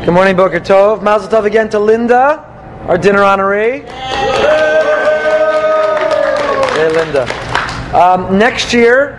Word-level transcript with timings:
Good 0.00 0.12
morning, 0.14 0.34
Boker 0.34 0.60
Tov. 0.60 1.02
Mazel 1.02 1.28
Tov 1.28 1.44
again 1.44 1.68
to 1.68 1.78
Linda, 1.78 2.42
our 2.88 2.96
dinner 2.96 3.18
honoree. 3.18 3.86
Hey, 6.72 6.88
Linda. 6.88 7.24
Um, 7.94 8.38
next 8.38 8.72
year, 8.72 9.18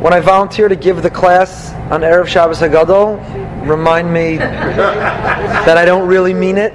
when 0.00 0.14
I 0.14 0.20
volunteer 0.20 0.68
to 0.68 0.74
give 0.74 1.02
the 1.02 1.10
class 1.10 1.74
on 1.92 2.00
Erev 2.00 2.28
Shabbos 2.28 2.60
Hagadol, 2.60 3.68
remind 3.68 4.10
me 4.10 4.38
that 4.38 5.76
I 5.76 5.84
don't 5.84 6.08
really 6.08 6.32
mean 6.32 6.56
it. 6.56 6.72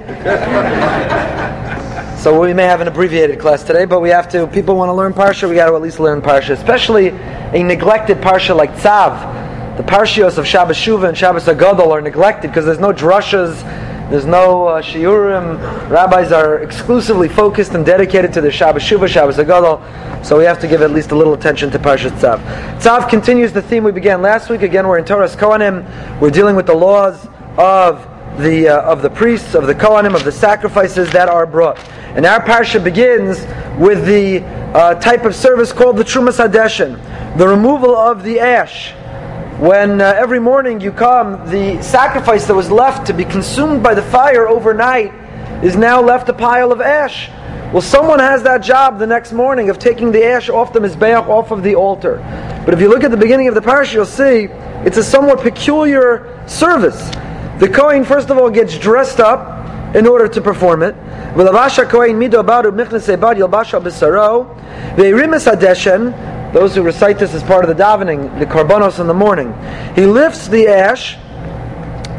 So 2.20 2.40
we 2.40 2.54
may 2.54 2.62
have 2.62 2.80
an 2.80 2.86
abbreviated 2.86 3.40
class 3.40 3.64
today, 3.64 3.86
but 3.86 3.98
we 3.98 4.10
have 4.10 4.28
to. 4.28 4.46
People 4.46 4.76
want 4.76 4.88
to 4.90 4.94
learn 4.94 5.12
parsha, 5.12 5.48
we 5.48 5.56
got 5.56 5.66
to 5.68 5.74
at 5.74 5.82
least 5.82 5.98
learn 5.98 6.22
parsha, 6.22 6.50
especially 6.50 7.08
a 7.08 7.60
neglected 7.64 8.18
parsha 8.18 8.54
like 8.54 8.70
Tzav. 8.74 9.41
The 9.76 9.82
parshios 9.82 10.36
of 10.36 10.46
Shabbos 10.46 10.76
Shuva 10.76 11.08
and 11.08 11.16
Shabbos 11.16 11.44
Hagadol 11.44 11.90
are 11.92 12.02
neglected 12.02 12.48
because 12.48 12.66
there's 12.66 12.78
no 12.78 12.92
drushas, 12.92 13.58
there's 14.10 14.26
no 14.26 14.66
uh, 14.66 14.82
shiurim. 14.82 15.88
Rabbis 15.88 16.30
are 16.30 16.58
exclusively 16.58 17.26
focused 17.26 17.72
and 17.72 17.86
dedicated 17.86 18.34
to 18.34 18.42
the 18.42 18.50
Shabbos 18.50 18.82
Shuva, 18.82 19.08
Shabbos 19.08 19.38
Hagadol. 19.38 19.80
So 20.22 20.36
we 20.36 20.44
have 20.44 20.60
to 20.60 20.68
give 20.68 20.82
at 20.82 20.90
least 20.90 21.12
a 21.12 21.16
little 21.16 21.32
attention 21.32 21.70
to 21.70 21.78
Parshat 21.78 22.10
Tzav. 22.18 22.38
Tzav 22.80 23.08
continues 23.08 23.54
the 23.54 23.62
theme 23.62 23.82
we 23.82 23.92
began 23.92 24.20
last 24.20 24.50
week. 24.50 24.60
Again, 24.60 24.86
we're 24.86 24.98
in 24.98 25.06
Toras 25.06 25.34
Kohanim. 25.34 26.20
We're 26.20 26.28
dealing 26.28 26.54
with 26.54 26.66
the 26.66 26.74
laws 26.74 27.26
of 27.56 28.06
the 28.42 28.68
uh, 28.68 28.82
of 28.82 29.00
the 29.00 29.08
priests, 29.08 29.54
of 29.54 29.66
the 29.66 29.74
Kohanim, 29.74 30.14
of 30.14 30.24
the 30.24 30.32
sacrifices 30.32 31.10
that 31.12 31.30
are 31.30 31.46
brought. 31.46 31.78
And 32.14 32.26
our 32.26 32.44
parsha 32.44 32.84
begins 32.84 33.38
with 33.80 34.04
the 34.04 34.44
uh, 34.76 34.96
type 34.96 35.24
of 35.24 35.34
service 35.34 35.72
called 35.72 35.96
the 35.96 36.04
Trumas 36.04 36.46
Hadeshin, 36.46 37.38
the 37.38 37.48
removal 37.48 37.96
of 37.96 38.22
the 38.22 38.38
ash. 38.38 38.92
When 39.62 40.00
uh, 40.00 40.12
every 40.16 40.40
morning 40.40 40.80
you 40.80 40.90
come, 40.90 41.48
the 41.48 41.80
sacrifice 41.84 42.46
that 42.48 42.54
was 42.54 42.68
left 42.68 43.06
to 43.06 43.12
be 43.12 43.24
consumed 43.24 43.80
by 43.80 43.94
the 43.94 44.02
fire 44.02 44.48
overnight 44.48 45.14
is 45.62 45.76
now 45.76 46.02
left 46.02 46.28
a 46.28 46.32
pile 46.32 46.72
of 46.72 46.80
ash. 46.80 47.30
Well, 47.72 47.80
someone 47.80 48.18
has 48.18 48.42
that 48.42 48.58
job 48.58 48.98
the 48.98 49.06
next 49.06 49.30
morning 49.30 49.70
of 49.70 49.78
taking 49.78 50.10
the 50.10 50.26
ash 50.26 50.48
off 50.48 50.72
the 50.72 50.80
mizbeach, 50.80 51.28
off 51.28 51.52
of 51.52 51.62
the 51.62 51.76
altar. 51.76 52.16
But 52.64 52.74
if 52.74 52.80
you 52.80 52.88
look 52.88 53.04
at 53.04 53.12
the 53.12 53.16
beginning 53.16 53.46
of 53.46 53.54
the 53.54 53.60
parsha, 53.60 53.92
you'll 53.92 54.04
see 54.04 54.48
it's 54.84 54.96
a 54.96 55.04
somewhat 55.04 55.38
peculiar 55.42 56.42
service. 56.48 57.00
The 57.60 57.70
Kohen, 57.72 58.04
first 58.04 58.30
of 58.30 58.38
all, 58.38 58.50
gets 58.50 58.76
dressed 58.76 59.20
up 59.20 59.94
in 59.94 60.08
order 60.08 60.26
to 60.26 60.40
perform 60.40 60.82
it. 60.82 60.96
Those 66.52 66.74
who 66.74 66.82
recite 66.82 67.18
this 67.18 67.32
as 67.34 67.42
part 67.42 67.64
of 67.64 67.74
the 67.74 67.82
davening, 67.82 68.38
the 68.38 68.46
karbanos 68.46 69.00
in 69.00 69.06
the 69.06 69.14
morning, 69.14 69.54
he 69.94 70.04
lifts 70.04 70.48
the 70.48 70.68
ash 70.68 71.16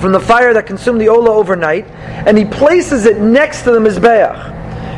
from 0.01 0.11
the 0.11 0.19
fire 0.19 0.53
that 0.53 0.65
consumed 0.65 0.99
the 0.99 1.09
ola 1.09 1.31
overnight, 1.31 1.85
and 1.87 2.37
he 2.37 2.43
places 2.43 3.05
it 3.05 3.19
next 3.19 3.61
to 3.63 3.71
the 3.71 3.79
mizbeach. 3.79 4.51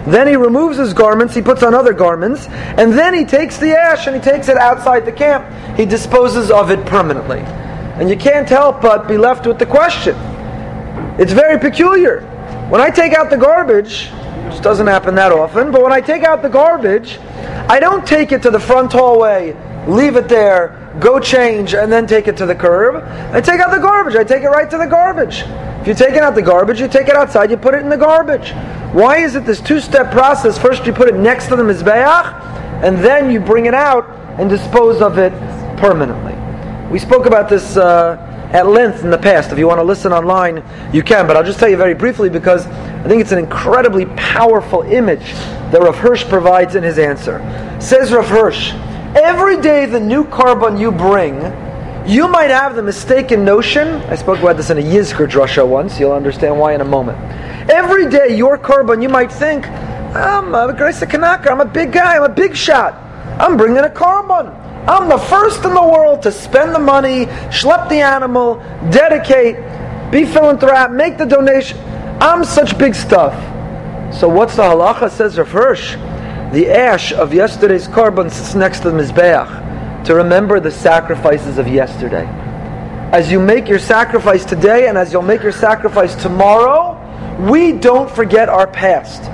Then 0.06 0.28
he 0.28 0.36
removes 0.36 0.78
his 0.78 0.94
garments, 0.94 1.34
he 1.34 1.42
puts 1.42 1.64
on 1.64 1.74
other 1.74 1.92
garments, 1.92 2.48
and 2.48 2.94
then 2.94 3.14
he 3.14 3.26
takes 3.26 3.58
the 3.58 3.72
ash 3.72 4.08
and 4.08 4.16
he 4.16 4.22
takes 4.22 4.50
it 4.50 4.58
outside 4.58 5.04
the 5.04 5.12
camp. 5.12 5.46
He 5.78 5.86
disposes 5.86 6.52
of 6.52 6.72
it 6.72 6.86
permanently. 6.86 7.40
And 7.40 8.10
you 8.10 8.16
can't 8.16 8.48
help 8.48 8.82
but 8.82 9.08
be 9.08 9.18
left 9.18 9.48
with 9.48 9.58
the 9.58 9.66
question. 9.66 10.16
It's 11.20 11.32
very 11.32 11.60
peculiar. 11.60 12.22
When 12.70 12.82
I 12.82 12.90
take 12.90 13.14
out 13.14 13.30
the 13.30 13.38
garbage, 13.38 14.10
which 14.46 14.62
doesn't 14.62 14.88
happen 14.88 15.16
that 15.16 15.32
often, 15.32 15.72
but 15.72 15.82
when 15.82 15.92
I 15.92 16.02
take 16.02 16.24
out 16.24 16.42
the 16.42 16.50
garbage, 16.50 17.20
I 17.68 17.80
don't 17.80 18.06
take 18.06 18.32
it 18.32 18.42
to 18.44 18.52
the 18.52 18.60
front 18.60 18.94
hallway, 18.94 19.56
leave 19.88 20.16
it 20.16 20.28
there, 20.28 20.94
go 21.00 21.20
change, 21.20 21.74
and 21.74 21.92
then 21.92 22.08
take 22.08 22.28
it 22.28 22.38
to 22.38 22.46
the 22.46 22.56
curb. 22.56 23.04
I 23.34 23.42
take 23.42 23.60
out 23.60 23.72
the 23.72 23.80
garbage. 23.80 24.16
I 24.16 24.24
take 24.24 24.44
it 24.44 24.50
right 24.50 24.70
to 24.70 24.78
the 24.78 24.88
garbage. 24.88 25.44
If 25.82 25.88
you're 25.88 25.96
taking 25.96 26.20
out 26.20 26.36
the 26.36 26.42
garbage, 26.42 26.80
you 26.80 26.88
take 26.88 27.08
it 27.08 27.16
outside, 27.16 27.52
you 27.52 27.58
put 27.58 27.74
it 27.74 27.82
in 27.82 27.90
the 27.90 27.98
garbage. 27.98 28.52
Why 28.94 29.18
is 29.18 29.36
it 29.36 29.46
this 29.46 29.62
two-step 29.62 30.12
process? 30.12 30.58
First 30.58 30.86
you 30.86 30.94
put 30.94 31.08
it 31.08 31.16
next 31.16 31.48
to 31.48 31.56
the 31.56 31.64
Mizbeach, 31.64 32.42
and 32.84 32.98
then 33.00 33.30
you 33.30 33.40
bring 33.40 33.66
it 33.66 33.74
out 33.74 34.10
and 34.40 34.50
dispose 34.50 35.02
of 35.02 35.18
it 35.18 35.34
permanently. 35.78 36.34
We 36.92 37.00
spoke 37.00 37.26
about 37.26 37.50
this 37.50 37.78
uh, 37.78 38.18
at 38.54 38.68
length 38.68 39.04
in 39.04 39.10
the 39.10 39.18
past. 39.18 39.52
If 39.52 39.58
you 39.58 39.68
want 39.68 39.80
to 39.80 39.84
listen 39.84 40.14
online, 40.14 40.64
you 40.94 41.04
can. 41.04 41.28
But 41.28 41.36
I'll 41.36 41.44
just 41.44 41.60
tell 41.60 41.70
you 41.70 41.78
very 41.78 41.94
briefly 41.94 42.30
because 42.30 42.66
I 43.06 43.08
think 43.08 43.22
it's 43.22 43.32
an 43.32 43.38
incredibly 43.38 44.08
powerful 44.18 44.82
image 44.82 45.32
that 45.70 45.80
Rav 45.80 45.96
Hirsch 45.96 46.26
provides 46.26 46.74
in 46.74 46.82
his 46.82 46.98
answer. 46.98 47.38
Says 47.80 48.12
Rav 48.12 48.28
Hirsch, 48.28 48.72
every 49.16 49.62
day 49.62 49.86
the 49.86 50.00
new 50.00 50.24
korban 50.24 50.80
you 50.80 50.92
bring, 50.92 51.36
you 52.12 52.28
might 52.28 52.50
have 52.50 52.76
the 52.76 52.82
mistaken 52.82 53.46
notion. 53.46 53.88
I 54.10 54.16
spoke 54.16 54.40
about 54.40 54.58
this 54.58 54.72
in 54.72 54.80
a 54.80 54.82
Yizkor 54.82 55.30
drasha 55.30 55.68
once. 55.68 56.00
You'll 56.00 56.14
understand 56.14 56.60
why 56.60 56.74
in 56.74 56.82
a 56.82 56.86
moment. 56.86 57.20
Every 57.70 58.10
day 58.10 58.36
your 58.36 58.58
korban, 58.58 59.04
you 59.04 59.10
might 59.10 59.32
think, 59.32 59.68
I'm 59.68 60.56
a 60.56 60.74
Grace 60.74 61.06
Kanaka. 61.06 61.52
I'm 61.52 61.62
a 61.62 61.66
big 61.66 61.92
guy. 61.92 62.16
I'm 62.16 62.24
a 62.24 62.34
big 62.34 62.56
shot. 62.56 62.96
I'm 63.40 63.56
bringing 63.56 63.84
a 63.84 63.90
korban. 63.90 64.50
I'm 64.88 65.10
the 65.10 65.20
first 65.20 65.64
in 65.64 65.76
the 65.76 65.84
world 65.84 66.24
to 66.24 66.32
spend 66.32 66.74
the 66.74 66.80
money, 66.80 67.28
schlep 67.54 67.88
the 67.88 68.02
animal, 68.02 68.56
dedicate, 68.90 69.58
be 70.12 70.26
philanthropic, 70.26 70.96
make 70.96 71.20
the 71.20 71.26
donation. 71.26 71.78
I'm 72.20 72.44
such 72.44 72.78
big 72.78 72.96
stuff. 72.96 73.34
So 74.14 74.30
what's 74.30 74.56
the 74.56 74.64
halacha? 74.64 75.12
Says 75.12 75.38
Rav 75.38 75.50
Hirsch, 75.50 75.96
the 76.54 76.70
ash 76.70 77.12
of 77.12 77.34
yesterday's 77.34 77.88
korban 77.88 78.32
sits 78.32 78.56
next 78.56 78.80
to 78.82 78.92
the 78.92 78.98
mizbeach 78.98 80.06
to 80.06 80.16
remember 80.16 80.60
the 80.60 80.72
sacrifices 80.72 81.58
of 81.58 81.68
yesterday. 81.68 82.26
As 83.12 83.32
you 83.32 83.40
make 83.40 83.68
your 83.68 83.80
sacrifice 83.80 84.46
today 84.46 84.88
and 84.88 84.98
as 84.98 85.12
you'll 85.12 85.22
make 85.22 85.44
your 85.44 85.52
sacrifice 85.52 86.16
tomorrow, 86.16 87.02
we 87.50 87.74
don't 87.74 88.10
forget 88.10 88.48
our 88.48 88.68
past. 88.68 89.30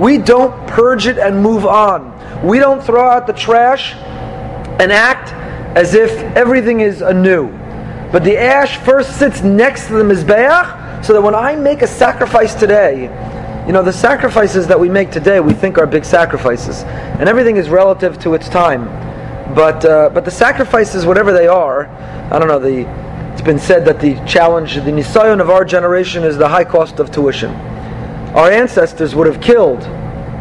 We 0.00 0.18
don't 0.18 0.66
purge 0.66 1.06
it 1.06 1.18
and 1.18 1.40
move 1.40 1.64
on. 1.64 2.12
We 2.44 2.58
don't 2.58 2.82
throw 2.82 3.08
out 3.08 3.26
the 3.26 3.32
trash 3.32 3.94
and 3.94 4.90
act 4.90 5.32
as 5.76 5.94
if 5.94 6.10
everything 6.36 6.80
is 6.80 7.00
anew. 7.00 7.48
But 8.10 8.24
the 8.24 8.36
ash 8.36 8.78
first 8.78 9.18
sits 9.18 9.42
next 9.42 9.86
to 9.88 9.94
the 9.94 10.02
Mizbeach, 10.04 10.83
so 11.04 11.12
that 11.12 11.20
when 11.20 11.34
I 11.34 11.54
make 11.54 11.82
a 11.82 11.86
sacrifice 11.86 12.54
today, 12.54 13.02
you 13.66 13.72
know, 13.72 13.82
the 13.82 13.92
sacrifices 13.92 14.66
that 14.68 14.80
we 14.80 14.88
make 14.88 15.10
today, 15.10 15.38
we 15.38 15.52
think 15.52 15.76
are 15.76 15.86
big 15.86 16.04
sacrifices. 16.04 16.82
And 16.82 17.28
everything 17.28 17.56
is 17.56 17.68
relative 17.68 18.18
to 18.20 18.34
its 18.34 18.48
time. 18.48 18.86
But, 19.54 19.84
uh, 19.84 20.10
but 20.10 20.24
the 20.24 20.30
sacrifices, 20.30 21.04
whatever 21.04 21.32
they 21.32 21.46
are, 21.46 21.88
I 22.32 22.38
don't 22.38 22.48
know, 22.48 22.58
the, 22.58 22.88
it's 23.32 23.42
been 23.42 23.58
said 23.58 23.84
that 23.84 24.00
the 24.00 24.14
challenge, 24.26 24.76
the 24.76 24.90
nisayon 24.90 25.40
of 25.40 25.50
our 25.50 25.64
generation 25.64 26.24
is 26.24 26.38
the 26.38 26.48
high 26.48 26.64
cost 26.64 27.00
of 27.00 27.10
tuition. 27.10 27.50
Our 28.34 28.50
ancestors 28.50 29.14
would 29.14 29.26
have 29.26 29.42
killed 29.42 29.82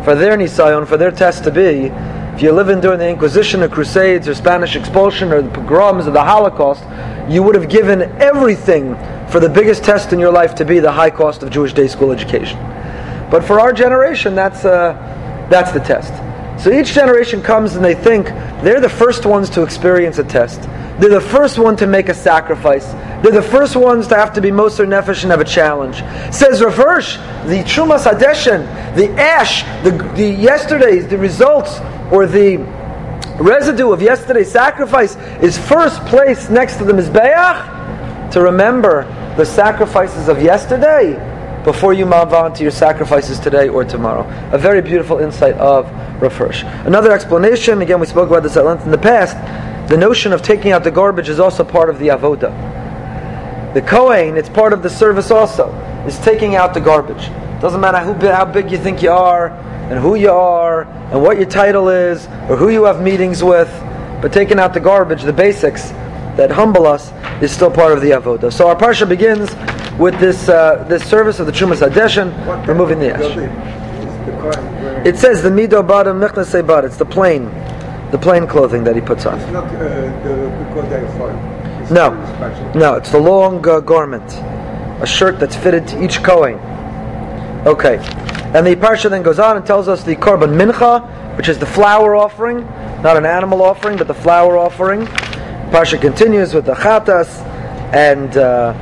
for 0.06 0.16
their 0.16 0.38
nisayon, 0.38 0.88
for 0.88 0.96
their 0.96 1.12
test 1.12 1.44
to 1.44 1.52
be, 1.52 1.92
if 2.36 2.42
you're 2.42 2.54
living 2.54 2.80
during 2.80 3.00
the 3.00 3.08
Inquisition 3.08 3.62
or 3.62 3.68
Crusades 3.68 4.28
or 4.30 4.34
Spanish 4.34 4.76
expulsion 4.78 5.32
or 5.34 5.42
the 5.42 5.50
pogroms 5.50 6.08
or 6.08 6.12
the 6.12 6.24
Holocaust, 6.24 6.84
you 7.30 7.44
would 7.44 7.56
have 7.56 7.70
given 7.70 8.02
everything 8.22 8.96
for 9.34 9.40
the 9.40 9.50
biggest 9.50 9.84
test 9.84 10.14
in 10.14 10.20
your 10.20 10.32
life 10.32 10.54
to 10.54 10.64
be 10.64 10.78
the 10.78 10.92
high 10.92 11.10
cost 11.10 11.42
of 11.42 11.50
Jewish 11.50 11.74
day 11.74 11.88
school 11.88 12.12
education. 12.12 12.56
But 13.32 13.44
for 13.44 13.60
our 13.60 13.74
generation, 13.74 14.36
that's, 14.36 14.64
uh, 14.64 14.94
that's 15.50 15.72
the 15.72 15.80
test. 15.80 16.14
So 16.64 16.72
each 16.72 16.94
generation 16.94 17.42
comes 17.42 17.74
and 17.74 17.84
they 17.84 17.96
think 17.96 18.28
they're 18.62 18.80
the 18.80 18.88
first 18.88 19.26
ones 19.26 19.50
to 19.50 19.64
experience 19.64 20.20
a 20.20 20.24
test. 20.24 20.62
They're 21.00 21.10
the 21.10 21.20
first 21.20 21.58
one 21.58 21.76
to 21.78 21.88
make 21.88 22.10
a 22.10 22.14
sacrifice. 22.14 22.86
They're 23.24 23.32
the 23.32 23.42
first 23.42 23.76
ones 23.76 24.06
to 24.10 24.16
have 24.16 24.34
to 24.34 24.42
be 24.42 24.52
Moser 24.52 24.86
Nefesh 24.86 25.24
and 25.24 25.32
have 25.32 25.42
a 25.42 25.46
challenge. 25.46 25.96
Says 26.32 26.60
Hirsch, 26.60 27.16
the 27.48 27.64
Trumas 27.66 28.04
Hadeshin, 28.04 28.96
the 28.96 29.10
ash, 29.20 29.64
the, 29.84 29.94
the 30.16 30.30
yesterday's, 30.30 31.08
the 31.08 31.18
results 31.18 31.80
or 32.12 32.28
the 32.28 32.58
residue 33.42 33.92
of 33.92 34.00
yesterday's 34.00 34.52
sacrifice 34.52 35.16
is 35.42 35.58
first 35.58 36.00
placed 36.06 36.52
next 36.52 36.78
to 36.78 36.84
the 36.84 36.94
Mizbeach 36.94 38.30
to 38.32 38.42
remember 38.42 39.08
the 39.38 39.46
sacrifices 39.46 40.28
of 40.28 40.42
yesterday 40.42 41.14
before 41.64 41.94
you 41.94 42.06
move 42.06 42.34
on 42.34 42.54
to 42.54 42.64
your 42.64 42.72
sacrifices 42.72 43.40
today 43.40 43.70
or 43.70 43.84
tomorrow. 43.86 44.28
A 44.52 44.58
very 44.58 44.82
beautiful 44.82 45.20
insight 45.20 45.56
of 45.56 45.90
Rav. 46.22 46.40
Another 46.86 47.12
explanation, 47.12 47.82
again, 47.82 48.00
we 48.00 48.06
spoke 48.06 48.30
about 48.30 48.44
this 48.44 48.58
at 48.58 48.66
length 48.66 48.86
in 48.86 48.92
the 48.92 48.98
past, 48.98 49.36
the 49.90 49.98
notion 49.98 50.34
of 50.34 50.42
taking 50.42 50.72
out 50.72 50.84
the 50.84 50.92
garbage 50.92 51.30
is 51.30 51.40
also 51.40 51.64
part 51.64 51.90
of 51.90 52.00
the 52.00 52.08
avoda. 52.08 52.52
The 53.74 53.82
Kohen, 53.82 54.38
it's 54.38 54.50
part 54.50 54.74
of 54.74 54.84
the 54.84 54.90
service 54.90 55.32
also, 55.32 55.72
is 56.06 56.18
taking 56.20 56.56
out 56.56 56.74
the 56.74 56.82
garbage. 56.82 57.30
Doesn't 57.62 57.82
matter 57.82 58.00
who, 58.00 58.14
how 58.28 58.46
big 58.46 58.72
you 58.72 58.78
think 58.78 59.02
you 59.02 59.12
are, 59.12 59.50
and 59.90 60.00
who 60.00 60.16
you 60.16 60.32
are 60.32 60.84
and 61.12 61.22
what 61.22 61.38
your 61.38 61.46
title 61.46 61.90
is 61.90 62.26
or 62.50 62.56
who 62.56 62.70
you 62.70 62.86
have 62.86 63.02
meetings 63.02 63.44
with, 63.44 63.70
but 64.22 64.32
taking 64.32 64.60
out 64.60 64.74
the 64.74 64.80
garbage, 64.80 65.24
the 65.24 65.34
basics 65.34 65.90
that 66.38 66.50
humble 66.50 66.88
us, 66.88 67.12
is 67.44 67.52
still 67.52 67.72
part 67.72 67.92
of 67.94 68.02
the 68.02 68.12
avodah. 68.12 68.52
So 68.52 68.68
our 68.68 68.76
parsha 68.76 69.08
begins 69.08 69.54
with 70.00 70.20
this 70.20 70.50
uh, 70.50 70.86
this 70.88 71.04
service 71.08 71.40
of 71.40 71.46
the 71.46 71.52
Trumas 71.52 71.88
Hadeshin, 71.88 72.68
removing 72.68 73.00
the 73.00 73.14
ash. 73.14 73.38
It 75.06 75.18
says 75.18 75.44
the 75.44 75.50
mido 75.50 75.86
bada 75.86 76.14
mechnesei 76.14 76.66
bada. 76.66 76.86
It's 76.86 76.98
the 76.98 77.06
plain, 77.06 77.46
the 78.12 78.18
plain 78.18 78.48
clothing 78.48 78.84
that 78.86 78.96
he 78.96 79.02
puts 79.02 79.26
on. 79.26 79.40
It's 79.40 79.52
not 79.52 79.66
uh, 79.66 79.80
the, 80.24 80.66
because 80.68 80.90
they're. 80.90 81.82
It's 81.82 81.92
No, 81.92 82.12
no, 82.74 82.96
it's 82.96 83.12
the 83.12 83.20
long 83.20 83.68
uh, 83.68 83.82
garment 83.82 84.24
a 85.04 85.06
shirt 85.06 85.38
that's 85.38 85.56
fitted 85.56 85.86
to 85.86 86.02
each 86.02 86.24
Kohen. 86.24 86.56
Okay. 87.68 87.98
And 88.56 88.66
the 88.66 88.76
Parsha 88.76 89.10
then 89.10 89.22
goes 89.22 89.38
on 89.38 89.58
and 89.58 89.66
tells 89.66 89.90
us 89.90 90.04
the 90.04 90.16
Korban 90.16 90.56
Mincha, 90.56 91.38
which 91.38 91.50
is 91.50 91.60
the 91.60 91.66
flour 91.66 92.16
offering, 92.16 92.62
not 93.02 93.18
an 93.18 93.26
animal 93.26 93.62
offering, 93.62 93.98
but 93.98 94.08
the 94.08 94.14
flour 94.14 94.58
offering. 94.58 95.06
Parsha 95.74 96.00
continues 96.00 96.54
with 96.54 96.68
the 96.68 96.76
Chatas 96.76 97.42
and 97.96 98.38
uh, 98.38 98.74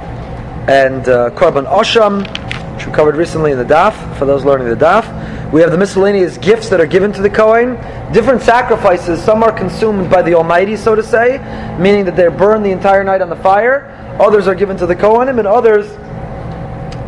and 0.67 1.07
uh, 1.07 1.29
Korban 1.29 1.65
Osham, 1.65 2.27
which 2.75 2.85
we 2.85 2.91
covered 2.91 3.15
recently 3.15 3.53
in 3.53 3.57
the 3.57 3.63
Daf, 3.63 4.17
for 4.17 4.25
those 4.25 4.43
learning 4.43 4.67
the 4.67 4.75
Daf. 4.75 5.53
We 5.53 5.61
have 5.61 5.71
the 5.71 5.77
miscellaneous 5.77 6.37
gifts 6.37 6.67
that 6.67 6.81
are 6.81 6.85
given 6.85 7.13
to 7.13 7.21
the 7.21 7.29
Kohen. 7.29 7.75
Different 8.11 8.41
sacrifices, 8.41 9.23
some 9.23 9.41
are 9.41 9.53
consumed 9.53 10.09
by 10.09 10.21
the 10.21 10.33
Almighty, 10.33 10.75
so 10.75 10.93
to 10.93 11.01
say, 11.01 11.37
meaning 11.79 12.03
that 12.03 12.17
they're 12.17 12.29
burned 12.29 12.65
the 12.65 12.71
entire 12.71 13.05
night 13.05 13.21
on 13.21 13.29
the 13.29 13.37
fire. 13.37 13.87
Others 14.19 14.49
are 14.49 14.55
given 14.55 14.75
to 14.75 14.85
the 14.85 14.95
Kohenim, 14.95 15.39
and 15.39 15.47
others, 15.47 15.87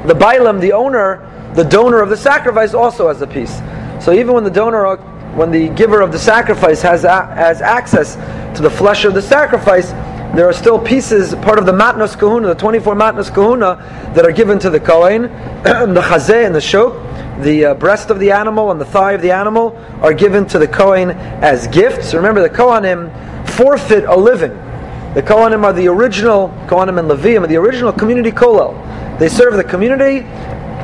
the 0.08 0.16
Bailam, 0.16 0.62
the 0.62 0.72
owner, 0.72 1.30
the 1.56 1.64
donor 1.66 2.00
of 2.00 2.08
the 2.08 2.16
sacrifice, 2.16 2.74
also 2.74 3.10
has 3.10 3.22
a 3.22 3.28
piece. 3.28 3.60
So 4.02 4.14
even 4.14 4.34
when 4.34 4.46
the 4.46 4.50
donor, 4.50 4.96
when 5.36 5.52
the 5.52 5.68
giver 5.68 6.00
of 6.00 6.14
the 6.14 6.20
sacrifice 6.20 6.82
has, 6.84 7.02
has 7.02 7.62
access 7.62 8.16
to 8.56 8.62
the 8.62 8.70
flesh 8.70 9.06
of 9.06 9.14
the 9.14 9.22
sacrifice, 9.22 9.92
there 10.36 10.48
are 10.48 10.54
still 10.54 10.80
pieces, 10.80 11.36
part 11.36 11.60
of 11.60 11.68
the 11.68 11.72
matnos 11.72 12.18
kahuna, 12.18 12.48
the 12.48 12.56
24 12.56 12.96
matnos 12.96 13.32
kahuna, 13.32 13.76
that 14.16 14.26
are 14.26 14.32
given 14.32 14.58
to 14.58 14.70
the 14.70 14.80
Kohen. 14.80 15.22
the 15.64 16.02
chazeh 16.02 16.46
and 16.46 16.56
the 16.56 16.60
shok, 16.60 17.44
the 17.44 17.66
uh, 17.66 17.74
breast 17.76 18.10
of 18.10 18.20
the 18.20 18.32
animal 18.32 18.72
and 18.72 18.82
the 18.82 18.86
thigh 18.86 19.12
of 19.12 19.22
the 19.22 19.30
animal, 19.32 19.78
are 20.02 20.14
given 20.14 20.48
to 20.48 20.58
the 20.58 20.68
Kohen 20.68 21.12
as 21.12 21.68
gifts. 21.68 22.16
Remember, 22.16 22.42
the 22.42 22.50
Kohanim 22.50 23.12
forfeit 23.48 24.06
a 24.06 24.16
living. 24.16 24.54
The 25.14 25.22
Kohanim 25.22 25.64
are 25.64 25.74
the 25.74 25.88
original, 25.88 26.50
Kohanim 26.66 26.98
and 26.98 27.08
Levium 27.08 27.44
are 27.44 27.48
the 27.48 27.58
original 27.58 27.94
community 27.94 28.32
kolel. 28.32 28.74
They 29.20 29.30
serve 29.30 29.54
the 29.56 29.64
community, 29.64 30.22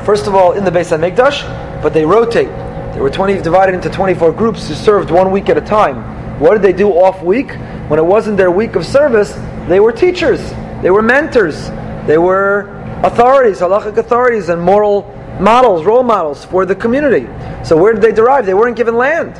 first 0.04 0.28
of 0.28 0.36
all, 0.36 0.52
in 0.52 0.64
the 0.64 0.70
Beis 0.70 0.96
HaMikdash, 0.96 1.82
but 1.82 1.92
they 1.92 2.04
rotate. 2.04 2.48
They 2.94 3.00
were 3.00 3.10
20, 3.10 3.42
divided 3.42 3.74
into 3.74 3.90
24 3.90 4.30
groups 4.32 4.68
who 4.68 4.74
served 4.74 5.10
one 5.10 5.32
week 5.32 5.48
at 5.48 5.58
a 5.58 5.60
time. 5.60 6.19
What 6.40 6.54
did 6.54 6.62
they 6.62 6.72
do 6.72 6.90
off 6.92 7.22
week? 7.22 7.52
When 7.88 7.98
it 7.98 8.04
wasn't 8.04 8.38
their 8.38 8.50
week 8.50 8.74
of 8.74 8.86
service, 8.86 9.30
they 9.68 9.78
were 9.78 9.92
teachers, 9.92 10.40
they 10.80 10.90
were 10.90 11.02
mentors, 11.02 11.68
they 12.06 12.16
were 12.16 12.70
authorities, 13.04 13.60
halachic 13.60 13.98
authorities, 13.98 14.48
and 14.48 14.62
moral 14.62 15.02
models, 15.38 15.84
role 15.84 16.02
models 16.02 16.46
for 16.46 16.64
the 16.64 16.74
community. 16.74 17.28
So 17.62 17.76
where 17.76 17.92
did 17.92 18.00
they 18.00 18.12
derive? 18.12 18.46
They 18.46 18.54
weren't 18.54 18.76
given 18.76 18.96
land. 18.96 19.36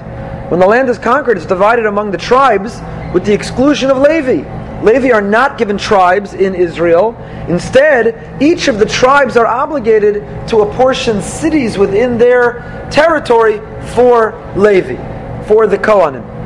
When 0.50 0.60
the 0.60 0.66
land 0.66 0.90
is 0.90 0.98
conquered, 0.98 1.38
it's 1.38 1.46
divided 1.46 1.86
among 1.86 2.10
the 2.10 2.18
tribes 2.18 2.78
with 3.14 3.24
the 3.24 3.32
exclusion 3.32 3.90
of 3.90 3.96
Levi. 3.96 4.82
Levi 4.82 5.10
are 5.10 5.22
not 5.22 5.56
given 5.56 5.78
tribes 5.78 6.34
in 6.34 6.54
Israel. 6.54 7.16
Instead, 7.48 8.42
each 8.42 8.68
of 8.68 8.78
the 8.78 8.84
tribes 8.84 9.38
are 9.38 9.46
obligated 9.46 10.16
to 10.48 10.60
apportion 10.60 11.22
cities 11.22 11.78
within 11.78 12.18
their 12.18 12.88
territory 12.90 13.58
for 13.94 14.34
Levi, 14.54 14.96
for 15.46 15.66
the 15.66 15.78
Kohanim. 15.78 16.39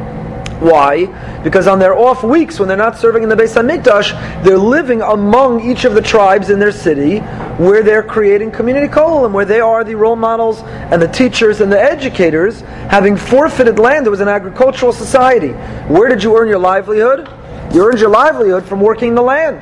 Why? 0.65 1.05
Because 1.43 1.67
on 1.67 1.79
their 1.79 1.95
off 1.95 2.23
weeks, 2.23 2.59
when 2.59 2.69
they're 2.69 2.77
not 2.77 2.97
serving 2.97 3.23
in 3.23 3.29
the 3.29 3.35
Beis 3.35 3.55
Hamikdash, 3.55 4.43
they're 4.43 4.57
living 4.57 5.03
among 5.03 5.61
each 5.61 5.85
of 5.85 5.93
the 5.93 6.01
tribes 6.01 6.49
in 6.49 6.59
their 6.59 6.73
city, 6.73 7.19
where 7.63 7.83
they're 7.83 8.03
creating 8.03 8.51
community 8.51 8.91
and 8.91 9.35
where 9.35 9.45
they 9.45 9.61
are 9.61 9.85
the 9.85 9.95
role 9.95 10.17
models 10.17 10.63
and 10.63 11.03
the 11.03 11.09
teachers 11.09 11.61
and 11.61 11.71
the 11.71 11.79
educators, 11.79 12.63
having 12.89 13.15
forfeited 13.15 13.79
land. 13.79 14.07
It 14.07 14.11
was 14.11 14.21
an 14.21 14.29
agricultural 14.29 14.95
society. 14.95 15.51
Where 15.93 16.09
did 16.09 16.23
you 16.23 16.35
earn 16.35 16.49
your 16.49 16.59
livelihood? 16.59 17.29
You 17.75 17.87
earned 17.87 18.01
your 18.01 18.09
livelihood 18.09 18.65
from 18.65 18.81
working 18.81 19.15
the 19.15 19.23
land, 19.23 19.61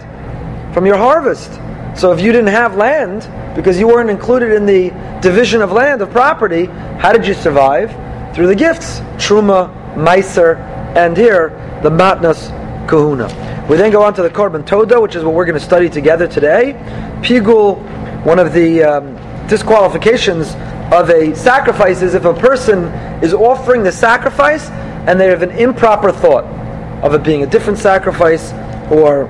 from 0.72 0.86
your 0.86 0.98
harvest. 0.98 1.50
So 1.98 2.12
if 2.12 2.20
you 2.20 2.30
didn't 2.30 2.54
have 2.54 2.76
land, 2.76 3.28
because 3.56 3.76
you 3.76 3.88
weren't 3.88 4.08
included 4.08 4.52
in 4.52 4.66
the 4.66 4.90
division 5.20 5.62
of 5.62 5.72
land, 5.72 6.00
of 6.00 6.10
property, 6.10 6.66
how 6.66 7.12
did 7.12 7.26
you 7.26 7.34
survive? 7.34 7.90
Through 8.36 8.46
the 8.46 8.54
gifts. 8.54 9.00
Truma, 9.18 9.82
Meiser, 9.94 10.56
and 10.96 11.16
here 11.16 11.50
the 11.82 11.90
matnas 11.90 12.48
kahuna. 12.88 13.26
We 13.68 13.76
then 13.76 13.90
go 13.90 14.02
on 14.02 14.14
to 14.14 14.22
the 14.22 14.30
korban 14.30 14.66
toda, 14.66 15.00
which 15.00 15.14
is 15.14 15.24
what 15.24 15.34
we're 15.34 15.44
going 15.44 15.58
to 15.58 15.64
study 15.64 15.88
together 15.88 16.26
today. 16.26 16.74
Pigul, 17.22 17.78
one 18.24 18.38
of 18.38 18.52
the 18.52 18.82
um, 18.82 19.16
disqualifications 19.48 20.54
of 20.92 21.10
a 21.10 21.34
sacrifice 21.34 22.02
is 22.02 22.14
if 22.14 22.24
a 22.24 22.34
person 22.34 22.84
is 23.22 23.32
offering 23.32 23.82
the 23.82 23.92
sacrifice 23.92 24.68
and 25.06 25.18
they 25.18 25.28
have 25.28 25.42
an 25.42 25.50
improper 25.52 26.12
thought 26.12 26.44
of 27.02 27.14
it 27.14 27.22
being 27.22 27.42
a 27.42 27.46
different 27.46 27.78
sacrifice 27.78 28.52
or 28.90 29.28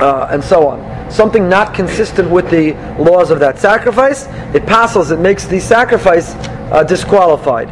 uh, 0.00 0.28
and 0.30 0.42
so 0.42 0.68
on. 0.68 1.10
Something 1.10 1.48
not 1.48 1.72
consistent 1.72 2.30
with 2.30 2.50
the 2.50 2.72
laws 3.00 3.30
of 3.30 3.40
that 3.40 3.58
sacrifice, 3.58 4.26
it 4.54 4.66
passes, 4.66 5.10
it 5.10 5.20
makes 5.20 5.46
the 5.46 5.60
sacrifice 5.60 6.34
uh, 6.34 6.82
disqualified. 6.82 7.68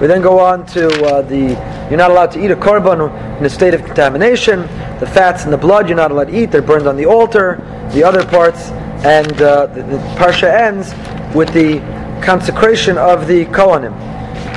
We 0.00 0.06
then 0.06 0.20
go 0.20 0.38
on 0.38 0.66
to 0.66 0.88
uh, 1.06 1.22
the 1.22 1.76
you're 1.88 1.96
not 1.96 2.10
allowed 2.10 2.32
to 2.32 2.44
eat 2.44 2.50
a 2.50 2.56
korban 2.56 3.38
in 3.38 3.44
a 3.44 3.50
state 3.50 3.74
of 3.74 3.84
contamination. 3.84 4.60
The 5.00 5.06
fats 5.06 5.44
and 5.44 5.52
the 5.52 5.58
blood 5.58 5.88
you're 5.88 5.96
not 5.96 6.10
allowed 6.10 6.28
to 6.28 6.42
eat; 6.42 6.50
they're 6.50 6.62
burned 6.62 6.86
on 6.86 6.96
the 6.96 7.06
altar. 7.06 7.56
The 7.92 8.02
other 8.02 8.24
parts, 8.24 8.68
and 9.04 9.40
uh, 9.40 9.66
the, 9.66 9.82
the 9.82 9.98
parsha 10.18 10.52
ends 10.52 10.92
with 11.34 11.52
the 11.52 11.78
consecration 12.22 12.98
of 12.98 13.26
the 13.26 13.46
kohanim, 13.46 13.94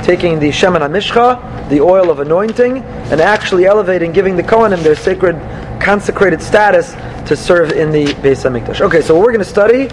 taking 0.04 0.38
the 0.40 0.48
shemen 0.48 0.80
hamishcha, 0.80 1.68
the 1.70 1.80
oil 1.80 2.10
of 2.10 2.20
anointing, 2.20 2.78
and 2.82 3.20
actually 3.20 3.64
elevating, 3.66 4.12
giving 4.12 4.36
the 4.36 4.42
kohanim 4.42 4.82
their 4.82 4.96
sacred, 4.96 5.36
consecrated 5.80 6.42
status 6.42 6.92
to 7.28 7.36
serve 7.36 7.70
in 7.72 7.92
the 7.92 8.06
Beis 8.14 8.44
Hamikdash. 8.44 8.80
Okay, 8.80 9.00
so 9.00 9.14
what 9.14 9.24
we're 9.24 9.32
going 9.32 9.44
to 9.44 9.50
study 9.50 9.88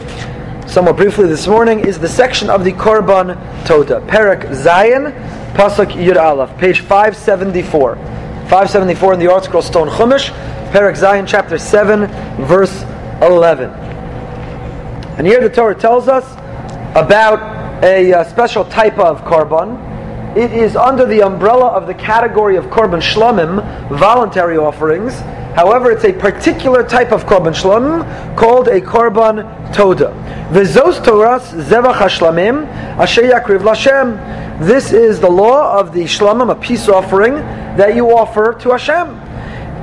somewhat 0.67 0.97
briefly 0.97 1.27
this 1.27 1.47
morning 1.47 1.79
is 1.79 1.97
the 1.97 2.07
section 2.09 2.49
of 2.49 2.65
the 2.65 2.73
Korban 2.73 3.35
Toda, 3.65 4.01
Perak 4.01 4.41
Zayin, 4.49 5.13
Pasuk 5.53 5.93
Yud 5.93 6.21
Aleph, 6.21 6.55
page 6.57 6.81
574. 6.81 7.95
574 7.95 9.13
in 9.13 9.19
the 9.19 9.25
ArtScroll 9.25 9.63
Stone 9.63 9.87
Chumash, 9.87 10.29
Perak 10.71 10.95
Zayin, 10.95 11.25
chapter 11.25 11.57
7, 11.57 12.07
verse 12.45 12.83
11. 13.21 13.69
And 15.17 15.25
here 15.25 15.41
the 15.41 15.49
Torah 15.49 15.73
tells 15.73 16.07
us 16.09 16.29
about 16.95 17.83
a 17.83 18.13
uh, 18.13 18.23
special 18.25 18.65
type 18.65 18.99
of 18.99 19.21
Korban. 19.21 20.35
It 20.35 20.51
is 20.51 20.75
under 20.75 21.05
the 21.05 21.21
umbrella 21.21 21.67
of 21.67 21.87
the 21.87 21.93
category 21.93 22.57
of 22.57 22.65
Korban 22.65 23.01
Shlomim, 23.01 23.89
voluntary 23.97 24.57
offerings, 24.57 25.13
However, 25.57 25.89
it's 25.89 26.03
a 26.03 26.13
particular 26.13 26.87
type 26.87 27.11
of 27.11 27.25
korban 27.25 27.55
shlamim 27.59 28.37
called 28.37 28.67
a 28.67 28.79
korban 28.79 29.73
toda. 29.73 30.09
V'zos 30.51 31.03
toras 31.03 31.41
zevach 31.63 31.95
hashlamim 31.95 32.67
asher 32.99 33.23
yakriv 33.23 33.61
lashem. 33.61 34.59
This 34.59 34.93
is 34.93 35.19
the 35.19 35.31
law 35.31 35.79
of 35.79 35.93
the 35.93 36.03
shlamim, 36.03 36.51
a 36.51 36.55
peace 36.55 36.87
offering 36.87 37.33
that 37.75 37.95
you 37.95 38.15
offer 38.15 38.53
to 38.59 38.69
Hashem. 38.69 39.07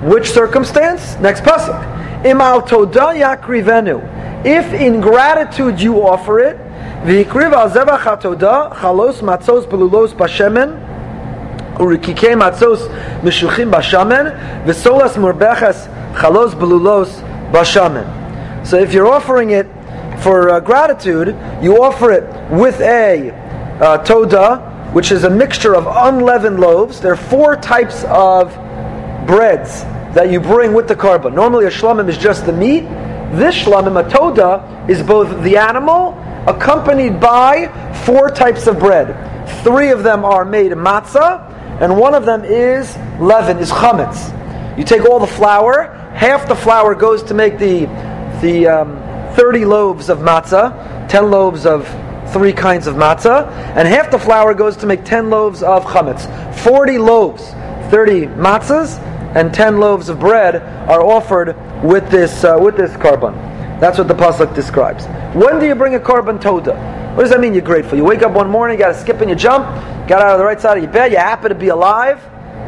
Which 0.08 0.30
circumstance? 0.30 1.18
Next 1.18 1.40
pasuk. 1.40 1.82
Imal 2.22 2.64
toda 2.68 3.12
yakrivenu. 3.12 4.46
If 4.46 4.72
in 4.74 5.00
gratitude 5.00 5.80
you 5.80 6.06
offer 6.06 6.38
it, 6.38 6.56
v'ikriv 7.02 7.52
al 7.52 7.68
zevach 7.70 7.98
hatoda 7.98 8.72
chalos 8.74 9.22
matzos 9.22 9.66
belulos 9.66 10.14
bashemen 10.14 10.93
urikike 11.76 12.34
matzos 12.34 12.88
mishuchim 13.22 13.70
bashamen 13.70 14.64
v'solas 14.64 15.14
murbeches 15.14 15.88
chalos 16.14 16.52
belulos 16.54 17.20
bashamen. 17.52 18.66
So 18.66 18.78
if 18.78 18.92
you're 18.92 19.06
offering 19.06 19.50
it 19.50 19.66
for 20.22 20.50
uh, 20.50 20.60
gratitude, 20.60 21.28
you 21.62 21.82
offer 21.82 22.12
it 22.12 22.24
with 22.50 22.80
a 22.80 23.30
uh, 23.80 23.98
toda, 23.98 24.90
which 24.92 25.12
is 25.12 25.24
a 25.24 25.30
mixture 25.30 25.74
of 25.74 25.86
unleavened 25.86 26.60
loaves. 26.60 27.00
There 27.00 27.12
are 27.12 27.16
four 27.16 27.56
types 27.56 28.04
of 28.04 28.54
breads 29.26 29.82
that 30.14 30.30
you 30.30 30.40
bring 30.40 30.72
with 30.72 30.88
the 30.88 30.96
korban. 30.96 31.34
Normally, 31.34 31.66
a 31.66 31.70
shlamim 31.70 32.08
is 32.08 32.16
just 32.16 32.46
the 32.46 32.52
meat. 32.52 32.82
This 33.32 33.56
shlamim, 33.56 34.02
a 34.02 34.08
toda, 34.08 34.86
is 34.88 35.02
both 35.02 35.42
the 35.42 35.56
animal 35.56 36.16
accompanied 36.46 37.20
by 37.20 37.68
four 38.06 38.30
types 38.30 38.66
of 38.66 38.78
bread. 38.78 39.08
Three 39.62 39.90
of 39.90 40.02
them 40.02 40.24
are 40.24 40.44
made 40.44 40.72
matzah, 40.72 41.50
and 41.80 41.98
one 41.98 42.14
of 42.14 42.24
them 42.24 42.44
is 42.44 42.96
leaven, 43.18 43.58
is 43.58 43.70
chametz. 43.70 44.30
You 44.78 44.84
take 44.84 45.04
all 45.04 45.18
the 45.18 45.26
flour, 45.26 45.92
half 46.14 46.48
the 46.48 46.56
flour 46.56 46.94
goes 46.94 47.22
to 47.24 47.34
make 47.34 47.58
the 47.58 47.86
the 48.40 48.66
um, 48.66 48.96
30 49.34 49.64
loaves 49.64 50.08
of 50.08 50.18
matzah, 50.18 51.08
10 51.08 51.30
loaves 51.30 51.66
of 51.66 51.88
three 52.32 52.52
kinds 52.52 52.86
of 52.86 52.96
matzah, 52.96 53.48
and 53.76 53.88
half 53.88 54.10
the 54.10 54.18
flour 54.18 54.54
goes 54.54 54.76
to 54.78 54.86
make 54.86 55.04
10 55.04 55.30
loaves 55.30 55.62
of 55.62 55.84
chametz. 55.84 56.24
40 56.60 56.98
loaves, 56.98 57.50
30 57.90 58.26
matzahs, 58.26 58.98
and 59.34 59.52
10 59.52 59.78
loaves 59.78 60.08
of 60.08 60.20
bread 60.20 60.56
are 60.88 61.04
offered 61.04 61.56
with 61.82 62.08
this 62.10 62.44
uh, 62.44 62.56
with 62.60 62.76
this 62.76 62.92
korban. 62.92 63.34
That's 63.80 63.98
what 63.98 64.08
the 64.08 64.14
pasuk 64.14 64.54
describes. 64.54 65.06
When 65.34 65.58
do 65.58 65.66
you 65.66 65.74
bring 65.74 65.94
a 65.94 66.00
korban 66.00 66.40
toda? 66.40 66.93
What 67.14 67.22
does 67.22 67.30
that 67.30 67.40
mean? 67.40 67.54
You're 67.54 67.62
grateful. 67.62 67.96
You 67.96 68.04
wake 68.04 68.22
up 68.22 68.32
one 68.32 68.50
morning, 68.50 68.76
you 68.76 68.84
got 68.84 68.92
to 68.92 69.00
skip 69.00 69.20
and 69.20 69.30
you 69.30 69.36
jump, 69.36 69.64
got 70.08 70.20
out 70.20 70.32
of 70.32 70.38
the 70.38 70.44
right 70.44 70.60
side 70.60 70.76
of 70.76 70.82
your 70.82 70.92
bed, 70.92 71.12
you 71.12 71.18
happen 71.18 71.48
to 71.48 71.54
be 71.54 71.68
alive. 71.68 72.20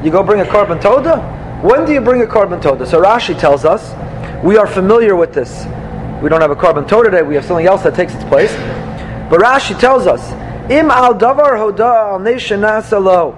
You 0.04 0.10
go 0.10 0.22
bring 0.22 0.40
a 0.40 0.44
korban 0.44 0.80
toda. 0.80 1.20
When 1.62 1.84
do 1.84 1.92
you 1.92 2.00
bring 2.00 2.22
a 2.22 2.26
korban 2.26 2.62
toda? 2.62 2.86
So 2.86 3.02
Rashi 3.02 3.38
tells 3.38 3.64
us 3.64 3.92
we 4.44 4.56
are 4.56 4.66
familiar 4.66 5.16
with 5.16 5.32
this 5.32 5.66
We 6.22 6.30
don't 6.30 6.40
have 6.40 6.50
a 6.50 6.56
korban 6.56 6.88
toda 6.88 7.10
today. 7.10 7.22
We 7.22 7.34
have 7.34 7.44
something 7.44 7.66
else 7.66 7.82
that 7.82 7.94
takes 7.94 8.14
its 8.14 8.24
place. 8.24 8.52
But 9.28 9.40
Rashi 9.40 9.78
tells 9.78 10.06
us, 10.06 10.32
Im 10.70 10.90
al 10.90 11.14
davar 11.14 11.56
hoda 11.56 12.12
al 12.12 12.20
nasalo. 12.20 13.36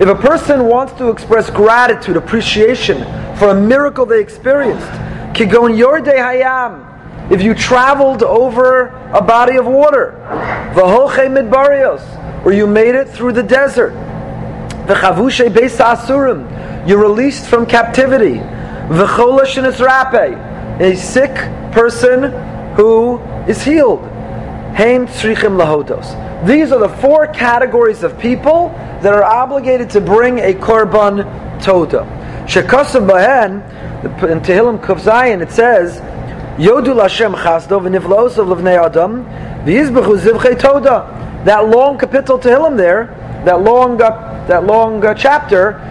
If 0.00 0.08
a 0.08 0.14
person 0.14 0.64
wants 0.64 0.92
to 0.94 1.08
express 1.10 1.50
gratitude, 1.50 2.16
appreciation 2.16 3.04
for 3.36 3.50
a 3.50 3.54
miracle 3.54 4.06
they 4.06 4.20
experienced, 4.20 4.86
kigon 5.34 5.78
yorde 5.78 6.14
hayam, 6.14 6.95
if 7.30 7.42
you 7.42 7.54
traveled 7.54 8.22
over 8.22 8.88
a 9.12 9.20
body 9.20 9.56
of 9.56 9.66
water, 9.66 10.14
v'holche 10.74 11.26
midbarios, 11.28 12.44
or 12.44 12.52
you 12.52 12.66
made 12.66 12.94
it 12.94 13.08
through 13.08 13.32
the 13.32 13.42
desert, 13.42 13.92
v'chavushe 14.86 15.48
beis 15.48 15.76
asurim, 15.78 16.88
you're 16.88 17.00
released 17.00 17.46
from 17.46 17.66
captivity, 17.66 18.38
v'chola 18.88 19.42
rape, 20.12 20.38
a 20.80 20.96
sick 20.96 21.34
person 21.72 22.30
who 22.76 23.18
is 23.48 23.62
healed, 23.62 24.02
heim 24.76 25.06
tzrichim 25.06 25.56
lahodos. 25.56 26.46
These 26.46 26.70
are 26.70 26.78
the 26.78 26.94
four 27.00 27.26
categories 27.28 28.02
of 28.02 28.18
people 28.20 28.68
that 29.02 29.12
are 29.12 29.24
obligated 29.24 29.90
to 29.90 30.00
bring 30.00 30.38
a 30.38 30.52
korban 30.52 31.24
toda. 31.62 32.04
Shekasav 32.46 33.08
bahen 33.08 33.62
in 34.04 34.40
Tehillim 34.40 34.78
Kuf 34.78 35.42
it 35.42 35.50
says, 35.50 36.00
Yodu 36.56 36.94
Lashem 36.94 37.34
chasdo 37.34 37.80
v'nivlos 37.80 38.38
of 38.38 38.48
levnei 38.48 38.82
adam 38.82 39.24
v'yizbechu 39.64 40.18
zivchei 40.18 40.58
toda. 40.58 41.42
That 41.44 41.68
long 41.68 41.98
kapitel 41.98 42.40
Tehillim 42.40 42.76
there, 42.76 43.06
that 43.44 43.62
long 43.62 44.00
uh, 44.00 44.46
that 44.48 44.64
long 44.64 45.04
uh, 45.04 45.14
chapter 45.14 45.82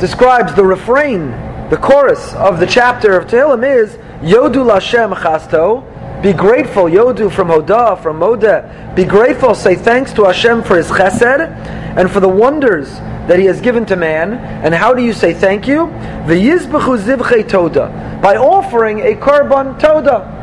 describes 0.00 0.54
the 0.54 0.64
refrain, 0.64 1.30
the 1.70 1.76
chorus 1.76 2.34
of 2.34 2.60
the 2.60 2.66
chapter 2.66 3.16
of 3.16 3.26
Tehillim 3.26 3.64
is 3.64 3.94
Yodu 4.22 4.64
Lashem 4.64 5.14
chasto 5.16 5.84
be 6.20 6.32
grateful, 6.32 6.84
Yodu 6.84 7.30
from 7.30 7.46
Hoda, 7.46 8.02
from 8.02 8.18
Moda. 8.18 8.96
Be 8.96 9.04
grateful, 9.04 9.54
say 9.54 9.76
thanks 9.76 10.12
to 10.14 10.24
Hashem 10.24 10.64
for 10.64 10.76
His 10.76 10.88
chesed 10.88 11.48
and 11.96 12.10
for 12.10 12.18
the 12.18 12.28
wonders 12.28 12.88
that 13.28 13.38
He 13.38 13.44
has 13.44 13.60
given 13.60 13.86
to 13.86 13.96
man. 13.96 14.34
And 14.34 14.74
how 14.74 14.94
do 14.94 15.04
you 15.04 15.12
say 15.12 15.34
thank 15.34 15.68
you? 15.68 15.86
V'yizbechu 16.26 16.98
zivchei 16.98 17.48
toda. 17.48 18.18
By 18.22 18.36
offering 18.36 19.00
a 19.00 19.14
korban 19.14 19.78
toda. 19.78 20.34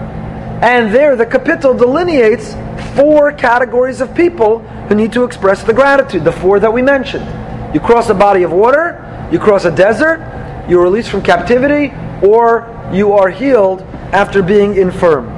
And 0.61 0.93
there 0.93 1.15
the 1.15 1.25
kapitel 1.25 1.77
delineates 1.77 2.53
four 2.95 3.33
categories 3.33 3.99
of 4.01 4.15
people 4.15 4.59
who 4.87 4.95
need 4.95 5.11
to 5.13 5.23
express 5.23 5.63
the 5.63 5.73
gratitude, 5.73 6.23
the 6.23 6.31
four 6.31 6.59
that 6.59 6.71
we 6.71 6.81
mentioned. 6.81 7.25
You 7.73 7.81
cross 7.81 8.09
a 8.09 8.13
body 8.13 8.43
of 8.43 8.53
water, 8.53 9.29
you 9.31 9.39
cross 9.39 9.65
a 9.65 9.75
desert, 9.75 10.65
you're 10.69 10.81
released 10.81 11.09
from 11.09 11.21
captivity, 11.21 11.93
or 12.23 12.71
you 12.93 13.13
are 13.13 13.29
healed 13.29 13.81
after 14.13 14.41
being 14.41 14.77
infirm. 14.77 15.34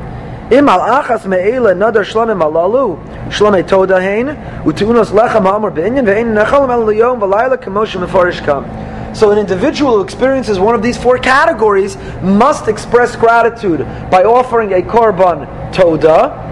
Im 0.50 0.70
al 0.70 0.80
achas 0.80 1.26
me'ela 1.26 1.74
nadar 1.76 2.06
shlamim 2.06 2.42
alalu 2.42 2.98
shlamei 3.30 3.68
toda 3.68 4.00
hein 4.00 4.28
utunos 4.64 5.12
lechem 5.12 5.44
ha'amar 5.44 5.72
be'inyan 5.72 6.06
ve'ein 6.06 6.34
nechalim 6.34 6.70
el 6.70 6.86
liyom 6.86 7.20
v'layla 7.20 7.58
mefarish 7.58 8.46
kam. 8.46 8.64
So 9.14 9.32
an 9.32 9.40
individual 9.40 9.98
who 9.98 10.04
experiences 10.04 10.58
one 10.58 10.74
of 10.74 10.82
these 10.82 10.98
four 10.98 11.18
categories 11.18 11.98
must 12.22 12.70
express 12.70 13.18
gratitude 13.18 13.80
by 14.10 14.24
offering 14.24 14.72
a 14.72 14.82
korban 14.82 15.74
toda. 15.74 16.46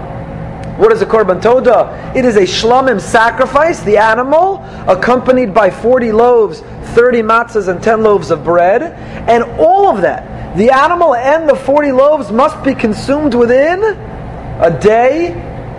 What 0.76 0.92
is 0.92 1.00
a 1.00 1.06
korban 1.06 1.40
toda? 1.40 2.12
It 2.14 2.26
is 2.26 2.36
a 2.36 2.42
shlamim 2.42 3.00
sacrifice, 3.00 3.80
the 3.80 3.96
animal, 3.96 4.62
accompanied 4.86 5.54
by 5.54 5.70
40 5.70 6.12
loaves, 6.12 6.60
30 6.92 7.22
matzahs, 7.22 7.68
and 7.68 7.82
10 7.82 8.02
loaves 8.02 8.30
of 8.30 8.44
bread. 8.44 8.82
And 8.82 9.44
all 9.58 9.88
of 9.88 10.02
that 10.02 10.35
the 10.56 10.70
animal 10.70 11.14
and 11.14 11.48
the 11.48 11.54
40 11.54 11.92
loaves 11.92 12.32
must 12.32 12.62
be 12.64 12.74
consumed 12.74 13.34
within 13.34 13.82
a 13.84 14.78
day 14.80 15.32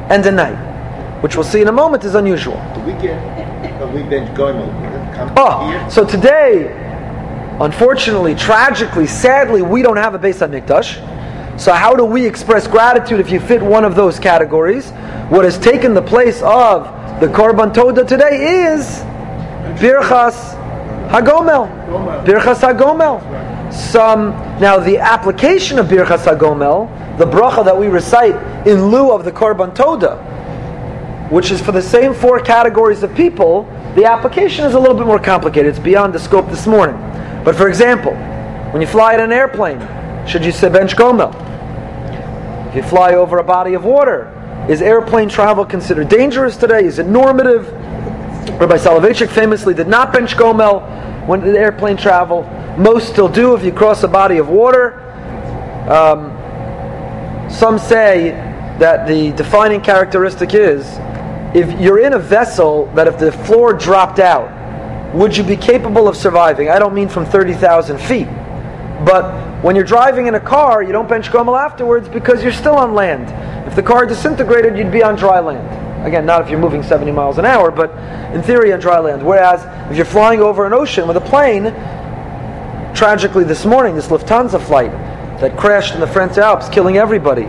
and 0.10 0.26
a 0.26 0.32
night, 0.32 1.22
which 1.24 1.36
we'll 1.36 1.44
see 1.44 1.62
in 1.62 1.68
a 1.68 1.72
moment 1.72 2.04
is 2.04 2.16
unusual. 2.16 2.56
Do 2.76 2.82
we 2.82 2.94
get 2.94 3.18
a 3.82 4.34
going 4.36 4.58
Oh, 5.36 5.68
here? 5.70 5.90
so 5.90 6.06
today, 6.06 6.72
unfortunately, 7.60 8.36
tragically, 8.36 9.08
sadly, 9.08 9.64
we 9.64 9.82
don't 9.82 9.98
have 9.98 10.14
a 10.14 10.20
base 10.20 10.42
on 10.44 10.52
HaMikdash. 10.52 11.60
So 11.60 11.74
how 11.74 11.96
do 11.96 12.06
we 12.06 12.24
express 12.24 12.68
gratitude 12.68 13.20
if 13.20 13.32
you 13.32 13.40
fit 13.40 13.62
one 13.64 13.84
of 13.84 13.96
those 13.96 14.20
categories? 14.20 14.92
What 15.30 15.44
has 15.44 15.58
taken 15.58 15.96
the 15.96 16.04
place 16.04 16.40
of 16.44 16.84
the 17.20 17.28
Korban 17.28 17.74
Toda 17.74 18.06
today 18.06 18.66
is 18.70 19.00
Birchas 19.82 20.54
Hagomel. 21.10 21.68
Birchas 22.26 22.60
Hagomel. 22.62 23.57
Some 23.78 24.32
now 24.60 24.80
the 24.80 24.98
application 24.98 25.78
of 25.78 25.86
Birchas 25.86 26.26
Hagomel, 26.26 27.18
the 27.20 27.26
bracha 27.26 27.64
that 27.64 27.78
we 27.78 27.88
recite 27.88 28.36
in 28.68 28.88
lieu 28.88 29.12
of 29.12 29.24
the 29.24 29.32
Korban 29.32 29.76
Toda, 29.76 30.18
which 31.30 31.52
is 31.52 31.62
for 31.62 31.72
the 31.72 31.82
same 31.82 32.14
four 32.14 32.40
categories 32.40 33.04
of 33.04 33.14
people, 33.14 33.64
the 33.96 34.06
application 34.06 34.66
is 34.66 34.74
a 34.74 34.80
little 34.80 34.96
bit 34.96 35.06
more 35.06 35.20
complicated. 35.20 35.70
It's 35.70 35.80
beyond 35.80 36.14
the 36.14 36.20
scope 36.20 36.50
this 36.50 36.66
morning. 36.66 36.96
But 37.46 37.56
for 37.56 37.70
example, 37.70 38.14
when 38.72 38.82
you 38.82 38.88
fly 38.88 39.14
in 39.14 39.20
an 39.20 39.32
airplane, 39.32 39.80
should 40.28 40.44
you 40.44 40.52
say 40.52 40.70
bench 40.70 40.96
gomel? 40.96 41.34
If 42.70 42.76
you 42.76 42.84
fly 42.84 43.14
over 43.14 43.38
a 43.38 43.44
body 43.44 43.76
of 43.76 43.84
water, 43.86 44.34
is 44.68 44.82
airplane 44.82 45.30
travel 45.30 45.66
considered 45.66 46.10
dangerous 46.10 46.58
today? 46.58 46.84
Is 46.84 46.98
it 46.98 47.06
normative? 47.06 47.72
Rabbi 48.60 48.78
Soloveitchik 48.78 49.30
famously 49.30 49.76
did 49.76 49.88
not 49.88 50.12
bench 50.12 50.36
gomel 50.36 50.82
when 51.28 51.42
the 51.42 51.58
airplane 51.58 51.96
travel. 51.96 52.44
Most 52.78 53.10
still 53.10 53.28
do 53.28 53.56
if 53.56 53.64
you 53.64 53.72
cross 53.72 54.04
a 54.04 54.08
body 54.08 54.38
of 54.38 54.50
water. 54.50 55.00
Um, 55.90 56.30
some 57.50 57.80
say 57.80 58.32
that 58.78 59.08
the 59.08 59.32
defining 59.32 59.82
characteristic 59.82 60.54
is 60.54 60.86
if 61.56 61.80
you're 61.80 62.00
in 62.00 62.14
a 62.14 62.20
vessel 62.20 62.86
that 62.94 63.08
if 63.08 63.18
the 63.18 63.32
floor 63.32 63.74
dropped 63.74 64.20
out, 64.20 64.54
would 65.16 65.36
you 65.36 65.44
be 65.44 65.56
capable 65.56 66.08
of 66.08 66.16
surviving? 66.16 66.70
I 66.70 66.78
don't 66.78 66.94
mean 66.94 67.10
from 67.10 67.26
30,000 67.26 67.98
feet, 67.98 68.28
but 69.06 69.64
when 69.64 69.76
you're 69.76 69.86
driving 69.86 70.28
in 70.28 70.36
a 70.36 70.40
car, 70.40 70.84
you 70.84 70.92
don't 70.92 71.10
bench 71.10 71.30
gomel 71.30 71.60
afterwards 71.60 72.08
because 72.08 72.44
you're 72.44 72.52
still 72.52 72.76
on 72.76 72.94
land. 72.94 73.28
If 73.68 73.76
the 73.76 73.82
car 73.82 74.06
disintegrated, 74.06 74.78
you'd 74.78 74.92
be 74.92 75.02
on 75.02 75.16
dry 75.16 75.40
land. 75.40 76.06
Again, 76.06 76.28
not 76.28 76.42
if 76.42 76.50
you're 76.50 76.60
moving 76.60 76.84
70 76.84 77.12
miles 77.12 77.40
an 77.40 77.46
hour, 77.46 77.72
but 77.72 77.90
in 78.36 78.44
theory 78.44 78.72
on 78.72 78.80
dry 78.80 79.00
land. 79.00 79.26
Whereas 79.26 79.66
if 79.90 79.98
you're 79.98 80.06
flying 80.06 80.42
over 80.42 80.68
an 80.68 80.74
ocean 80.74 81.08
with 81.08 81.18
a 81.18 81.22
plane, 81.22 81.66
tragically 82.98 83.44
this 83.44 83.64
morning, 83.64 83.94
this 83.94 84.08
Lufthansa 84.08 84.60
flight 84.60 84.92
that 85.40 85.56
crashed 85.56 85.94
in 85.94 86.00
the 86.00 86.08
French 86.08 86.40
Alps, 86.40 86.68
killing 86.68 86.98
everybody. 86.98 87.44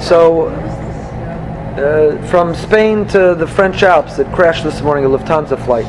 So, 0.00 0.46
uh, 1.76 2.26
from 2.28 2.54
Spain 2.54 3.06
to 3.08 3.34
the 3.34 3.46
French 3.46 3.82
Alps, 3.82 4.18
it 4.18 4.26
crashed 4.32 4.64
this 4.64 4.80
morning, 4.80 5.04
a 5.04 5.08
Lufthansa 5.08 5.62
flight. 5.66 5.84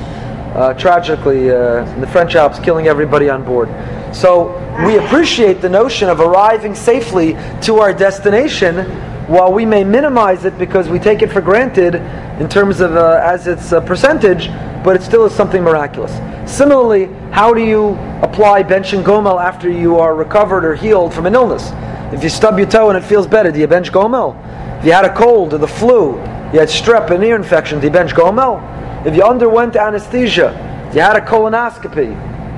Uh, 0.54 0.74
tragically, 0.74 1.50
uh, 1.50 1.86
in 1.94 2.02
the 2.02 2.08
French 2.08 2.36
Alps, 2.36 2.60
killing 2.60 2.88
everybody 2.88 3.30
on 3.30 3.46
board. 3.46 3.70
So, 4.14 4.52
we 4.86 4.98
appreciate 4.98 5.62
the 5.62 5.70
notion 5.70 6.10
of 6.10 6.20
arriving 6.20 6.76
safely 6.76 7.38
to 7.62 7.78
our 7.78 7.94
destination 7.94 8.86
while 9.28 9.54
we 9.54 9.66
may 9.66 9.86
minimize 9.86 10.44
it 10.44 10.58
because 10.58 10.90
we 10.90 11.00
take 11.00 11.22
it 11.22 11.32
for 11.32 11.40
granted 11.40 11.96
in 12.42 12.50
terms 12.50 12.82
of 12.82 12.98
uh, 12.98 13.22
as 13.24 13.48
its 13.48 13.72
a 13.72 13.80
percentage, 13.80 14.50
but 14.84 14.96
it 14.96 15.02
still 15.02 15.26
is 15.26 15.34
something 15.34 15.64
miraculous. 15.64 16.12
Similarly, 16.50 17.06
how 17.32 17.54
do 17.54 17.64
you 17.64 17.90
apply 18.22 18.64
bench 18.64 18.94
and 18.94 19.06
gomel 19.06 19.42
after 19.42 19.70
you 19.70 20.00
are 20.00 20.16
recovered 20.16 20.64
or 20.64 20.76
healed 20.76 21.14
from 21.14 21.26
an 21.26 21.36
illness? 21.36 21.72
If 22.14 22.24
you 22.24 22.30
stub 22.30 22.58
your 22.58 22.70
toe 22.70 22.90
and 22.90 22.98
it 22.98 23.06
feels 23.06 23.28
better, 23.28 23.52
do 23.52 23.60
you 23.60 23.68
bench 23.68 23.92
gomel? 23.92 24.36
If 24.80 24.86
you 24.86 24.94
had 24.94 25.04
a 25.04 25.14
cold 25.14 25.54
or 25.54 25.58
the 25.58 25.68
flu, 25.68 26.16
you 26.54 26.60
had 26.60 26.70
strep 26.70 27.12
and 27.12 27.22
ear 27.24 27.36
infection, 27.36 27.80
do 27.80 27.88
you 27.88 27.92
bench 27.92 28.14
gomel? 28.14 28.64
If 29.06 29.14
you 29.14 29.24
underwent 29.24 29.76
anesthesia, 29.76 30.90
you 30.94 31.02
had 31.02 31.18
a 31.18 31.22
colonoscopy, 31.22 32.08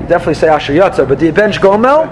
you 0.02 0.08
definitely 0.08 0.36
say 0.36 0.50
asher 0.50 0.74
yatzer, 0.74 1.08
but 1.08 1.18
do 1.18 1.26
you 1.26 1.32
bench 1.32 1.60
gomel? 1.60 2.06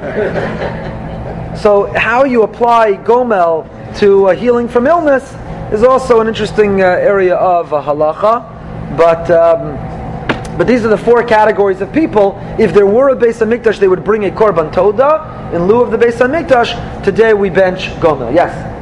so 1.57 1.93
how 1.93 2.23
you 2.23 2.41
apply 2.41 2.93
gomel 2.93 3.69
to 3.99 4.29
healing 4.29 4.67
from 4.67 4.87
illness 4.87 5.35
is 5.71 5.83
also 5.83 6.21
an 6.21 6.27
interesting 6.27 6.81
uh, 6.81 6.85
area 6.85 7.35
of 7.35 7.71
uh, 7.71 7.83
halacha, 7.83 8.97
but. 8.97 9.29
Um, 9.29 9.86
but 10.57 10.67
these 10.67 10.83
are 10.83 10.89
the 10.89 10.97
four 10.97 11.23
categories 11.23 11.81
of 11.81 11.91
people. 11.93 12.37
If 12.57 12.73
there 12.73 12.87
were 12.87 13.09
a 13.09 13.15
Beis 13.15 13.45
Hamikdash, 13.45 13.79
they 13.79 13.87
would 13.87 14.03
bring 14.03 14.25
a 14.25 14.31
korban 14.31 14.73
toda 14.73 15.51
in 15.53 15.67
lieu 15.67 15.81
of 15.81 15.91
the 15.91 15.97
Beis 15.97 16.15
Hamikdash. 16.15 17.03
Today 17.03 17.33
we 17.33 17.49
bench 17.49 17.89
gomel. 18.01 18.33
Yes. 18.33 18.73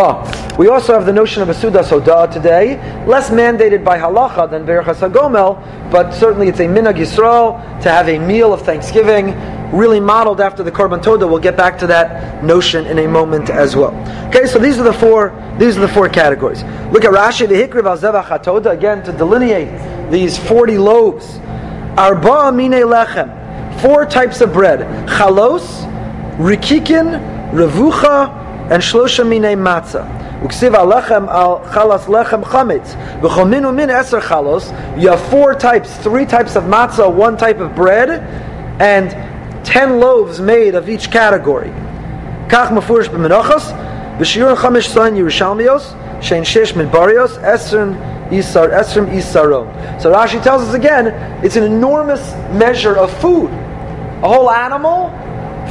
Oh, 0.00 0.22
we 0.56 0.68
also 0.68 0.94
have 0.94 1.06
the 1.06 1.12
notion 1.12 1.42
of 1.42 1.48
a 1.48 1.54
Suda 1.54 1.82
Soda 1.82 2.28
today, 2.32 2.76
less 3.04 3.30
mandated 3.30 3.82
by 3.82 3.98
halacha 3.98 4.48
than 4.48 4.64
Berachas 4.64 5.08
HaGomel, 5.08 5.90
but 5.90 6.12
certainly 6.12 6.46
it's 6.46 6.60
a 6.60 6.66
minhag 6.66 6.94
Yisrael 6.94 7.82
to 7.82 7.90
have 7.90 8.08
a 8.08 8.16
meal 8.18 8.52
of 8.52 8.62
Thanksgiving, 8.62 9.34
really 9.72 10.00
modeled 10.00 10.40
after 10.40 10.62
the 10.62 10.72
Korban 10.72 11.02
Toda. 11.02 11.26
We'll 11.26 11.38
get 11.38 11.56
back 11.56 11.78
to 11.78 11.86
that 11.88 12.42
notion 12.42 12.86
in 12.86 12.98
a 12.98 13.08
moment 13.08 13.50
as 13.50 13.76
well. 13.76 13.94
Okay, 14.28 14.46
so 14.46 14.58
these 14.58 14.78
are 14.78 14.84
the 14.84 14.92
four 14.92 15.32
these 15.58 15.76
are 15.76 15.80
the 15.80 15.88
four 15.88 16.08
categories. 16.08 16.62
Look 16.92 17.04
at 17.04 17.10
Rashi 17.10 17.48
the 17.48 17.54
Hikriv 17.54 17.84
al 17.84 17.98
Zevach 17.98 18.72
again 18.72 19.02
to 19.02 19.12
delineate 19.12 20.10
these 20.10 20.38
40 20.38 20.78
loaves. 20.78 21.38
Arba 21.98 22.52
mine 22.52 22.70
lechem, 22.70 23.80
four 23.80 24.06
types 24.06 24.40
of 24.40 24.52
bread: 24.52 24.80
chalos, 25.08 25.84
rikikin, 26.36 27.50
revucha, 27.50 28.30
and 28.70 28.80
shlosha 28.80 29.26
minei 29.26 29.56
matzah. 29.56 30.06
Uksiv 30.42 30.76
alechem 30.76 31.26
al 31.26 31.58
chalas 31.72 32.04
lechem 32.04 32.44
chametz. 32.44 32.94
V'chominu 33.20 33.74
min 33.74 33.88
eser 33.88 34.20
chalos. 34.20 34.70
You 35.00 35.08
have 35.08 35.28
four 35.28 35.54
types, 35.54 35.96
three 35.98 36.24
types 36.24 36.54
of 36.54 36.64
matzah, 36.64 37.12
one 37.12 37.36
type 37.36 37.58
of 37.58 37.74
bread, 37.74 38.20
and 38.80 39.27
ten 39.68 40.00
loaves 40.00 40.40
made 40.40 40.74
of 40.74 40.88
each 40.88 41.10
category. 41.10 41.68
Kach 42.48 42.70
mafurish 42.70 43.08
b'menachos. 43.08 43.66
V'shiyur 44.18 44.56
chamish 44.56 44.88
son 44.88 45.14
Yerushalmios. 45.14 45.92
Shein 46.22 46.42
shesh 46.42 46.72
midbarios. 46.72 47.38
Esrin 47.42 48.32
isar 48.32 48.70
esrim 48.70 49.06
isaro. 49.10 49.68
So 50.00 50.10
Rashi 50.10 50.42
tells 50.42 50.62
us 50.62 50.74
again, 50.74 51.08
it's 51.44 51.56
an 51.56 51.64
enormous 51.64 52.32
measure 52.50 52.96
of 52.96 53.12
food. 53.20 53.50
A 54.22 54.28
whole 54.28 54.50
animal, 54.50 55.10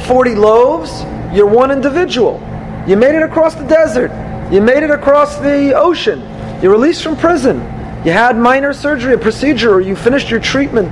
40 0.06 0.36
loaves, 0.36 1.02
you're 1.34 1.46
one 1.46 1.72
individual. 1.72 2.40
You 2.86 2.96
made 2.96 3.16
it 3.16 3.22
across 3.22 3.56
the 3.56 3.66
desert. 3.66 4.12
You 4.52 4.62
made 4.62 4.84
it 4.84 4.90
across 4.90 5.38
the 5.38 5.74
ocean. 5.74 6.20
You're 6.62 6.72
released 6.72 7.02
from 7.02 7.16
prison. 7.16 7.58
You 8.04 8.12
had 8.12 8.38
minor 8.38 8.72
surgery, 8.72 9.14
a 9.14 9.18
procedure, 9.18 9.74
or 9.74 9.80
you 9.80 9.96
finished 9.96 10.30
your 10.30 10.40
treatment, 10.40 10.88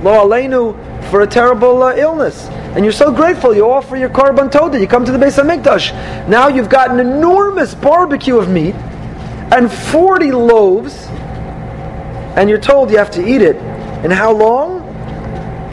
lo 0.00 0.28
aleinu, 0.28 1.10
for 1.10 1.22
a 1.22 1.26
terrible 1.26 1.82
uh, 1.82 1.94
illness. 1.94 2.46
And 2.74 2.84
you're 2.84 2.92
so 2.92 3.12
grateful. 3.12 3.54
You 3.54 3.70
offer 3.70 3.96
your 3.96 4.08
korban 4.08 4.50
toda. 4.50 4.80
You 4.80 4.86
come 4.86 5.04
to 5.04 5.12
the 5.12 5.18
Beis 5.18 5.42
HaMikdash. 5.42 6.28
Now 6.28 6.48
you've 6.48 6.70
got 6.70 6.90
an 6.90 7.00
enormous 7.00 7.74
barbecue 7.74 8.38
of 8.38 8.48
meat 8.48 8.74
and 9.52 9.70
40 9.70 10.32
loaves, 10.32 11.06
and 12.36 12.48
you're 12.48 12.58
told 12.58 12.90
you 12.90 12.96
have 12.96 13.10
to 13.10 13.26
eat 13.26 13.42
it. 13.42 13.56
In 14.04 14.10
how 14.10 14.32
long? 14.32 14.80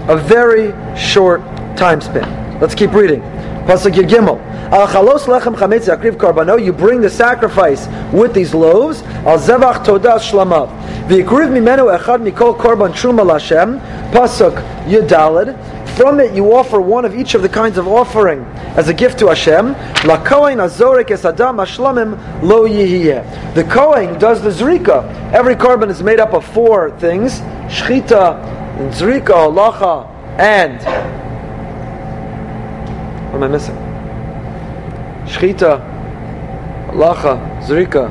A 0.10 0.18
very 0.18 0.74
short 0.98 1.42
time 1.78 2.02
span. 2.02 2.60
Let's 2.60 2.76
keep 2.76 2.92
reading. 2.92 3.22
Pasuk 3.70 3.94
Gimel. 4.10 4.40
Al 4.72 4.88
chalos 4.88 5.26
lechem 5.28 5.56
chametz 5.56 5.88
yakriv 5.88 6.18
karbano. 6.18 6.58
You 6.58 6.74
bring 6.74 7.02
the 7.02 7.10
sacrifice 7.10 7.88
with 8.12 8.34
these 8.34 8.56
loaves. 8.56 9.04
Al 9.28 9.38
zevach 9.38 9.86
todah 9.86 10.18
shlamav. 10.18 10.70
V'yikriv 11.08 11.52
mimenu 11.52 11.96
echad 11.96 12.28
mikol 12.28 12.58
korban 12.58 12.90
truma 12.90 13.24
lashem. 13.24 13.80
Pasuk 14.12 14.60
Yudalid. 14.86 15.56
From 15.96 16.20
it 16.20 16.34
you 16.34 16.52
offer 16.52 16.82
one 16.82 17.06
of 17.06 17.14
each 17.14 17.36
of 17.36 17.44
the 17.44 17.50
kinds 17.50 17.78
of 17.78 17.88
offering 17.88 18.44
as 18.76 18.90
a 18.90 18.94
gift 18.94 19.20
to 19.20 19.28
Hashem. 19.28 19.74
La 20.04 20.18
kohen 20.24 20.58
azorek 20.58 21.12
es 21.12 21.24
adam 21.24 21.58
ashlamim 21.58 22.18
lo 22.42 22.68
yihiyeh. 22.68 23.54
The 23.54 23.66
kohen 23.66 24.18
does 24.18 24.42
the 24.42 24.50
zrika. 24.50 25.08
Every 25.32 25.56
korban 25.56 25.92
is 25.92 26.02
made 26.02 26.20
up 26.20 26.34
of 26.34 26.44
four 26.44 26.90
things: 26.98 27.42
shchita, 27.68 28.42
zrika, 28.94 29.36
halacha, 29.54 30.08
and 30.40 30.80
what 33.30 33.36
am 33.36 33.44
I 33.44 33.48
missing? 33.48 33.76
Shchita, 35.26 35.80
Lacha, 36.92 37.62
Zrika. 37.62 38.10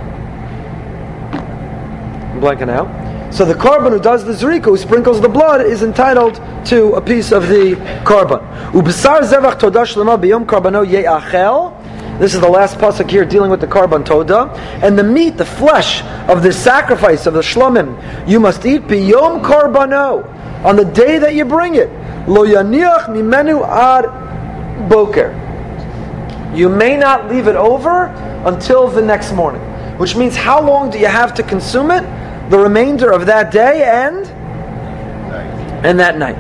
I'm 2.33 2.41
blanking 2.41 2.71
out. 2.71 3.35
So 3.35 3.45
the 3.45 3.55
korban 3.55 3.91
who 3.91 4.01
does 4.01 4.25
the 4.25 4.33
zrika, 4.33 4.67
who 4.67 4.77
sprinkles 4.77 5.21
the 5.21 5.29
blood, 5.29 5.61
is 5.61 5.83
entitled 5.83 6.41
to 6.67 6.95
a 6.95 7.01
piece 7.01 7.31
of 7.31 7.49
the 7.49 7.75
korban. 8.05 8.41
Ubesar 8.73 9.21
zevach 9.21 9.59
todah 9.59 9.85
shlema 9.85 10.19
biyom 10.19 10.47
karbano 10.47 10.89
ye'achel. 10.89 11.75
This 12.19 12.35
is 12.35 12.41
the 12.41 12.49
last 12.49 12.79
pasuk 12.79 13.11
here 13.11 13.25
dealing 13.25 13.51
with 13.51 13.61
the 13.61 13.67
korban 13.67 14.05
toda. 14.05 14.51
And 14.83 14.99
the 14.99 15.05
meat, 15.05 15.37
the 15.37 15.45
flesh 15.45 16.03
of 16.29 16.43
the 16.43 16.53
sacrifice 16.53 17.27
of 17.27 17.35
the 17.35 17.41
shlomim, 17.41 18.29
you 18.29 18.41
must 18.41 18.65
eat 18.65 18.83
biyom 18.83 19.45
karbano 19.45 20.25
on 20.65 20.77
the 20.77 20.85
day 20.85 21.19
that 21.19 21.35
you 21.35 21.45
bring 21.45 21.75
it. 21.75 21.91
Lo 22.29 22.47
yaniach 22.47 23.07
mimenu 23.07 23.67
ad 23.69 24.07
boker. 24.89 25.35
You 26.55 26.69
may 26.69 26.97
not 26.97 27.29
leave 27.29 27.47
it 27.47 27.57
over 27.57 28.07
until 28.45 28.89
the 28.89 29.03
next 29.03 29.33
morning. 29.33 29.63
Which 29.99 30.17
means 30.17 30.37
how 30.37 30.63
long 30.63 30.91
do 30.91 30.99
you 30.99 31.07
have 31.07 31.35
to 31.35 31.43
consume 31.43 31.91
it? 31.91 32.03
The 32.51 32.59
remainder 32.59 33.11
of 33.11 33.27
that 33.27 33.53
day 33.53 33.83
and 33.85 34.27
and 35.85 35.99
that 36.01 36.19
night. 36.19 36.37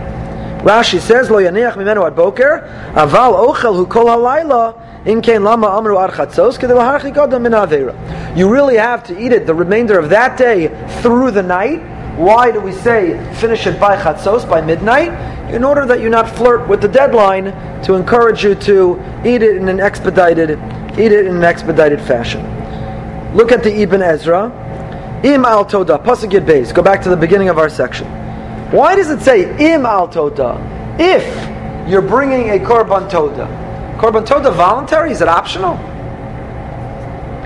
Rashi 0.62 1.00
says, 1.00 1.30
Lo 1.30 1.38
yaniach 1.38 1.74
mimenu 1.74 2.06
ad 2.06 2.16
boker, 2.16 2.92
aval 2.94 3.54
ochel 3.54 3.76
hu 3.76 3.86
kol 3.86 4.06
halayla, 4.06 5.06
in 5.06 5.22
kein 5.22 5.44
lama 5.44 5.68
amru 5.68 5.96
ad 5.96 6.10
chatzos, 6.10 6.60
min 6.60 7.52
avera. 7.52 8.36
You 8.36 8.48
really 8.48 8.76
have 8.76 9.04
to 9.04 9.18
eat 9.18 9.32
it 9.32 9.46
the 9.46 9.54
remainder 9.54 9.98
of 9.98 10.10
that 10.10 10.36
day 10.36 10.68
through 11.00 11.30
the 11.30 11.42
night. 11.42 11.80
Why 12.18 12.50
do 12.50 12.60
we 12.60 12.72
say 12.72 13.16
finish 13.36 13.68
it 13.68 13.78
by 13.78 13.96
chatzos, 13.96 14.48
by 14.50 14.60
midnight? 14.60 15.12
In 15.54 15.62
order 15.62 15.86
that 15.86 16.00
you 16.00 16.08
not 16.08 16.28
flirt 16.28 16.66
with 16.68 16.82
the 16.82 16.88
deadline 16.88 17.52
to 17.84 17.94
encourage 17.94 18.42
you 18.42 18.56
to 18.56 19.00
eat 19.24 19.40
it 19.40 19.56
in 19.56 19.68
an 19.68 19.78
expedited, 19.78 20.50
eat 20.98 21.12
it 21.12 21.26
in 21.26 21.36
an 21.36 21.44
expedited 21.44 22.00
fashion. 22.00 22.42
Look 23.36 23.52
at 23.52 23.62
the 23.62 23.72
Ibn 23.82 24.02
Ezra. 24.02 24.50
Im 25.22 25.44
al 25.44 25.64
toda, 25.64 25.96
pasuk 25.98 26.44
beis. 26.44 26.74
Go 26.74 26.82
back 26.82 27.02
to 27.02 27.08
the 27.08 27.16
beginning 27.16 27.50
of 27.50 27.56
our 27.56 27.68
section. 27.68 28.08
Why 28.72 28.96
does 28.96 29.10
it 29.10 29.20
say 29.20 29.42
im 29.72 29.86
al 29.86 30.08
toda? 30.08 30.58
If 30.98 31.24
you're 31.88 32.02
bringing 32.02 32.50
a 32.50 32.58
korban 32.58 33.08
toda, 33.08 33.46
korban 34.00 34.26
toda 34.26 34.50
voluntary? 34.50 35.12
Is 35.12 35.22
it 35.22 35.28
optional? 35.28 35.74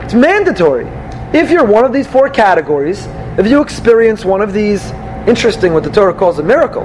It's 0.02 0.14
mandatory. 0.14 0.86
If 1.34 1.50
you're 1.50 1.66
one 1.66 1.84
of 1.84 1.92
these 1.92 2.06
four 2.06 2.30
categories, 2.30 3.06
if 3.38 3.46
you 3.46 3.62
experience 3.62 4.24
one 4.24 4.42
of 4.42 4.52
these, 4.52 4.90
interesting 5.26 5.72
what 5.72 5.84
the 5.84 5.90
Torah 5.90 6.12
calls 6.12 6.38
a 6.38 6.42
miracle. 6.42 6.82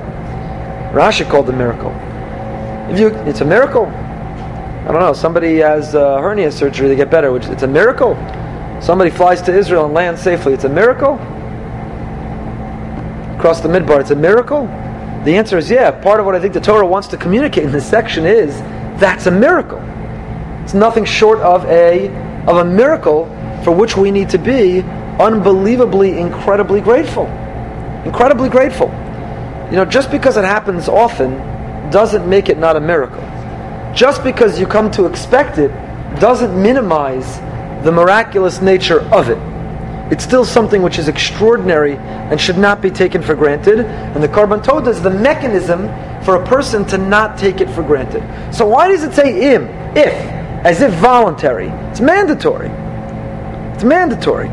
Rashi 0.93 1.29
called 1.29 1.49
a 1.49 1.53
miracle. 1.53 1.91
If 2.89 2.99
you, 2.99 3.09
it's 3.29 3.41
a 3.41 3.45
miracle. 3.45 3.85
I 3.85 4.91
don't 4.91 5.01
know. 5.01 5.11
Somebody 5.11 5.57
has 5.57 5.93
uh, 5.93 6.21
hernia 6.21 6.49
surgery; 6.51 6.87
they 6.87 6.95
get 6.95 7.11
better. 7.11 7.33
Which 7.33 7.45
it's 7.47 7.63
a 7.63 7.67
miracle. 7.67 8.15
Somebody 8.81 9.09
flies 9.09 9.41
to 9.43 9.53
Israel 9.53 9.85
and 9.85 9.93
lands 9.93 10.21
safely. 10.21 10.53
It's 10.53 10.63
a 10.63 10.69
miracle. 10.69 11.15
Across 13.37 13.61
the 13.61 13.67
midbar, 13.67 13.99
it's 13.99 14.11
a 14.11 14.15
miracle. 14.15 14.67
The 15.25 15.35
answer 15.35 15.57
is 15.57 15.69
yeah. 15.69 15.91
Part 15.91 16.21
of 16.21 16.25
what 16.25 16.35
I 16.35 16.39
think 16.39 16.53
the 16.53 16.61
Torah 16.61 16.87
wants 16.87 17.09
to 17.09 17.17
communicate 17.17 17.65
in 17.65 17.71
this 17.73 17.87
section 17.87 18.25
is 18.25 18.57
that's 18.97 19.25
a 19.25 19.31
miracle. 19.31 19.79
It's 20.63 20.73
nothing 20.73 21.03
short 21.03 21.39
of 21.39 21.65
a 21.65 22.07
of 22.47 22.57
a 22.57 22.65
miracle 22.65 23.25
for 23.65 23.71
which 23.71 23.97
we 23.97 24.11
need 24.11 24.29
to 24.29 24.37
be 24.37 24.85
unbelievably, 25.19 26.17
incredibly 26.19 26.81
grateful. 26.81 27.25
Incredibly 28.05 28.49
grateful. 28.49 28.87
You 29.69 29.75
know, 29.75 29.85
just 29.85 30.11
because 30.11 30.37
it 30.37 30.45
happens 30.45 30.87
often 30.87 31.37
doesn't 31.89 32.27
make 32.27 32.49
it 32.49 32.57
not 32.57 32.75
a 32.75 32.79
miracle. 32.79 33.21
Just 33.93 34.23
because 34.23 34.59
you 34.59 34.65
come 34.65 34.91
to 34.91 35.05
expect 35.05 35.57
it 35.57 35.69
doesn't 36.19 36.61
minimize 36.61 37.39
the 37.83 37.91
miraculous 37.91 38.61
nature 38.61 39.01
of 39.13 39.29
it. 39.29 39.37
It's 40.11 40.23
still 40.23 40.45
something 40.45 40.81
which 40.81 40.99
is 40.99 41.09
extraordinary 41.09 41.97
and 41.97 42.39
should 42.39 42.57
not 42.57 42.81
be 42.81 42.89
taken 42.89 43.21
for 43.21 43.35
granted. 43.35 43.79
And 43.79 44.23
the 44.23 44.27
Korban 44.29 44.63
Toda 44.63 44.89
is 44.89 45.01
the 45.01 45.09
mechanism 45.09 45.87
for 46.23 46.35
a 46.35 46.45
person 46.45 46.85
to 46.85 46.97
not 46.97 47.37
take 47.37 47.59
it 47.59 47.69
for 47.69 47.83
granted. 47.83 48.23
So 48.53 48.65
why 48.65 48.87
does 48.87 49.03
it 49.03 49.13
say 49.13 49.53
im, 49.53 49.65
if, 49.97 50.13
as 50.65 50.81
if 50.81 50.93
voluntary? 50.93 51.67
It's 51.89 51.99
mandatory. 51.99 52.69
It's 53.73 53.83
mandatory. 53.83 54.49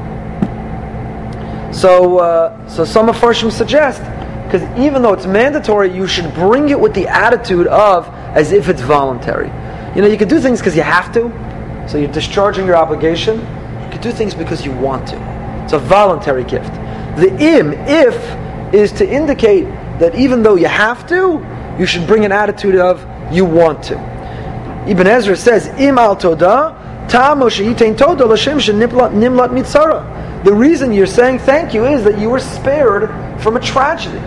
So, 1.75 2.19
uh, 2.19 2.69
so 2.69 2.85
some 2.85 3.09
of 3.09 3.17
Farshim 3.17 3.51
suggest 3.51 4.01
because 4.45 4.63
even 4.79 5.03
though 5.03 5.13
it's 5.13 5.27
mandatory, 5.27 5.93
you 5.93 6.07
should 6.07 6.33
bring 6.33 6.69
it 6.69 6.79
with 6.79 6.95
the 6.95 7.09
attitude 7.09 7.67
of 7.67 8.07
as 8.37 8.53
if 8.53 8.69
it's 8.69 8.81
voluntary. 8.81 9.49
You 9.97 10.03
know, 10.03 10.07
you 10.07 10.17
can 10.17 10.29
do 10.29 10.39
things 10.39 10.61
because 10.61 10.77
you 10.77 10.83
have 10.83 11.13
to, 11.15 11.89
so 11.89 11.99
you're 11.99 12.13
discharging 12.13 12.65
your 12.65 12.77
obligation. 12.77 13.41
You 13.41 13.91
can 13.91 14.01
do 14.01 14.13
things 14.13 14.35
because 14.35 14.65
you 14.65 14.71
want 14.71 15.09
to. 15.09 15.17
It's 15.65 15.73
a 15.73 15.79
voluntary 15.81 16.45
gift. 16.45 16.73
The 17.17 17.37
im, 17.41 17.73
if, 17.73 18.15
is 18.73 18.93
to 18.93 19.09
indicate 19.09 19.65
that 19.99 20.15
even 20.15 20.45
though 20.45 20.55
you 20.55 20.69
have 20.69 21.09
to, 21.09 21.45
you 21.79 21.87
should 21.87 22.07
bring 22.07 22.25
an 22.25 22.31
attitude 22.31 22.77
of 22.77 23.05
you 23.33 23.45
want 23.45 23.83
to. 23.85 23.95
Ibn 24.89 25.07
Ezra 25.07 25.37
says, 25.37 25.67
im 25.81 25.99
al 25.99 26.15
toda, 26.15 27.07
ta 27.09 27.35
moshe 27.35 27.97
toda 27.97 28.27
l'shem 28.27 28.59
nimlat 28.59 29.51
mitzara. 29.51 30.14
The 30.45 30.53
reason 30.53 30.93
you're 30.93 31.07
saying 31.07 31.39
thank 31.39 31.73
you 31.73 31.87
is 31.87 32.05
that 32.05 32.19
you 32.19 32.29
were 32.29 32.39
spared 32.39 33.09
from 33.43 33.57
a 33.57 33.61
tragedy. 33.61 34.21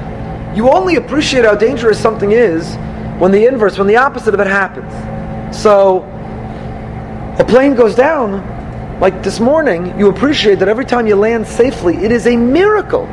You 0.57 0.67
only 0.71 0.95
appreciate 0.95 1.45
how 1.45 1.53
dangerous 1.53 1.99
something 1.99 2.31
is 2.31 2.75
when 3.19 3.31
the 3.31 3.45
inverse, 3.45 3.77
when 3.77 3.85
the 3.85 3.97
opposite 3.97 4.33
of 4.33 4.39
it 4.39 4.47
happens. 4.47 4.91
So, 5.55 5.99
a 7.37 7.45
plane 7.47 7.75
goes 7.75 7.93
down, 7.93 8.99
like 8.99 9.21
this 9.21 9.39
morning, 9.39 9.97
you 9.99 10.09
appreciate 10.09 10.57
that 10.57 10.67
every 10.67 10.85
time 10.85 11.05
you 11.05 11.15
land 11.15 11.45
safely, 11.45 11.97
it 11.97 12.11
is 12.11 12.25
a 12.25 12.35
miracle. 12.35 13.05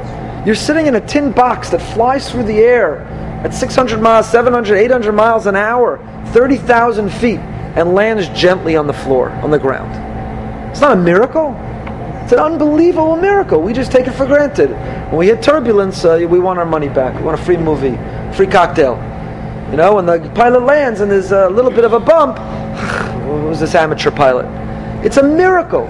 You're 0.46 0.54
sitting 0.54 0.86
in 0.86 0.94
a 0.94 1.06
tin 1.06 1.30
box 1.30 1.68
that 1.70 1.82
flies 1.92 2.30
through 2.30 2.44
the 2.44 2.58
air 2.58 3.00
at 3.44 3.52
600 3.52 4.00
miles, 4.00 4.30
700, 4.30 4.78
800 4.78 5.12
miles 5.12 5.44
an 5.44 5.56
hour, 5.56 5.98
30,000 6.32 7.10
feet, 7.10 7.38
and 7.38 7.94
lands 7.94 8.30
gently 8.30 8.76
on 8.76 8.86
the 8.86 8.94
floor, 8.94 9.28
on 9.28 9.50
the 9.50 9.58
ground. 9.58 9.92
It's 10.70 10.80
not 10.80 10.92
a 10.92 11.00
miracle. 11.00 11.54
It's 12.24 12.32
an 12.32 12.38
unbelievable 12.38 13.16
miracle. 13.16 13.60
We 13.60 13.74
just 13.74 13.92
take 13.92 14.06
it 14.06 14.12
for 14.12 14.24
granted. 14.24 14.70
When 15.10 15.16
we 15.16 15.26
hit 15.26 15.42
turbulence, 15.42 16.06
uh, 16.06 16.26
we 16.26 16.40
want 16.40 16.58
our 16.58 16.64
money 16.64 16.88
back. 16.88 17.14
We 17.16 17.22
want 17.22 17.38
a 17.38 17.44
free 17.44 17.58
movie, 17.58 17.98
free 18.34 18.46
cocktail. 18.46 18.94
You 19.70 19.76
know, 19.76 19.96
when 19.96 20.06
the 20.06 20.30
pilot 20.34 20.62
lands 20.62 21.00
and 21.00 21.10
there's 21.10 21.32
a 21.32 21.50
little 21.50 21.70
bit 21.70 21.84
of 21.84 21.92
a 21.92 22.00
bump, 22.00 22.38
who's 23.24 23.60
this 23.60 23.74
amateur 23.74 24.10
pilot. 24.10 24.46
It's 25.04 25.18
a 25.18 25.22
miracle. 25.22 25.87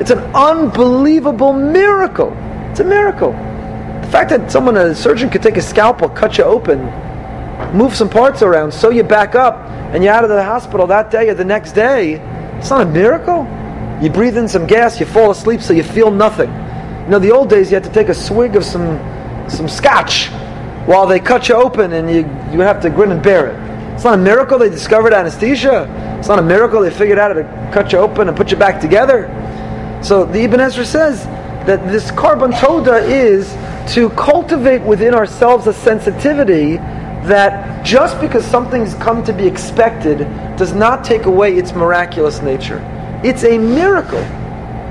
It's 0.00 0.10
an 0.10 0.18
unbelievable 0.34 1.52
miracle. 1.52 2.36
It's 2.72 2.80
a 2.80 2.84
miracle. 2.84 3.30
The 3.30 4.08
fact 4.10 4.30
that 4.30 4.50
someone, 4.50 4.76
a 4.76 4.92
surgeon, 4.92 5.30
could 5.30 5.42
take 5.42 5.56
a 5.56 5.62
scalpel, 5.62 6.08
cut 6.08 6.36
you 6.36 6.42
open, 6.42 6.80
move 7.72 7.94
some 7.94 8.10
parts 8.10 8.42
around, 8.42 8.74
sew 8.74 8.90
you 8.90 9.04
back 9.04 9.36
up, 9.36 9.54
and 9.94 10.02
you're 10.02 10.12
out 10.12 10.24
of 10.24 10.30
the 10.30 10.42
hospital 10.42 10.88
that 10.88 11.12
day 11.12 11.28
or 11.28 11.34
the 11.34 11.44
next 11.44 11.72
day, 11.72 12.14
it's 12.58 12.70
not 12.70 12.80
a 12.80 12.90
miracle. 12.90 13.46
You 14.02 14.10
breathe 14.10 14.36
in 14.36 14.46
some 14.46 14.66
gas, 14.66 15.00
you 15.00 15.06
fall 15.06 15.30
asleep, 15.30 15.62
so 15.62 15.72
you 15.72 15.82
feel 15.82 16.10
nothing. 16.10 16.50
You 17.04 17.10
know, 17.10 17.18
the 17.18 17.30
old 17.30 17.48
days 17.48 17.70
you 17.70 17.76
had 17.76 17.84
to 17.84 17.92
take 17.92 18.08
a 18.08 18.14
swig 18.14 18.56
of 18.56 18.64
some 18.64 18.98
some 19.48 19.68
scotch 19.68 20.28
while 20.86 21.06
they 21.06 21.20
cut 21.20 21.48
you 21.48 21.54
open, 21.54 21.92
and 21.92 22.10
you 22.10 22.20
you 22.52 22.60
have 22.60 22.82
to 22.82 22.90
grin 22.90 23.10
and 23.10 23.22
bear 23.22 23.48
it. 23.48 23.94
It's 23.94 24.04
not 24.04 24.14
a 24.14 24.22
miracle 24.22 24.58
they 24.58 24.68
discovered 24.68 25.14
anesthesia. 25.14 25.88
It's 26.18 26.28
not 26.28 26.38
a 26.38 26.42
miracle 26.42 26.82
they 26.82 26.90
figured 26.90 27.18
out 27.18 27.34
how 27.34 27.42
to 27.42 27.70
cut 27.72 27.92
you 27.92 27.98
open 27.98 28.28
and 28.28 28.36
put 28.36 28.50
you 28.50 28.56
back 28.56 28.80
together. 28.80 29.30
So 30.02 30.24
the 30.24 30.40
Ibn 30.40 30.60
Ezra 30.60 30.84
says 30.84 31.24
that 31.66 31.90
this 31.90 32.10
korban 32.10 32.58
toda 32.60 32.98
is 32.98 33.50
to 33.94 34.10
cultivate 34.10 34.82
within 34.82 35.14
ourselves 35.14 35.66
a 35.66 35.72
sensitivity 35.72 36.76
that 37.26 37.84
just 37.84 38.20
because 38.20 38.44
something's 38.44 38.94
come 38.94 39.24
to 39.24 39.32
be 39.32 39.46
expected 39.46 40.18
does 40.56 40.74
not 40.74 41.04
take 41.04 41.24
away 41.24 41.56
its 41.56 41.72
miraculous 41.72 42.42
nature. 42.42 42.80
It's 43.26 43.42
a 43.42 43.58
miracle. 43.58 44.22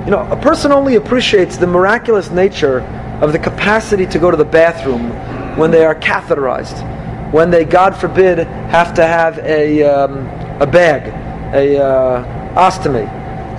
You 0.03 0.11
know, 0.11 0.27
a 0.29 0.35
person 0.35 0.73
only 0.73 0.95
appreciates 0.95 1.55
the 1.55 1.67
miraculous 1.67 2.29
nature 2.29 2.81
of 3.21 3.31
the 3.31 3.39
capacity 3.39 4.05
to 4.07 4.19
go 4.19 4.29
to 4.29 4.35
the 4.35 4.43
bathroom 4.43 5.09
when 5.57 5.71
they 5.71 5.85
are 5.85 5.95
catheterized, 5.95 7.31
when 7.31 7.49
they, 7.49 7.63
God 7.63 7.95
forbid, 7.95 8.39
have 8.39 8.93
to 8.95 9.07
have 9.07 9.37
a, 9.37 9.83
um, 9.83 10.27
a 10.61 10.67
bag, 10.67 11.07
a 11.55 11.81
uh, 11.81 12.55
ostomy. 12.55 13.07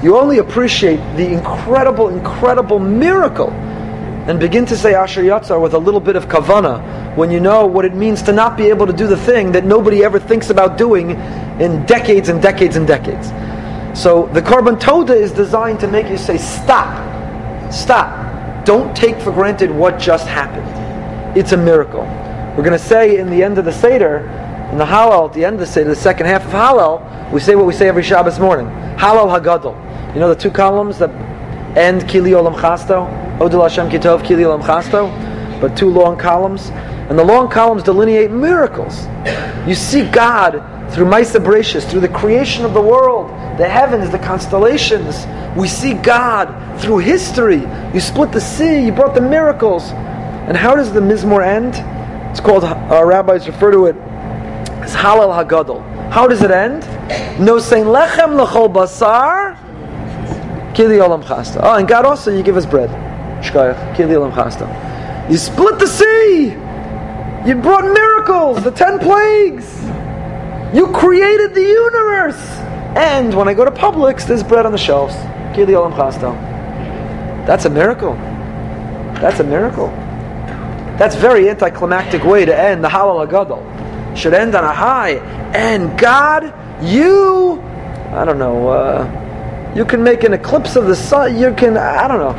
You 0.05 0.19
only 0.19 0.41
appreciate 0.41 0.99
the 1.17 1.27
incredible, 1.27 2.09
incredible 2.09 2.79
miracle 2.79 3.49
and 4.29 4.39
begin 4.39 4.67
to 4.67 4.77
say 4.77 4.93
Asher 4.93 5.23
Yatzar 5.23 5.59
with 5.59 5.73
a 5.73 5.79
little 5.79 6.01
bit 6.01 6.17
of 6.17 6.29
kavana 6.29 7.17
when 7.17 7.31
you 7.31 7.41
know 7.41 7.65
what 7.65 7.87
it 7.87 7.95
means 7.95 8.21
to 8.25 8.33
not 8.33 8.59
be 8.59 8.65
able 8.65 8.87
to 8.87 8.93
do 8.93 9.07
the 9.07 9.17
thing 9.17 9.53
that 9.53 9.65
nobody 9.65 10.05
ever 10.05 10.21
thinks 10.21 10.51
about 10.51 10.77
doing 10.77 11.13
in 11.63 11.87
decades 11.87 12.29
and 12.29 12.43
decades 12.43 12.77
and 12.77 12.87
decades. 12.87 13.33
So 13.97 14.27
the 14.35 14.43
korban 14.43 14.79
toda 14.79 15.15
is 15.15 15.33
designed 15.33 15.81
to 15.81 15.89
make 15.89 16.09
you 16.09 16.19
say, 16.19 16.37
stop, 16.37 17.73
stop. 17.73 18.67
Don't 18.67 18.95
take 18.95 19.19
for 19.19 19.33
granted 19.33 19.71
what 19.71 19.99
just 19.99 20.29
happened. 20.29 20.69
It's 21.37 21.53
a 21.53 21.57
miracle. 21.57 22.03
We're 22.03 22.63
going 22.63 22.73
to 22.73 22.79
say 22.79 23.17
in 23.17 23.31
the 23.31 23.43
end 23.43 23.57
of 23.57 23.65
the 23.65 23.73
Seder, 23.73 24.19
in 24.71 24.77
the 24.77 24.85
Hallel, 24.85 25.29
at 25.29 25.33
the 25.33 25.47
end 25.47 25.55
of 25.55 25.61
the 25.61 25.67
Seder, 25.67 25.89
the 25.89 25.97
second 25.97 26.27
half 26.27 26.45
of 26.45 26.51
Hallel, 26.51 27.33
we 27.33 27.41
say 27.41 27.55
what 27.55 27.65
we 27.65 27.73
say 27.73 27.89
every 27.89 28.03
Shabbos 28.03 28.39
morning. 28.39 28.67
Hallel 28.99 29.29
Hagadol. 29.35 29.75
You 30.13 30.21
know 30.21 30.29
the 30.29 30.39
two 30.39 30.51
columns 30.51 30.99
that 30.99 31.11
end 31.75 32.03
Kili 32.03 32.33
Olam 32.33 32.55
Chasto? 32.55 33.09
Odil 33.39 33.63
Hashem 33.63 33.89
Kitov 33.89 34.21
Kili 34.23 34.45
Olam 34.45 34.63
Chasto, 34.63 35.11
but 35.59 35.75
two 35.75 35.89
long 35.89 36.19
columns. 36.19 36.69
And 37.09 37.19
the 37.19 37.25
long 37.25 37.49
columns 37.49 37.83
delineate 37.83 38.31
miracles. 38.31 39.07
You 39.67 39.75
see 39.75 40.07
God 40.11 40.76
through 40.91 41.07
Maisa 41.07 41.43
Bereshis, 41.43 41.89
through 41.89 42.01
the 42.01 42.09
creation 42.09 42.65
of 42.65 42.75
the 42.75 42.81
world, 42.81 43.31
the 43.59 43.69
heavens, 43.69 44.11
the 44.11 44.19
constellations. 44.19 45.27
We 45.57 45.69
see 45.69 45.95
God 45.95 46.81
through 46.81 46.99
history. 46.99 47.67
You 47.93 48.01
split 48.01 48.33
the 48.33 48.41
sea, 48.41 48.85
you 48.87 48.93
brought 48.93 49.15
the 49.15 49.21
miracles. 49.21 49.91
And 49.91 50.57
how 50.57 50.75
does 50.75 50.93
the 50.93 51.01
Mizmor 51.01 51.45
end? 51.45 51.75
It's 52.31 52.41
called, 52.41 52.65
our 52.65 53.07
rabbis 53.07 53.47
refer 53.47 53.73
to 53.73 53.87
it 53.87 53.97
as 53.97 54.95
Hallel 54.95 55.35
Hagadol. 55.35 55.83
How 56.11 56.27
does 56.29 56.43
it 56.43 56.51
end? 56.51 56.83
No 57.41 57.59
saying 57.59 57.85
lechem 57.85 58.39
lechol 58.39 58.73
basar, 58.73 59.57
kili 60.75 60.99
olam 61.01 61.25
chasta. 61.25 61.61
Oh, 61.63 61.75
and 61.75 61.89
God 61.89 62.05
also, 62.05 62.35
you 62.35 62.43
give 62.43 62.57
us 62.57 62.65
bread. 62.65 62.91
Shkayach, 63.43 63.97
kili 63.97 64.15
olam 64.15 64.33
chasta. 64.33 65.31
You 65.31 65.37
split 65.37 65.79
the 65.79 65.87
sea. 65.87 66.51
You 67.49 67.55
brought 67.57 67.85
miracles, 67.85 68.63
the 68.63 68.71
ten 68.71 68.99
plagues. 68.99 69.76
You 70.75 70.89
created 70.93 71.55
the 71.55 71.63
universe. 71.63 72.41
And 72.97 73.35
when 73.35 73.49
I 73.49 73.55
go 73.55 73.65
to 73.65 73.71
Publix, 73.71 74.27
there's 74.27 74.43
bread 74.43 74.67
on 74.67 74.73
the 74.73 74.79
shelves. 74.79 75.15
That's 77.47 77.65
a 77.65 77.71
miracle. 77.71 78.15
That's 79.21 79.41
a 79.41 79.45
miracle. 79.45 79.89
That's 80.99 81.15
very 81.15 81.49
anticlimactic 81.49 82.25
way 82.25 82.45
to 82.45 82.59
end 82.59 82.83
the 82.83 82.89
Hallel 82.89 83.29
Gadol. 83.31 84.17
Should 84.17 84.35
end 84.35 84.55
on 84.55 84.65
a 84.65 84.73
high. 84.73 85.17
And 85.55 85.99
God, 85.99 86.55
you, 86.83 87.61
I 88.13 88.25
don't 88.25 88.39
know, 88.39 88.69
uh, 88.69 89.73
you 89.77 89.85
can 89.85 90.03
make 90.03 90.25
an 90.25 90.33
eclipse 90.33 90.75
of 90.77 90.87
the 90.87 90.97
sun. 90.97 91.39
You 91.39 91.53
can, 91.55 91.77
I 91.77 92.09
don't 92.09 92.19
know. 92.19 92.33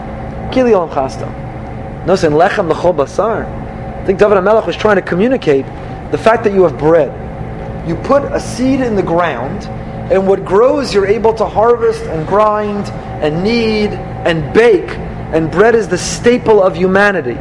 Kili 0.51 0.71
olam. 0.73 2.05
No, 2.07 2.15
saying 2.15 2.33
lechem 2.33 2.71
lechol 2.71 2.95
basar. 2.95 3.45
I 3.45 4.05
think 4.05 4.19
David 4.19 4.37
HaMelech 4.37 4.65
was 4.65 4.75
trying 4.75 4.95
to 4.95 5.01
communicate 5.01 5.65
the 6.11 6.17
fact 6.17 6.43
that 6.45 6.53
you 6.53 6.63
have 6.63 6.77
bread. 6.77 7.26
You 7.87 7.95
put 7.95 8.23
a 8.23 8.39
seed 8.39 8.81
in 8.81 8.95
the 8.95 9.03
ground, 9.03 9.63
and 10.11 10.27
what 10.27 10.43
grows 10.43 10.93
you're 10.93 11.07
able 11.07 11.33
to 11.35 11.45
harvest 11.45 12.03
and 12.03 12.27
grind 12.27 12.85
and 13.23 13.43
knead 13.43 13.91
and 13.91 14.53
bake, 14.53 14.89
and 14.89 15.49
bread 15.49 15.73
is 15.73 15.87
the 15.87 15.97
staple 15.97 16.61
of 16.61 16.75
humanity. 16.75 17.35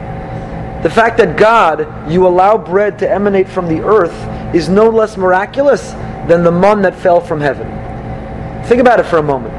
The 0.85 0.91
fact 0.91 1.19
that 1.19 1.37
God, 1.37 2.11
you 2.11 2.29
allow 2.29 2.57
bread 2.57 3.01
to 3.01 3.11
emanate 3.11 3.49
from 3.49 3.67
the 3.67 3.81
earth, 3.81 4.15
is 4.55 4.69
no 4.69 4.89
less 4.89 5.17
miraculous 5.17 5.91
than 6.29 6.45
the 6.45 6.53
mun 6.53 6.83
that 6.83 6.95
fell 6.95 7.21
from 7.21 7.41
heaven. 7.41 7.67
Think 8.67 8.81
about 8.81 9.01
it 9.01 9.07
for 9.07 9.19
a 9.19 9.23
moment. 9.23 9.55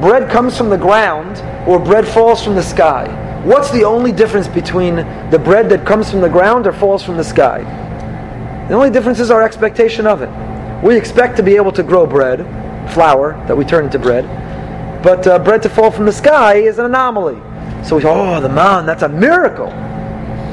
Bread 0.00 0.30
comes 0.30 0.56
from 0.56 0.70
the 0.70 0.78
ground, 0.78 1.42
or 1.68 1.80
bread 1.80 2.06
falls 2.06 2.44
from 2.44 2.54
the 2.54 2.62
sky? 2.62 3.08
What's 3.44 3.72
the 3.72 3.84
only 3.84 4.12
difference 4.12 4.46
between 4.46 4.96
the 5.30 5.40
bread 5.42 5.68
that 5.70 5.84
comes 5.84 6.10
from 6.10 6.20
the 6.20 6.28
ground 6.28 6.68
or 6.68 6.72
falls 6.72 7.02
from 7.02 7.16
the 7.16 7.24
sky? 7.24 7.87
The 8.68 8.74
only 8.74 8.90
difference 8.90 9.18
is 9.18 9.30
our 9.30 9.42
expectation 9.42 10.06
of 10.06 10.20
it. 10.20 10.30
We 10.84 10.96
expect 10.96 11.36
to 11.38 11.42
be 11.42 11.56
able 11.56 11.72
to 11.72 11.82
grow 11.82 12.06
bread, 12.06 12.40
flour 12.92 13.32
that 13.48 13.56
we 13.56 13.64
turn 13.64 13.86
into 13.86 13.98
bread, 13.98 14.24
but 15.02 15.26
uh, 15.26 15.38
bread 15.38 15.62
to 15.62 15.68
fall 15.68 15.90
from 15.90 16.04
the 16.04 16.12
sky 16.12 16.56
is 16.56 16.78
an 16.78 16.84
anomaly. 16.84 17.40
So 17.82 17.96
we 17.96 18.02
say, 18.02 18.08
oh, 18.08 18.40
the 18.40 18.48
man, 18.48 18.84
that's 18.84 19.02
a 19.02 19.08
miracle. 19.08 19.68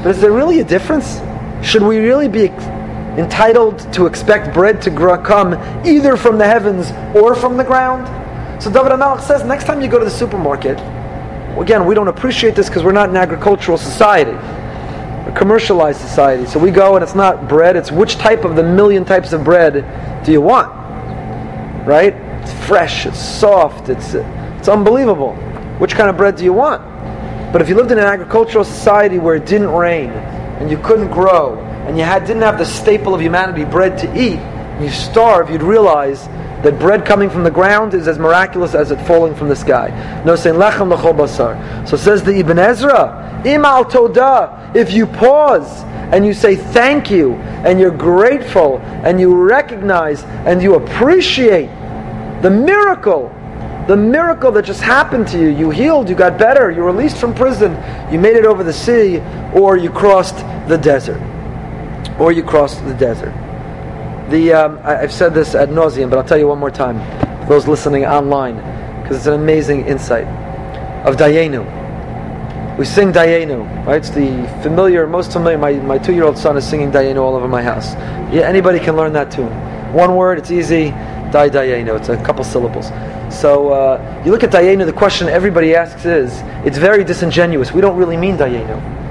But 0.02 0.06
is 0.14 0.20
there 0.20 0.32
really 0.32 0.60
a 0.60 0.64
difference? 0.64 1.20
Should 1.62 1.82
we 1.82 1.98
really 1.98 2.28
be 2.28 2.46
entitled 3.20 3.92
to 3.92 4.06
expect 4.06 4.54
bread 4.54 4.80
to 4.82 4.90
grow, 4.90 5.18
come 5.18 5.54
either 5.84 6.16
from 6.16 6.38
the 6.38 6.46
heavens 6.46 6.92
or 7.14 7.34
from 7.34 7.56
the 7.56 7.64
ground? 7.64 8.06
So 8.62 8.70
David 8.70 8.92
HaMelech 8.92 9.20
says, 9.20 9.44
next 9.44 9.64
time 9.64 9.82
you 9.82 9.88
go 9.88 9.98
to 9.98 10.04
the 10.04 10.10
supermarket, 10.10 10.78
again, 11.58 11.84
we 11.84 11.94
don't 11.94 12.08
appreciate 12.08 12.54
this 12.54 12.68
because 12.68 12.82
we're 12.82 12.92
not 12.92 13.10
an 13.10 13.16
agricultural 13.16 13.76
society, 13.76 14.32
commercialized 15.36 16.00
society. 16.00 16.46
So 16.46 16.58
we 16.58 16.70
go 16.70 16.96
and 16.96 17.02
it's 17.02 17.14
not 17.14 17.48
bread, 17.48 17.76
it's 17.76 17.92
which 17.92 18.16
type 18.16 18.44
of 18.44 18.56
the 18.56 18.62
million 18.62 19.04
types 19.04 19.32
of 19.32 19.44
bread 19.44 20.24
do 20.24 20.32
you 20.32 20.40
want? 20.40 20.72
Right? 21.86 22.14
It's 22.42 22.52
fresh, 22.66 23.06
it's 23.06 23.20
soft, 23.20 23.88
it's, 23.90 24.14
it's 24.14 24.68
unbelievable. 24.68 25.34
Which 25.78 25.94
kind 25.94 26.08
of 26.08 26.16
bread 26.16 26.36
do 26.36 26.44
you 26.44 26.54
want? 26.54 26.82
But 27.52 27.60
if 27.60 27.68
you 27.68 27.74
lived 27.74 27.92
in 27.92 27.98
an 27.98 28.04
agricultural 28.04 28.64
society 28.64 29.18
where 29.18 29.36
it 29.36 29.46
didn't 29.46 29.70
rain 29.70 30.10
and 30.10 30.70
you 30.70 30.78
couldn't 30.78 31.10
grow 31.10 31.58
and 31.86 31.98
you 31.98 32.04
had, 32.04 32.26
didn't 32.26 32.42
have 32.42 32.58
the 32.58 32.64
staple 32.64 33.14
of 33.14 33.20
humanity, 33.20 33.64
bread 33.64 33.98
to 33.98 34.06
eat, 34.18 34.40
you 34.82 34.90
starve, 34.90 35.50
you'd 35.50 35.62
realize 35.62 36.26
that 36.66 36.80
bread 36.80 37.06
coming 37.06 37.30
from 37.30 37.44
the 37.44 37.50
ground 37.50 37.94
is 37.94 38.08
as 38.08 38.18
miraculous 38.18 38.74
as 38.74 38.90
it 38.90 39.00
falling 39.06 39.36
from 39.36 39.48
the 39.48 39.54
sky. 39.54 39.88
No 40.26 40.34
saying 40.34 40.56
lechem 40.56 40.94
lechol 40.94 41.16
basar. 41.16 41.88
So 41.88 41.96
says 41.96 42.24
the 42.24 42.36
Ibn 42.40 42.58
Ezra, 42.58 43.40
imal 43.44 43.88
toda. 43.88 44.72
If 44.74 44.92
you 44.92 45.06
pause 45.06 45.84
and 46.12 46.26
you 46.26 46.34
say 46.34 46.56
thank 46.56 47.08
you 47.08 47.34
and 47.34 47.78
you're 47.78 47.96
grateful 47.96 48.78
and 48.78 49.20
you 49.20 49.34
recognize 49.34 50.24
and 50.24 50.60
you 50.60 50.74
appreciate 50.74 51.68
the 52.42 52.50
miracle, 52.50 53.28
the 53.86 53.96
miracle 53.96 54.50
that 54.50 54.64
just 54.64 54.82
happened 54.82 55.28
to 55.28 55.38
you. 55.38 55.48
You 55.50 55.70
healed, 55.70 56.08
you 56.08 56.16
got 56.16 56.36
better, 56.36 56.72
you 56.72 56.80
were 56.80 56.90
released 56.90 57.18
from 57.18 57.32
prison, 57.32 57.72
you 58.12 58.18
made 58.18 58.34
it 58.34 58.44
over 58.44 58.64
the 58.64 58.72
sea, 58.72 59.18
or 59.54 59.76
you 59.76 59.90
crossed 59.90 60.38
the 60.68 60.76
desert. 60.76 61.20
Or 62.18 62.32
you 62.32 62.42
crossed 62.42 62.84
the 62.84 62.94
desert. 62.94 63.45
The 64.30 64.52
um, 64.52 64.80
I, 64.82 64.96
have 64.96 65.12
said 65.12 65.34
this 65.34 65.54
ad 65.54 65.68
nauseum, 65.68 66.10
but 66.10 66.18
I'll 66.18 66.24
tell 66.24 66.38
you 66.38 66.48
one 66.48 66.58
more 66.58 66.70
time 66.70 66.98
for 67.42 67.50
those 67.50 67.68
listening 67.68 68.04
online, 68.04 68.56
because 69.02 69.18
it's 69.18 69.26
an 69.26 69.34
amazing 69.34 69.86
insight 69.86 70.26
of 71.06 71.16
Dayenu. 71.16 71.64
We 72.76 72.84
sing 72.84 73.12
Dayenu, 73.12 73.86
right? 73.86 73.96
It's 73.96 74.10
the 74.10 74.46
familiar, 74.62 75.06
most 75.06 75.32
familiar. 75.32 75.56
My, 75.56 75.74
my 75.74 75.98
two-year-old 75.98 76.36
son 76.36 76.56
is 76.56 76.68
singing 76.68 76.90
Dayenu 76.90 77.22
all 77.22 77.36
over 77.36 77.46
my 77.46 77.62
house. 77.62 77.94
Yeah, 78.34 78.42
anybody 78.42 78.80
can 78.80 78.96
learn 78.96 79.12
that 79.12 79.30
tune. 79.30 79.52
One 79.92 80.16
word, 80.16 80.38
it's 80.38 80.50
easy. 80.50 80.90
Dai 81.30 81.48
Dayenu. 81.48 81.96
It's 81.98 82.08
a 82.08 82.22
couple 82.22 82.44
syllables. 82.44 82.88
So 83.30 83.72
uh, 83.72 84.22
you 84.24 84.30
look 84.30 84.42
at 84.42 84.50
Dayenu. 84.50 84.86
The 84.86 84.92
question 84.92 85.28
everybody 85.28 85.74
asks 85.74 86.04
is, 86.04 86.32
it's 86.66 86.78
very 86.78 87.04
disingenuous. 87.04 87.72
We 87.72 87.80
don't 87.80 87.96
really 87.96 88.16
mean 88.16 88.36
Dayenu. 88.36 89.05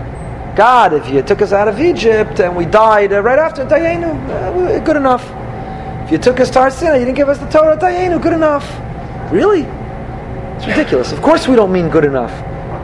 God, 0.56 0.94
if 0.94 1.10
you 1.10 1.22
took 1.22 1.41
us 1.41 1.52
out 1.52 1.68
of 1.68 1.82
Egypt 1.82 2.39
and 2.39 2.56
we 2.56 2.65
died 2.65 3.12
uh, 3.12 3.22
right 3.22 3.38
after 3.38 3.65
Dayenu, 3.65 4.30
uh, 4.30 4.80
good 4.80 4.96
enough. 4.96 5.30
If 6.06 6.13
you 6.13 6.18
took 6.18 6.39
us 6.39 6.50
to 6.52 6.60
our 6.62 6.72
sin, 6.72 6.94
you 6.98 7.06
didn't 7.06 7.18
give 7.18 7.28
us 7.28 7.39
the 7.39 7.50
Torah, 7.50 7.76
Dayenu, 7.78 8.22
good 8.22 8.32
enough. 8.32 8.65
Really? 9.34 9.63
It's 10.56 10.65
ridiculous. 10.65 11.12
Of 11.12 11.22
course 11.22 11.46
we 11.50 11.58
don't 11.58 11.74
mean 11.74 11.89
good 11.89 12.06
enough. 12.06 12.32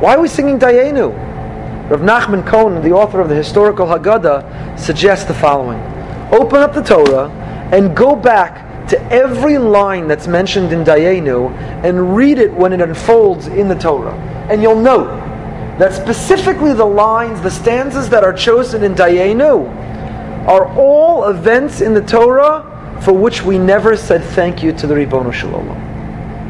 Why 0.01 0.15
are 0.15 0.21
we 0.21 0.27
singing 0.27 0.59
Dayenu? 0.59 1.13
Rav 1.89 2.01
Nachman 2.01 2.45
Cohen, 2.45 2.81
the 2.81 2.91
author 2.91 3.21
of 3.21 3.29
the 3.29 3.35
historical 3.35 3.85
Haggadah, 3.85 4.77
suggests 4.77 5.25
the 5.25 5.33
following. 5.33 5.79
Open 6.33 6.59
up 6.59 6.73
the 6.73 6.81
Torah 6.81 7.29
and 7.71 7.95
go 7.95 8.17
back 8.17 8.87
to 8.89 9.01
every 9.13 9.57
line 9.57 10.09
that's 10.09 10.27
mentioned 10.27 10.73
in 10.73 10.83
Dayenu 10.83 11.51
and 11.85 12.17
read 12.17 12.37
it 12.37 12.51
when 12.53 12.73
it 12.73 12.81
unfolds 12.81 13.47
in 13.47 13.69
the 13.69 13.75
Torah. 13.75 14.15
And 14.49 14.61
you'll 14.61 14.81
note 14.81 15.20
that 15.81 15.95
specifically 15.95 16.73
the 16.73 16.85
lines, 16.85 17.41
the 17.41 17.49
stanzas 17.49 18.07
that 18.07 18.23
are 18.23 18.31
chosen 18.31 18.83
in 18.83 18.93
Dayenu, 18.93 19.67
are 20.47 20.71
all 20.77 21.27
events 21.29 21.81
in 21.81 21.95
the 21.95 22.01
Torah 22.01 22.99
for 23.01 23.13
which 23.13 23.41
we 23.41 23.57
never 23.57 23.97
said 23.97 24.23
thank 24.23 24.61
you 24.61 24.73
to 24.73 24.85
the 24.85 24.93
Ribono 24.93 25.33
Shalom. 25.33 25.65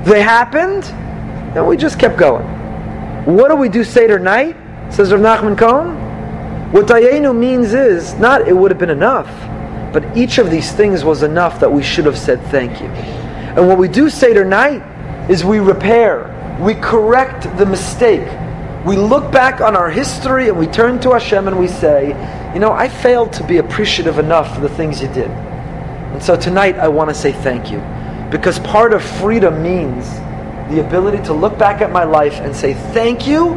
They 0.04 0.22
happened, 0.22 0.84
and 1.56 1.66
we 1.66 1.78
just 1.78 1.98
kept 1.98 2.18
going. 2.18 2.46
What 3.24 3.48
do 3.48 3.56
we 3.56 3.70
do 3.70 3.86
Seder 3.86 4.20
night? 4.20 4.58
Says 4.92 5.14
Rav 5.14 5.22
Nachman 5.22 5.58
Cohen. 5.58 5.96
What 6.74 6.88
Dayenu 6.88 7.34
means 7.34 7.74
is 7.74 8.14
not 8.16 8.50
it 8.50 8.54
would 8.54 8.70
have 8.70 8.80
been 8.82 8.90
enough, 8.90 9.30
but 9.94 10.04
each 10.18 10.40
of 10.40 10.52
these 10.52 10.74
things 10.74 11.06
was 11.06 11.24
enough 11.24 11.58
that 11.62 11.72
we 11.72 11.84
should 11.84 12.06
have 12.06 12.18
said 12.18 12.42
thank 12.48 12.82
you. 12.82 12.88
And 12.88 13.66
what 13.70 13.78
we 13.78 13.88
do 13.88 14.10
Seder 14.10 14.44
night 14.44 14.84
is 15.30 15.46
we 15.46 15.60
repair, 15.60 16.58
we 16.60 16.76
correct 16.76 17.44
the 17.58 17.66
mistake. 17.66 18.28
We 18.86 18.98
look 18.98 19.32
back 19.32 19.62
on 19.62 19.76
our 19.76 19.92
history 19.92 20.50
and 20.50 20.58
we 20.58 20.66
turn 20.66 21.00
to 21.02 21.12
Hashem 21.12 21.48
and 21.48 21.60
we 21.60 21.68
say, 21.68 22.08
you 22.54 22.60
know, 22.60 22.72
I 22.72 22.90
failed 22.90 23.32
to 23.34 23.44
be 23.44 23.58
appreciative 23.58 24.18
enough 24.18 24.56
for 24.56 24.62
the 24.62 24.70
things 24.70 25.02
you 25.02 25.08
did. 25.10 25.30
And 25.30 26.22
so 26.22 26.36
tonight 26.36 26.78
I 26.78 26.88
want 26.88 27.10
to 27.10 27.14
say 27.14 27.32
thank 27.32 27.72
you. 27.72 27.80
Because 28.32 28.58
part 28.60 28.94
of 28.94 29.04
freedom 29.04 29.62
means 29.62 30.10
the 30.74 30.84
ability 30.86 31.24
to 31.26 31.34
look 31.34 31.60
back 31.60 31.82
at 31.82 31.92
my 31.92 32.06
life 32.06 32.34
and 32.36 32.56
say 32.56 32.74
thank 32.74 33.28
you 33.28 33.52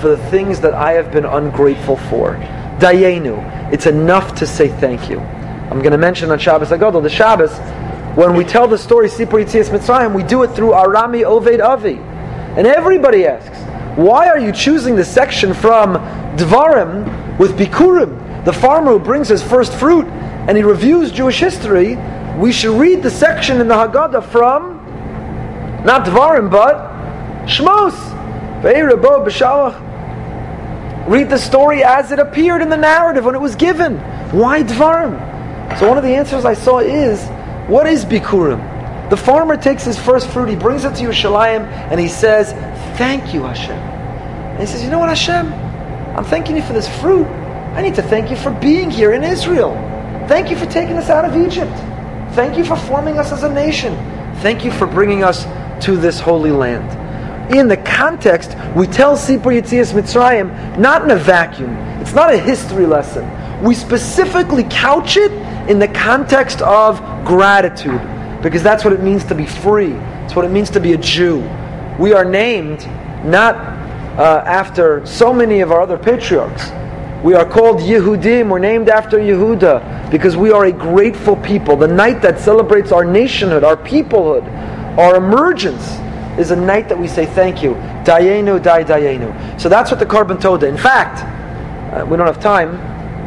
for 0.00 0.08
the 0.08 0.28
things 0.30 0.60
that 0.60 0.74
I 0.74 0.92
have 0.92 1.12
been 1.12 1.24
ungrateful 1.24 1.96
for. 1.96 2.34
Dayenu. 2.78 3.72
It's 3.72 3.86
enough 3.86 4.34
to 4.36 4.46
say 4.46 4.68
thank 4.68 5.08
you. 5.08 5.20
I'm 5.20 5.78
going 5.78 5.92
to 5.92 5.98
mention 5.98 6.32
on 6.32 6.38
Shabbos 6.40 6.70
Hagadol, 6.70 7.02
the 7.02 7.08
Shabbos, 7.08 7.56
when 8.16 8.34
we 8.36 8.44
tell 8.44 8.66
the 8.66 8.78
story 8.78 9.08
Sipur 9.08 9.44
Yitzias 9.44 9.70
Mitzrayim, 9.70 10.14
we 10.14 10.22
do 10.24 10.42
it 10.42 10.48
through 10.48 10.70
Arami 10.70 11.24
Oved 11.24 11.64
Avi. 11.64 11.98
And 12.56 12.66
everybody 12.66 13.26
asks, 13.26 13.58
why 13.96 14.28
are 14.28 14.38
you 14.38 14.52
choosing 14.52 14.96
the 14.96 15.04
section 15.04 15.54
from 15.54 15.94
Dvarim 16.36 17.38
with 17.38 17.56
Bikurim, 17.56 18.44
the 18.44 18.52
farmer 18.52 18.92
who 18.92 18.98
brings 18.98 19.28
his 19.28 19.42
first 19.42 19.72
fruit, 19.72 20.06
and 20.06 20.56
he 20.56 20.62
reviews 20.62 21.12
Jewish 21.12 21.38
history? 21.38 21.96
We 22.36 22.52
should 22.52 22.78
read 22.78 23.02
the 23.02 23.10
section 23.10 23.60
in 23.60 23.68
the 23.68 23.74
Haggadah 23.74 24.24
from 24.30 24.74
not 25.84 26.06
Dvarim, 26.06 26.50
but 26.50 26.76
Shmos. 27.46 28.12
Read 31.06 31.28
the 31.28 31.38
story 31.38 31.84
as 31.84 32.10
it 32.10 32.18
appeared 32.18 32.62
in 32.62 32.70
the 32.70 32.76
narrative 32.76 33.26
when 33.26 33.34
it 33.34 33.40
was 33.40 33.54
given. 33.54 33.98
Why 34.32 34.62
Dvarim? 34.62 35.78
So 35.78 35.88
one 35.88 35.98
of 35.98 36.04
the 36.04 36.14
answers 36.14 36.44
I 36.44 36.54
saw 36.54 36.78
is, 36.78 37.22
what 37.68 37.86
is 37.86 38.04
Bikurim? 38.04 38.73
The 39.10 39.16
farmer 39.18 39.56
takes 39.56 39.84
his 39.84 39.98
first 39.98 40.30
fruit, 40.30 40.48
he 40.48 40.56
brings 40.56 40.84
it 40.84 40.94
to 40.96 41.04
Yerushalayim, 41.04 41.66
and 41.66 42.00
he 42.00 42.08
says, 42.08 42.52
Thank 42.96 43.34
you, 43.34 43.42
Hashem. 43.42 43.76
And 43.76 44.60
he 44.60 44.66
says, 44.66 44.82
You 44.82 44.90
know 44.90 44.98
what, 44.98 45.10
Hashem? 45.10 45.52
I'm 46.16 46.24
thanking 46.24 46.56
you 46.56 46.62
for 46.62 46.72
this 46.72 46.88
fruit. 47.00 47.26
I 47.26 47.82
need 47.82 47.96
to 47.96 48.02
thank 48.02 48.30
you 48.30 48.36
for 48.36 48.50
being 48.50 48.90
here 48.90 49.12
in 49.12 49.22
Israel. 49.22 49.74
Thank 50.26 50.48
you 50.48 50.56
for 50.56 50.66
taking 50.66 50.96
us 50.96 51.10
out 51.10 51.24
of 51.24 51.36
Egypt. 51.36 51.72
Thank 52.34 52.56
you 52.56 52.64
for 52.64 52.76
forming 52.76 53.18
us 53.18 53.30
as 53.30 53.42
a 53.42 53.52
nation. 53.52 53.94
Thank 54.36 54.64
you 54.64 54.72
for 54.72 54.86
bringing 54.86 55.22
us 55.22 55.44
to 55.84 55.96
this 55.96 56.18
holy 56.18 56.50
land. 56.52 57.02
In 57.54 57.68
the 57.68 57.76
context, 57.76 58.56
we 58.74 58.86
tell 58.86 59.18
Sipur 59.18 59.52
Yitzias 59.52 59.92
Mitzrayim 59.92 60.78
not 60.78 61.02
in 61.02 61.10
a 61.10 61.16
vacuum. 61.16 61.76
It's 62.00 62.14
not 62.14 62.32
a 62.32 62.38
history 62.38 62.86
lesson. 62.86 63.28
We 63.62 63.74
specifically 63.74 64.64
couch 64.70 65.18
it 65.18 65.32
in 65.68 65.78
the 65.78 65.88
context 65.88 66.62
of 66.62 67.00
gratitude 67.26 68.00
because 68.44 68.62
that's 68.62 68.84
what 68.84 68.92
it 68.92 69.02
means 69.02 69.24
to 69.24 69.34
be 69.34 69.46
free. 69.46 69.94
It's 70.24 70.36
what 70.36 70.44
it 70.44 70.50
means 70.50 70.68
to 70.70 70.80
be 70.80 70.92
a 70.92 70.98
Jew. 70.98 71.40
We 71.98 72.12
are 72.12 72.26
named 72.26 72.86
not 73.24 73.56
uh, 73.56 74.44
after 74.46 75.04
so 75.06 75.32
many 75.32 75.60
of 75.60 75.72
our 75.72 75.80
other 75.80 75.96
patriarchs. 75.96 76.70
We 77.24 77.32
are 77.32 77.48
called 77.48 77.78
Yehudim. 77.80 78.50
We're 78.50 78.58
named 78.58 78.90
after 78.90 79.18
Yehuda 79.18 80.10
because 80.10 80.36
we 80.36 80.52
are 80.52 80.66
a 80.66 80.72
grateful 80.72 81.36
people. 81.36 81.74
The 81.74 81.88
night 81.88 82.20
that 82.20 82.38
celebrates 82.38 82.92
our 82.92 83.02
nationhood, 83.02 83.64
our 83.64 83.78
peoplehood, 83.78 84.46
our 84.98 85.16
emergence 85.16 85.98
is 86.38 86.50
a 86.50 86.56
night 86.56 86.90
that 86.90 86.98
we 86.98 87.08
say 87.08 87.24
thank 87.24 87.62
you. 87.62 87.70
Dayenu, 88.04 88.62
Day 88.62 88.84
Dayenu. 88.84 89.58
So 89.58 89.70
that's 89.70 89.90
what 89.90 90.00
the 90.00 90.06
Korban 90.06 90.38
Toda. 90.38 90.68
In 90.68 90.76
fact, 90.76 91.22
uh, 91.94 92.04
we 92.04 92.18
don't 92.18 92.26
have 92.26 92.40
time. 92.40 92.76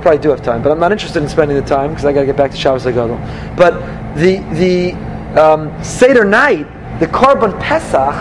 Probably 0.04 0.20
do 0.20 0.30
have 0.30 0.44
time, 0.44 0.62
but 0.62 0.72
I'm 0.72 0.80
not 0.80 0.92
interested 0.92 1.24
in 1.24 1.28
spending 1.28 1.58
the 1.58 1.68
time 1.68 1.90
because 1.90 2.06
I 2.06 2.14
got 2.14 2.20
to 2.20 2.26
get 2.28 2.38
back 2.38 2.52
to 2.52 2.58
Shabbos 2.58 2.86
Hagadol. 2.86 3.18
But 3.58 3.74
the 4.16 4.38
the 4.54 5.07
um, 5.38 5.84
Seder 5.84 6.26
night, 6.26 6.68
the 7.00 7.08
Korban 7.08 7.60
Pesach, 7.62 8.16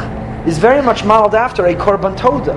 is 0.46 0.58
very 0.58 0.82
much 0.82 1.04
modeled 1.04 1.34
after 1.34 1.66
a 1.66 1.74
Korban 1.74 2.16
Toda. 2.16 2.54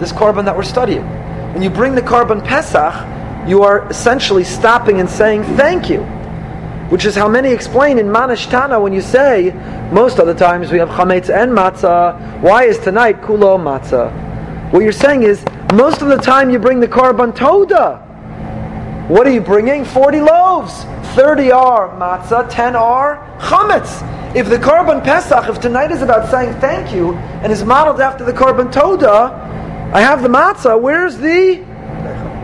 This 0.00 0.12
Korban 0.12 0.44
that 0.44 0.56
we're 0.56 0.62
studying. 0.62 1.04
When 1.52 1.62
you 1.62 1.70
bring 1.70 1.94
the 1.94 2.02
Korban 2.02 2.44
Pesach, 2.44 3.48
you 3.48 3.62
are 3.62 3.88
essentially 3.88 4.44
stopping 4.44 5.00
and 5.00 5.08
saying 5.08 5.42
thank 5.56 5.88
you. 5.88 6.02
Which 6.90 7.04
is 7.04 7.14
how 7.14 7.28
many 7.28 7.50
explain 7.50 7.98
in 7.98 8.06
Manishtana 8.06 8.80
when 8.80 8.92
you 8.92 9.00
say, 9.00 9.50
most 9.92 10.18
of 10.18 10.26
the 10.26 10.34
times 10.34 10.70
we 10.70 10.78
have 10.78 10.88
Chametz 10.88 11.34
and 11.34 11.52
Matzah, 11.52 12.40
why 12.40 12.64
is 12.64 12.78
tonight 12.78 13.22
Kulo 13.22 13.58
Matzah? 13.58 14.72
What 14.72 14.82
you're 14.82 14.92
saying 14.92 15.22
is, 15.22 15.44
most 15.74 16.02
of 16.02 16.08
the 16.08 16.16
time 16.16 16.50
you 16.50 16.58
bring 16.58 16.80
the 16.80 16.88
Korban 16.88 17.34
Toda. 17.34 17.96
What 19.08 19.26
are 19.26 19.30
you 19.30 19.40
bringing? 19.40 19.84
40 19.84 20.20
loaves. 20.20 20.84
30 21.18 21.50
are 21.50 21.88
matzah, 21.98 22.48
10 22.48 22.76
are 22.76 23.16
chametz. 23.40 24.36
If 24.36 24.48
the 24.48 24.56
korban 24.56 25.02
pesach, 25.02 25.48
if 25.48 25.60
tonight 25.60 25.90
is 25.90 26.00
about 26.00 26.30
saying 26.30 26.54
thank 26.60 26.94
you 26.94 27.14
and 27.42 27.50
is 27.50 27.64
modeled 27.64 28.00
after 28.00 28.24
the 28.24 28.32
korban 28.32 28.70
toda, 28.70 29.32
I 29.92 30.00
have 30.00 30.22
the 30.22 30.28
matzah. 30.28 30.80
Where's 30.80 31.18
the 31.18 31.56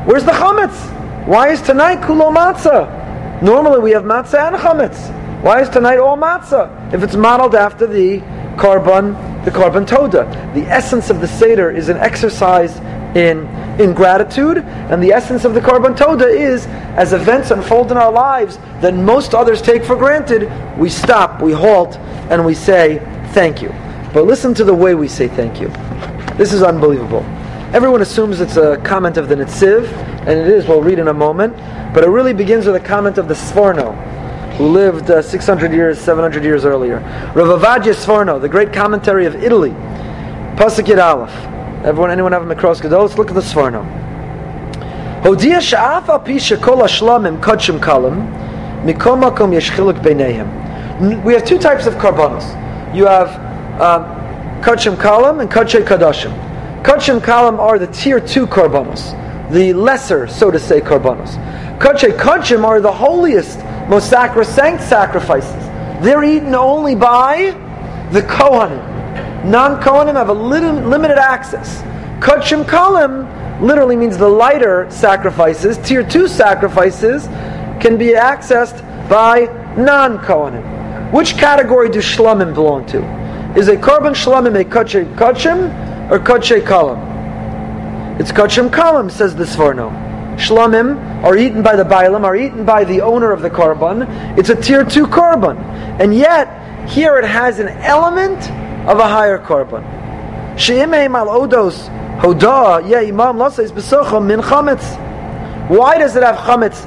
where's 0.06 0.24
the 0.24 0.32
chametz? 0.32 0.74
Why 1.24 1.50
is 1.50 1.62
tonight 1.62 2.00
kulo 2.00 2.34
matzah? 2.34 3.42
Normally 3.42 3.78
we 3.78 3.92
have 3.92 4.02
matzah 4.02 4.48
and 4.48 4.56
chametz. 4.56 5.08
Why 5.44 5.60
is 5.60 5.68
tonight 5.68 5.98
all 5.98 6.16
matzah? 6.16 6.92
If 6.92 7.04
it's 7.04 7.14
modeled 7.14 7.54
after 7.54 7.86
the 7.86 8.18
korban, 8.56 9.44
the 9.44 9.52
korban 9.52 9.86
toda. 9.86 10.24
The 10.52 10.66
essence 10.66 11.10
of 11.10 11.20
the 11.20 11.28
seder 11.28 11.70
is 11.70 11.90
an 11.90 11.98
exercise 11.98 12.76
in 13.16 13.46
in 13.78 13.92
gratitude, 13.92 14.58
and 14.58 15.02
the 15.02 15.12
essence 15.12 15.44
of 15.44 15.54
the 15.54 15.60
Korban 15.60 15.96
Toda 15.96 16.26
is, 16.26 16.66
as 16.96 17.12
events 17.12 17.50
unfold 17.50 17.90
in 17.90 17.96
our 17.96 18.12
lives 18.12 18.58
that 18.80 18.94
most 18.94 19.34
others 19.34 19.60
take 19.60 19.84
for 19.84 19.96
granted, 19.96 20.50
we 20.78 20.88
stop, 20.88 21.42
we 21.42 21.52
halt, 21.52 21.96
and 22.30 22.44
we 22.44 22.54
say, 22.54 22.98
thank 23.32 23.60
you. 23.60 23.68
But 24.12 24.26
listen 24.26 24.54
to 24.54 24.64
the 24.64 24.74
way 24.74 24.94
we 24.94 25.08
say 25.08 25.26
thank 25.26 25.60
you. 25.60 25.68
This 26.36 26.52
is 26.52 26.62
unbelievable. 26.62 27.22
Everyone 27.74 28.00
assumes 28.00 28.40
it's 28.40 28.56
a 28.56 28.76
comment 28.84 29.16
of 29.16 29.28
the 29.28 29.34
Netziv, 29.34 29.88
and 30.20 30.38
it 30.38 30.46
is, 30.46 30.68
we'll 30.68 30.82
read 30.82 31.00
in 31.00 31.08
a 31.08 31.14
moment, 31.14 31.56
but 31.92 32.04
it 32.04 32.08
really 32.08 32.32
begins 32.32 32.66
with 32.66 32.76
a 32.76 32.80
comment 32.80 33.18
of 33.18 33.26
the 33.26 33.34
Sforno, 33.34 33.92
who 34.56 34.68
lived 34.68 35.10
uh, 35.10 35.20
600 35.20 35.72
years, 35.72 36.00
700 36.00 36.44
years 36.44 36.64
earlier. 36.64 36.98
Rav 37.34 37.60
Sforno, 37.60 38.40
the 38.40 38.48
great 38.48 38.72
commentary 38.72 39.26
of 39.26 39.34
Italy, 39.42 39.70
Pasuk 40.56 40.86
Yud 40.86 41.02
Aleph. 41.02 41.34
Everyone, 41.84 42.12
anyone 42.12 42.30
have 42.30 42.48
a 42.48 42.54
Mikros 42.54 42.80
Gadol? 42.80 43.02
Let's 43.02 43.18
look 43.18 43.28
at 43.28 43.34
the 43.34 43.40
Sforno. 43.40 44.03
Kodshim. 48.98 51.24
We 51.24 51.32
have 51.32 51.44
two 51.44 51.58
types 51.58 51.86
of 51.86 51.94
karbanos. 51.94 52.94
You 52.94 53.06
have 53.06 53.28
um, 53.80 54.04
kodshim 54.62 54.96
kalim 54.96 55.40
and 55.40 55.50
kodshe 55.50 55.82
kadashim. 55.82 56.30
Kodshim 56.82 57.20
kalim 57.20 57.58
are 57.58 57.78
the 57.78 57.86
tier 57.86 58.20
two 58.20 58.46
karbanos, 58.46 59.14
the 59.50 59.72
lesser, 59.72 60.28
so 60.28 60.50
to 60.50 60.58
say, 60.58 60.82
karbanos. 60.82 61.38
Kodshe 61.78 62.14
kodshim 62.18 62.62
are 62.62 62.82
the 62.82 62.92
holiest, 62.92 63.58
most 63.88 64.10
sacrosanct 64.10 64.84
sacrifices. 64.84 65.64
They're 66.02 66.22
eaten 66.22 66.54
only 66.54 66.94
by 66.94 67.52
the 68.12 68.20
Kohanim. 68.20 68.92
Non-Kohanim 69.46 70.14
have 70.14 70.28
a 70.28 70.34
limited 70.34 71.18
access. 71.18 71.82
Kodshim 72.20 72.64
Kalim 72.64 73.26
literally 73.60 73.96
means 73.96 74.16
the 74.16 74.28
lighter 74.28 74.86
sacrifices. 74.90 75.78
Tier 75.78 76.02
2 76.02 76.28
sacrifices 76.28 77.26
can 77.80 77.96
be 77.96 78.12
accessed 78.14 78.80
by 79.08 79.46
non-Kohanim. 79.76 81.12
Which 81.12 81.34
category 81.36 81.88
do 81.88 82.00
Shlamim 82.00 82.54
belong 82.54 82.86
to? 82.86 82.98
Is 83.58 83.68
a 83.68 83.76
Korban 83.76 84.14
Shlamim 84.14 84.60
a 84.60 84.64
Kachim 84.64 85.14
Kachim 85.16 86.10
or 86.10 86.18
Kodshim 86.18 86.62
Kalim? 86.62 88.20
It's 88.20 88.32
Kodshim 88.32 88.68
Kalim, 88.70 89.10
says 89.10 89.34
the 89.34 89.44
Sforno. 89.44 89.90
Shlamim 90.36 91.22
are 91.22 91.36
eaten 91.36 91.62
by 91.62 91.76
the 91.76 91.84
Bailam, 91.84 92.24
are 92.24 92.36
eaten 92.36 92.64
by 92.64 92.84
the 92.84 93.00
owner 93.00 93.30
of 93.30 93.42
the 93.42 93.50
Korban. 93.50 94.38
It's 94.38 94.48
a 94.48 94.60
tier 94.60 94.84
2 94.84 95.06
Korban. 95.06 95.56
And 96.00 96.14
yet, 96.14 96.48
Here 96.88 97.16
it 97.16 97.24
has 97.24 97.60
an 97.60 97.68
element 97.68 98.38
of 98.86 98.98
a 98.98 99.08
higher 99.08 99.38
korban. 99.38 99.82
She'imei 100.58 101.06
al 101.06 101.28
odos 101.28 101.88
hoda 102.18 102.88
yeah 102.88 103.00
imam 103.00 103.36
laseis 103.36 103.70
besocha 103.70 104.24
min 104.24 104.40
chametz. 104.40 104.98
Why 105.68 105.98
does 105.98 106.14
it 106.16 106.22
have 106.22 106.36
chametz? 106.36 106.84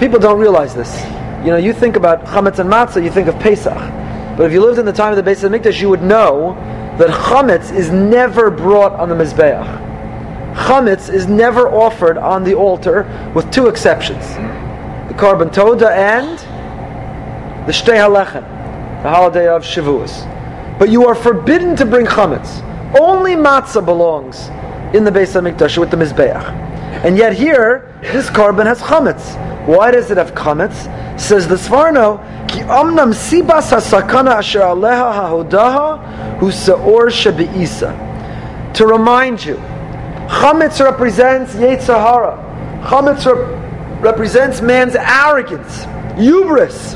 People 0.00 0.18
don't 0.18 0.38
realize 0.38 0.74
this. 0.74 1.04
You 1.44 1.52
know, 1.52 1.56
you 1.56 1.72
think 1.72 1.96
about 1.96 2.24
chametz 2.24 2.58
and 2.58 2.70
matzah, 2.70 3.02
you 3.02 3.10
think 3.10 3.28
of 3.28 3.38
Pesach. 3.38 3.74
But 4.36 4.46
if 4.46 4.52
you 4.52 4.60
lived 4.60 4.78
in 4.78 4.86
the 4.86 4.92
time 4.92 5.16
of 5.16 5.24
the 5.24 5.30
Beis 5.30 5.48
Hamikdash, 5.48 5.80
you 5.80 5.88
would 5.88 6.02
know 6.02 6.54
that 6.98 7.10
chametz 7.10 7.72
is 7.74 7.90
never 7.90 8.50
brought 8.50 8.92
on 8.92 9.08
the 9.08 9.14
mizbeach. 9.14 9.86
Chametz 10.54 11.12
is 11.12 11.26
never 11.26 11.68
offered 11.68 12.16
on 12.16 12.44
the 12.44 12.54
altar, 12.54 13.04
with 13.34 13.50
two 13.52 13.66
exceptions: 13.66 14.24
the 15.08 15.14
korban 15.14 15.52
toda 15.52 15.90
and 15.90 16.38
the 17.66 17.72
shtei 17.72 17.98
halechem, 17.98 18.42
the 19.02 19.10
holiday 19.10 19.46
of 19.48 19.62
Shavuos. 19.62 20.26
But 20.78 20.88
you 20.90 21.06
are 21.06 21.14
forbidden 21.14 21.76
to 21.76 21.84
bring 21.84 22.06
chametz. 22.06 22.64
Only 22.96 23.34
matzah 23.34 23.84
belongs 23.84 24.48
in 24.94 25.04
the 25.04 25.10
Beis 25.10 25.34
Hamikdash 25.34 25.76
with 25.76 25.90
the 25.90 25.96
mizbeach. 25.96 26.42
And 27.04 27.16
yet 27.16 27.34
here, 27.34 27.94
this 28.00 28.30
korban 28.30 28.66
has 28.66 28.80
chametz. 28.80 29.36
Why 29.66 29.90
does 29.90 30.10
it 30.10 30.16
have 30.16 30.32
chametz? 30.32 31.20
Says 31.20 31.46
the 31.46 31.56
Sforno, 31.56 32.18
ki 32.48 32.60
omnam 32.60 33.12
sibas 33.12 33.70
hasakana 33.70 34.36
asher 34.36 34.60
aleha 34.60 35.12
hahodaha 35.12 36.38
hu 36.38 36.46
seor 36.46 37.08
shebeisa. 37.08 37.92
To 38.74 38.86
remind 38.86 39.44
you, 39.44 39.56
chametz 40.28 40.82
represents 40.82 41.54
Yetzirah. 41.54 42.82
Chametz 42.84 43.26
rep- 43.26 44.02
represents 44.02 44.62
man's 44.62 44.94
arrogance, 44.94 45.84
hubris. 46.16 46.94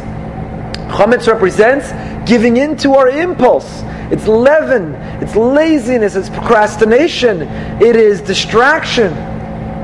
Chametz 0.89 1.27
represents 1.27 1.93
giving 2.29 2.57
in 2.57 2.77
to 2.79 2.95
our 2.95 3.09
impulse. 3.09 3.83
It's 4.13 4.29
leaven, 4.29 4.95
it's 5.23 5.35
laziness, 5.35 6.17
it's 6.17 6.29
procrastination, 6.29 7.41
it 7.81 7.97
is 7.97 8.21
distraction. 8.21 9.11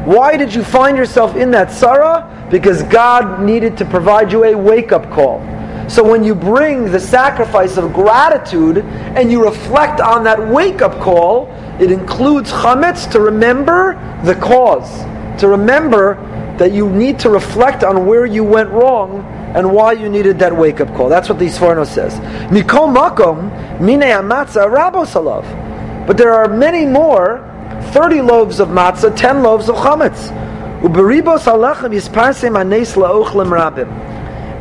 Why 0.04 0.36
did 0.36 0.54
you 0.54 0.62
find 0.62 0.98
yourself 0.98 1.34
in 1.34 1.50
that 1.52 1.72
sorrow? 1.72 2.28
Because 2.50 2.82
God 2.82 3.40
needed 3.40 3.78
to 3.78 3.86
provide 3.86 4.30
you 4.30 4.44
a 4.44 4.54
wake 4.54 4.92
up 4.92 5.10
call. 5.10 5.40
So 5.88 6.04
when 6.04 6.22
you 6.22 6.34
bring 6.34 6.92
the 6.92 7.00
sacrifice 7.00 7.78
of 7.78 7.94
gratitude 7.94 8.78
and 8.78 9.32
you 9.32 9.42
reflect 9.42 10.02
on 10.02 10.24
that 10.24 10.38
wake 10.46 10.82
up 10.82 11.00
call, 11.00 11.48
it 11.80 11.90
includes 11.90 12.52
chametz 12.52 13.10
to 13.12 13.20
remember 13.20 13.94
the 14.24 14.34
cause, 14.34 15.04
to 15.40 15.48
remember 15.48 16.16
that 16.58 16.72
you 16.72 16.90
need 16.90 17.18
to 17.20 17.30
reflect 17.30 17.82
on 17.82 18.04
where 18.04 18.26
you 18.26 18.44
went 18.44 18.68
wrong 18.68 19.24
and 19.54 19.72
why 19.72 19.92
you 19.92 20.08
needed 20.08 20.38
that 20.40 20.54
wake 20.54 20.80
up 20.80 20.88
call. 20.94 21.08
That's 21.08 21.28
what 21.28 21.38
the 21.38 21.46
Sforno 21.46 21.87
says. 21.87 22.14
Mikol 22.50 22.94
makom 22.94 23.50
mine 23.80 24.00
matzah 24.28 24.68
rabos 24.70 25.14
alav. 25.14 26.06
But 26.06 26.16
there 26.16 26.32
are 26.34 26.48
many 26.48 26.87
more, 26.87 27.44
30 27.92 28.20
loaves 28.22 28.61
of 28.61 28.68
matzah, 28.68 29.16
10 29.16 29.42
loaves 29.42 29.68
of 29.68 29.76
chametz. 29.76 30.28
Uberibos 30.80 31.44
alechem 31.44 31.92
yisparsem 31.92 32.58
anes 32.58 32.94
laochlim 32.94 33.48
rabim. 33.48 33.88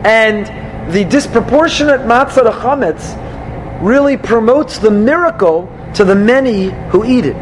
And 0.06 0.94
the 0.94 1.04
disproportionate 1.04 2.02
matzah 2.02 2.44
to 2.44 2.52
chametz 2.52 3.82
really 3.82 4.18
promotes 4.18 4.78
the 4.80 4.92
miracle 4.92 5.70
to 5.96 6.06
the 6.06 6.16
many 6.16 6.70
who 6.90 7.04
eat 7.04 7.26
it. 7.26 7.36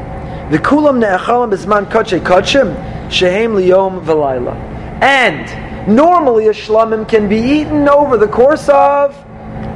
V'kulam 0.50 1.00
ne'achalam 1.00 1.52
bisman 1.54 1.86
kotche 1.90 2.20
kotchim 2.20 3.12
shehem 3.12 3.54
liyom 3.54 4.04
v'layla. 4.04 4.56
And 5.02 5.75
normally 5.88 6.48
a 6.48 6.52
shlamim 6.52 7.08
can 7.08 7.30
be 7.30 7.38
eaten 7.38 7.88
over 7.88 8.18
the 8.18 8.28
course 8.28 8.70
of 8.70 9.16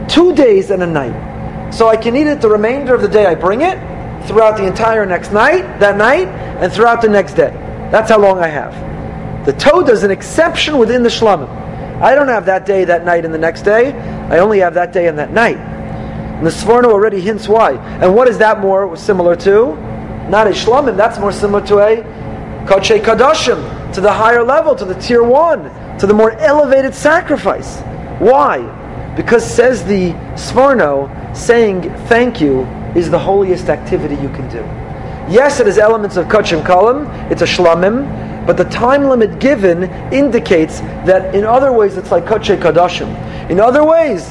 two 0.08 0.34
days 0.34 0.72
and 0.72 0.84
a 0.84 0.88
night. 0.88 1.74
So 1.74 1.88
I 1.88 1.98
can 1.98 2.16
eat 2.16 2.28
it 2.28 2.42
the 2.42 2.50
remainder 2.50 2.96
of 2.96 3.02
the 3.02 3.08
day. 3.08 3.26
I 3.26 3.36
bring 3.36 3.62
it 3.62 3.78
throughout 4.28 4.58
the 4.58 4.66
entire 4.66 5.06
next 5.06 5.32
night, 5.32 5.80
that 5.80 5.98
night, 5.98 6.28
and 6.28 6.72
throughout 6.74 7.02
the 7.02 7.10
next 7.10 7.34
day. 7.34 7.52
That's 7.92 8.10
how 8.10 8.20
long 8.20 8.40
I 8.40 8.48
have. 8.48 8.74
The 9.46 9.54
Toda 9.54 9.92
is 9.92 10.04
an 10.04 10.12
exception 10.12 10.78
within 10.78 11.04
the 11.04 11.10
shlamim. 11.10 11.50
I 12.02 12.16
don't 12.16 12.28
have 12.28 12.46
that 12.46 12.66
day, 12.66 12.86
that 12.86 13.06
night, 13.06 13.26
and 13.26 13.34
the 13.34 13.40
next 13.40 13.64
day. 13.64 13.94
I 13.94 14.40
only 14.40 14.60
have 14.60 14.74
that 14.76 14.94
day 14.94 15.08
and 15.08 15.18
that 15.20 15.32
night. 15.32 15.58
And 15.58 16.46
the 16.46 16.52
Sforno 16.52 16.86
already 16.86 17.20
hints 17.20 17.48
why. 17.48 17.74
And 17.74 18.16
what 18.16 18.28
is 18.28 18.38
that 18.38 18.60
more 18.60 18.96
similar 18.96 19.36
to? 19.38 19.76
Not 20.30 20.48
a 20.48 20.52
shlamim. 20.52 20.96
That's 20.96 21.20
more 21.20 21.32
similar 21.32 21.66
to 21.68 21.80
a 21.80 21.98
kodshe 22.66 23.02
kadoshim, 23.02 23.94
to 23.94 24.02
the 24.02 24.12
higher 24.12 24.44
level, 24.44 24.76
to 24.76 24.86
the 24.86 24.96
tier 24.96 25.24
one, 25.24 25.66
to 26.00 26.08
the 26.08 26.14
more 26.14 26.32
elevated 26.32 26.96
sacrifice. 26.96 27.80
Why? 28.20 28.60
Because 29.16 29.44
says 29.46 29.84
the 29.84 30.12
Sforno, 30.34 31.36
saying 31.36 31.84
thank 32.08 32.42
you 32.42 32.62
is 32.96 33.10
the 33.10 33.20
holiest 33.20 33.70
activity 33.70 34.16
you 34.16 34.30
can 34.30 34.50
do. 34.50 34.60
Yes, 35.32 35.60
it 35.60 35.68
has 35.68 35.78
elements 35.78 36.18
of 36.18 36.26
Kodshim 36.28 36.64
Kalim. 36.64 37.32
It's 37.32 37.42
a 37.42 37.46
shlamim, 37.46 38.48
but 38.48 38.58
the 38.58 38.66
time 38.66 39.04
limit 39.04 39.40
given 39.40 39.84
indicates 40.12 40.80
that 41.06 41.36
in 41.36 41.44
other 41.44 41.72
ways 41.72 41.98
it's 41.98 42.10
like 42.10 42.26
kodshe 42.26 42.60
kadoshim. 42.60 43.50
In 43.50 43.60
other 43.60 43.84
ways, 43.84 44.28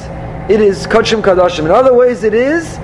it 0.49 0.59
is 0.59 0.85
kodshe 0.87 1.21
kadoshim. 1.21 1.65
In 1.65 1.71
other 1.71 1.93
ways, 1.93 2.23
it 2.23 2.33
is 2.33 2.77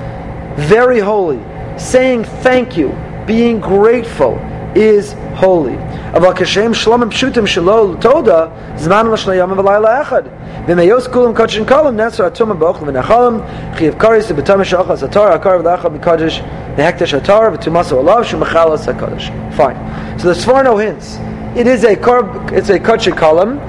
very 0.55 0.99
holy. 0.99 1.43
Saying 1.77 2.23
thank 2.23 2.77
you, 2.77 2.89
being 3.25 3.59
grateful, 3.59 4.37
is 4.75 5.13
holy. 5.35 5.75
אבל 6.15 6.31
כשם 6.35 6.73
שלום 6.73 7.09
פשוטים 7.09 7.47
שלא 7.47 7.91
לתודה, 7.91 8.45
זמן 8.75 9.07
לשנה 9.11 9.35
יום 9.35 9.59
ולילה 9.59 10.01
אחד. 10.01 10.21
ומיוס 10.67 11.07
כולם 11.07 11.33
קודשן 11.33 11.65
קולם 11.65 11.99
נסר 11.99 12.25
עצום 12.25 12.59
באוכל 12.59 12.89
ונחלם, 12.89 13.39
חייב 13.73 13.93
קריס 13.97 14.31
ובתום 14.31 14.63
שאוכל 14.63 14.93
הסתור, 14.93 15.25
הקרב 15.25 15.67
לאחר 15.67 15.89
מקודש 15.89 16.43
להקדש 16.77 17.13
התור 17.13 17.41
ותומסו 17.53 17.99
עליו 17.99 18.23
שהוא 18.23 18.41
מחלס 18.41 18.89
הקודש. 18.89 19.31
Fine. 19.57 19.75
So 20.17 20.23
there's 20.23 20.45
Sforno 20.45 20.77
hints. 20.77 21.17
It 21.55 21.67
is 21.67 21.83
a 21.83 21.95
korb, 21.95 22.51
it's 22.51 22.69
a 22.69 22.79
Kodshim 22.79 23.15
Kalim, 23.15 23.59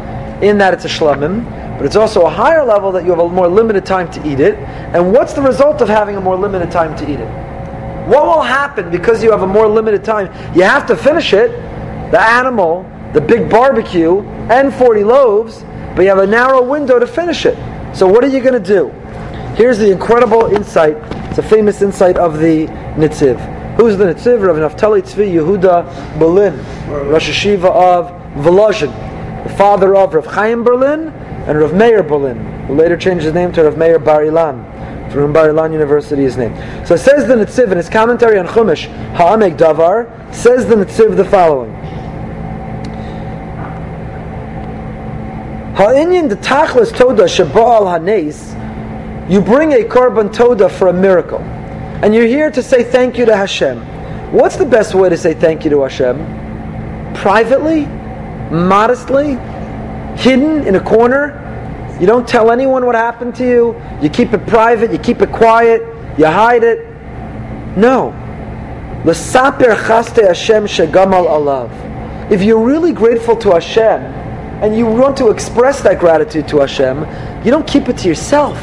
in 0.42 0.58
that 0.58 0.74
it's 0.74 0.84
a 0.84 0.88
shlomim, 0.88 1.44
but 1.76 1.86
it's 1.86 1.96
also 1.96 2.22
a 2.26 2.30
higher 2.30 2.64
level 2.64 2.92
that 2.92 3.04
you 3.04 3.10
have 3.10 3.20
a 3.20 3.28
more 3.28 3.48
limited 3.48 3.84
time 3.84 4.08
to 4.10 4.20
eat 4.30 4.40
it. 4.40 4.54
And 4.94 5.12
what's 5.12 5.32
the 5.32 5.42
result 5.42 5.80
of 5.82 5.88
having 5.88 6.16
a 6.16 6.20
more 6.20 6.36
limited 6.36 6.70
time 6.70 6.96
to 6.96 7.04
eat 7.12 7.20
it? 7.20 7.30
What 8.12 8.24
will 8.30 8.42
happen 8.42 8.88
because 8.90 9.22
you 9.24 9.30
have 9.32 9.42
a 9.42 9.46
more 9.58 9.66
limited 9.66 10.04
time? 10.04 10.26
You 10.54 10.62
have 10.62 10.86
to 10.86 10.96
finish 10.96 11.32
it, 11.32 11.50
the 12.10 12.20
animal, 12.20 12.88
the 13.12 13.20
big 13.20 13.50
barbecue, 13.50 14.20
and 14.50 14.72
40 14.74 15.04
loaves, 15.04 15.64
but 15.94 16.02
you 16.02 16.08
have 16.08 16.18
a 16.18 16.26
narrow 16.26 16.62
window 16.62 16.98
to 16.98 17.06
finish 17.06 17.46
it. 17.46 17.56
So 17.94 18.06
what 18.06 18.22
are 18.24 18.28
you 18.28 18.40
going 18.40 18.60
to 18.60 18.60
do? 18.60 18.88
Here's 19.56 19.78
the 19.78 19.90
incredible 19.90 20.54
insight. 20.54 20.96
It's 21.30 21.38
a 21.38 21.42
famous 21.42 21.82
insight 21.82 22.18
of 22.18 22.38
the 22.38 22.66
Nitziv. 22.96 23.76
Who's 23.76 23.96
the 23.96 24.04
Nitziv? 24.04 24.46
Rav 24.46 24.56
Naftali 24.56 25.02
Tzvi 25.02 25.32
Yehuda 25.32 26.18
Berlin, 26.18 26.56
Rosh 27.10 27.28
Hashiva 27.28 27.64
of 27.64 28.06
Volozhin, 28.44 28.92
the 29.44 29.54
father 29.56 29.96
of 29.96 30.14
Rav 30.14 30.26
Chaim 30.26 30.62
Berlin 30.62 31.08
and 31.08 31.58
Rav 31.58 31.74
Meir 31.74 32.02
Berlin, 32.02 32.38
who 32.66 32.74
later 32.74 32.96
changed 32.96 33.24
his 33.24 33.34
name 33.34 33.52
to 33.52 33.64
Rav 33.64 33.76
Meir 33.76 33.98
Bar 33.98 34.22
Ilan 34.22 34.76
from 35.12 35.32
Bar 35.32 35.48
Ilan 35.48 35.72
University 35.72 36.24
is 36.24 36.36
named. 36.36 36.56
So 36.86 36.94
it 36.94 36.98
says 36.98 37.26
the 37.26 37.34
Nitziv 37.34 37.70
in 37.70 37.78
his 37.78 37.88
commentary 37.88 38.38
on 38.38 38.46
Chumash, 38.46 38.86
Ha'amek 39.14 39.56
Davar, 39.56 40.34
says 40.34 40.66
the 40.66 40.74
Nitziv 40.74 41.16
the 41.16 41.24
following. 41.24 41.75
Ha'inyan 45.76 46.30
the 46.30 46.36
Tachlis 46.36 46.90
Toda 46.90 47.24
Shabal 47.24 47.84
Hanes, 47.92 48.54
you 49.30 49.42
bring 49.42 49.72
a 49.72 49.84
Korban 49.84 50.32
Toda 50.32 50.70
for 50.70 50.88
a 50.88 50.92
miracle. 50.94 51.40
And 51.40 52.14
you're 52.14 52.26
here 52.26 52.50
to 52.50 52.62
say 52.62 52.82
thank 52.82 53.18
you 53.18 53.26
to 53.26 53.36
Hashem. 53.36 53.82
What's 54.32 54.56
the 54.56 54.64
best 54.64 54.94
way 54.94 55.10
to 55.10 55.18
say 55.18 55.34
thank 55.34 55.64
you 55.64 55.70
to 55.72 55.82
Hashem? 55.82 56.16
Privately? 57.16 57.84
Modestly? 58.50 59.34
Hidden 60.16 60.66
in 60.66 60.76
a 60.76 60.80
corner? 60.80 61.42
You 62.00 62.06
don't 62.06 62.26
tell 62.26 62.50
anyone 62.50 62.86
what 62.86 62.94
happened 62.94 63.34
to 63.34 63.46
you. 63.46 63.78
You 64.00 64.08
keep 64.08 64.32
it 64.32 64.46
private. 64.46 64.90
You 64.92 64.98
keep 64.98 65.20
it 65.20 65.30
quiet. 65.30 65.82
You 66.18 66.24
hide 66.24 66.64
it. 66.64 66.86
No. 67.76 68.14
If 72.30 72.42
you're 72.42 72.64
really 72.64 72.92
grateful 72.92 73.36
to 73.36 73.50
Hashem 73.50 74.25
and 74.62 74.76
you 74.76 74.86
want 74.86 75.16
to 75.18 75.28
express 75.28 75.80
that 75.82 75.98
gratitude 75.98 76.48
to 76.48 76.60
Hashem, 76.60 77.00
you 77.44 77.50
don't 77.50 77.66
keep 77.66 77.88
it 77.88 77.98
to 77.98 78.08
yourself. 78.08 78.56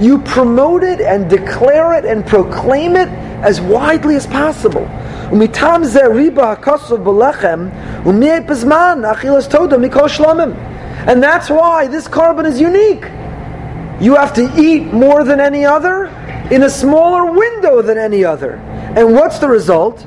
You 0.00 0.18
promote 0.18 0.82
it 0.82 1.00
and 1.00 1.28
declare 1.30 1.94
it 1.94 2.04
and 2.04 2.26
proclaim 2.26 2.96
it 2.96 3.08
as 3.44 3.60
widely 3.60 4.16
as 4.16 4.26
possible. 4.26 4.86
And 11.06 11.22
that's 11.22 11.50
why 11.50 11.86
this 11.86 12.08
korban 12.08 12.46
is 12.46 12.60
unique. 12.60 13.04
You 14.00 14.16
have 14.16 14.32
to 14.34 14.50
eat 14.60 14.92
more 14.92 15.24
than 15.24 15.40
any 15.40 15.64
other 15.64 16.06
in 16.50 16.62
a 16.62 16.70
smaller 16.70 17.30
window 17.32 17.82
than 17.82 17.98
any 17.98 18.24
other. 18.24 18.54
And 18.96 19.12
what's 19.14 19.38
the 19.38 19.48
result? 19.48 20.06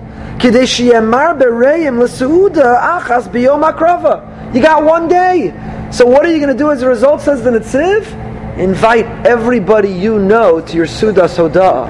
You 4.54 4.62
got 4.62 4.84
one 4.84 5.08
day. 5.08 5.54
So 5.92 6.06
what 6.06 6.26
are 6.26 6.32
you 6.32 6.40
going 6.40 6.56
to 6.56 6.58
do 6.58 6.72
as 6.72 6.82
a 6.82 6.88
result, 6.88 7.22
says 7.22 7.44
the 7.44 7.52
Netziv? 7.52 8.28
invite 8.58 9.06
everybody 9.26 9.90
you 9.90 10.20
know 10.20 10.60
to 10.60 10.76
your 10.76 10.88
Suda 10.88 11.30
Soda. 11.30 11.88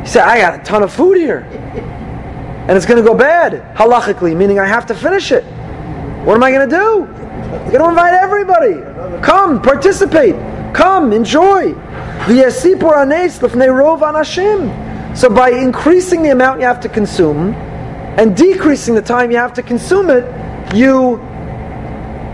You 0.00 0.06
say, 0.06 0.20
I 0.20 0.38
got 0.40 0.60
a 0.60 0.62
ton 0.64 0.82
of 0.82 0.92
food 0.92 1.16
here. 1.16 1.40
And 2.68 2.76
it's 2.76 2.86
going 2.86 3.02
to 3.02 3.08
go 3.08 3.16
bad, 3.16 3.76
halachically, 3.76 4.36
meaning 4.36 4.58
I 4.58 4.66
have 4.66 4.86
to 4.86 4.94
finish 4.94 5.32
it. 5.32 5.44
What 6.24 6.34
am 6.34 6.42
I 6.42 6.50
going 6.50 6.68
to 6.68 6.76
do? 6.76 7.06
You're 7.70 7.78
going 7.78 7.82
to 7.82 7.88
invite 7.88 8.14
everybody. 8.14 8.74
Come, 9.22 9.62
participate. 9.62 10.34
Come, 10.74 11.12
enjoy. 11.12 11.74
So 15.16 15.28
by 15.28 15.50
increasing 15.50 16.22
the 16.22 16.30
amount 16.30 16.60
you 16.60 16.66
have 16.66 16.80
to 16.80 16.88
consume 16.88 17.54
and 17.54 18.36
decreasing 18.36 18.94
the 18.94 19.02
time 19.02 19.30
you 19.30 19.36
have 19.38 19.54
to 19.54 19.62
consume 19.62 20.10
it, 20.10 20.24
you 20.74 21.16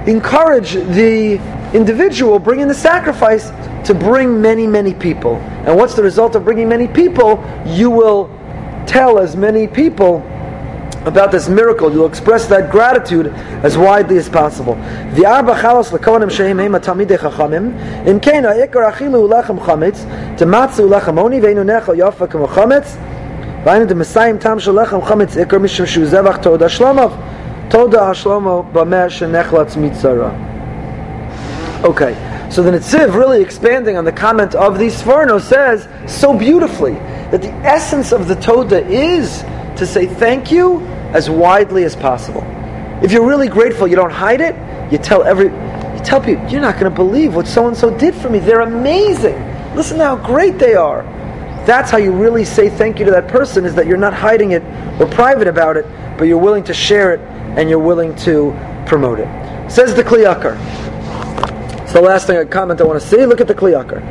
encourage 0.06 0.72
the 0.72 1.40
individual 1.74 2.38
bringing 2.38 2.68
the 2.68 2.74
sacrifice 2.74 3.50
to 3.86 3.94
bring 3.94 4.40
many, 4.40 4.66
many 4.66 4.94
people. 4.94 5.36
And 5.66 5.76
what's 5.76 5.94
the 5.94 6.02
result 6.02 6.34
of 6.34 6.44
bringing 6.44 6.68
many 6.68 6.88
people? 6.88 7.42
You 7.66 7.90
will 7.90 8.30
tell 8.86 9.18
as 9.18 9.36
many 9.36 9.66
people 9.66 10.18
about 11.04 11.30
this 11.30 11.48
miracle. 11.48 11.92
You'll 11.92 12.06
express 12.06 12.46
that 12.46 12.70
gratitude 12.70 13.28
as 13.62 13.76
widely 13.78 14.18
as 14.18 14.28
possible. 14.28 14.74
The 15.14 15.24
arba 15.26 15.54
chalos 15.54 15.90
chachamim. 15.96 17.72
Achilu 18.04 19.28
ulechem 19.28 19.58
chametz 19.58 20.04
tematzu 20.36 20.88
ulechem 20.88 21.18
oni 21.18 21.40
veinu 21.40 21.64
tam 24.40 24.58
shalechem 24.58 25.02
chametz 25.02 25.36
ikar 25.36 25.86
shu 25.86 26.06
zevach. 26.06 27.35
Toda 27.70 27.98
hashlomo 27.98 28.72
b'meh 28.72 29.08
shenechlatz 29.08 29.76
mitzara. 29.76 30.32
Okay. 31.84 32.14
So 32.48 32.62
the 32.62 32.70
Netziv, 32.70 33.14
really 33.14 33.42
expanding 33.42 33.96
on 33.96 34.04
the 34.04 34.12
comment 34.12 34.54
of 34.54 34.78
the 34.78 34.86
Sforno, 34.86 35.40
says 35.40 35.88
so 36.10 36.32
beautifully 36.38 36.92
that 36.92 37.42
the 37.42 37.50
essence 37.66 38.12
of 38.12 38.28
the 38.28 38.36
Toda 38.36 38.86
is 38.86 39.42
to 39.76 39.84
say 39.84 40.06
thank 40.06 40.52
you 40.52 40.80
as 41.12 41.28
widely 41.28 41.82
as 41.82 41.96
possible. 41.96 42.42
If 43.02 43.10
you're 43.10 43.26
really 43.26 43.48
grateful, 43.48 43.88
you 43.88 43.96
don't 43.96 44.12
hide 44.12 44.40
it. 44.40 44.54
You 44.92 44.98
tell 44.98 45.24
every, 45.24 45.46
you 45.46 46.04
tell 46.04 46.20
people, 46.20 46.46
you're 46.48 46.60
not 46.60 46.74
going 46.74 46.90
to 46.90 46.96
believe 46.96 47.34
what 47.34 47.48
so 47.48 47.66
and 47.66 47.76
so 47.76 47.90
did 47.98 48.14
for 48.14 48.30
me. 48.30 48.38
They're 48.38 48.60
amazing. 48.60 49.34
Listen 49.74 49.98
to 49.98 50.04
how 50.04 50.16
great 50.16 50.58
they 50.58 50.74
are. 50.74 51.02
That's 51.66 51.90
how 51.90 51.98
you 51.98 52.12
really 52.12 52.44
say 52.44 52.70
thank 52.70 53.00
you 53.00 53.04
to 53.06 53.10
that 53.10 53.26
person. 53.26 53.64
Is 53.64 53.74
that 53.74 53.86
you're 53.86 53.96
not 53.96 54.14
hiding 54.14 54.52
it 54.52 54.62
or 55.00 55.06
private 55.06 55.48
about 55.48 55.76
it, 55.76 55.84
but 56.16 56.24
you're 56.24 56.38
willing 56.38 56.64
to 56.64 56.72
share 56.72 57.12
it 57.12 57.20
and 57.56 57.70
you're 57.70 57.78
willing 57.78 58.14
to 58.16 58.54
promote 58.86 59.18
it. 59.18 59.28
Says 59.70 59.94
the 59.94 60.04
Kliyakar. 60.04 60.56
It's 61.82 61.92
the 61.92 62.00
last 62.00 62.26
thing 62.26 62.36
I 62.36 62.44
comment 62.44 62.80
I 62.80 62.84
want 62.84 63.00
to 63.00 63.06
see. 63.06 63.24
Look 63.24 63.40
at 63.40 63.48
the 63.48 63.54
Kliyakar. 63.54 64.02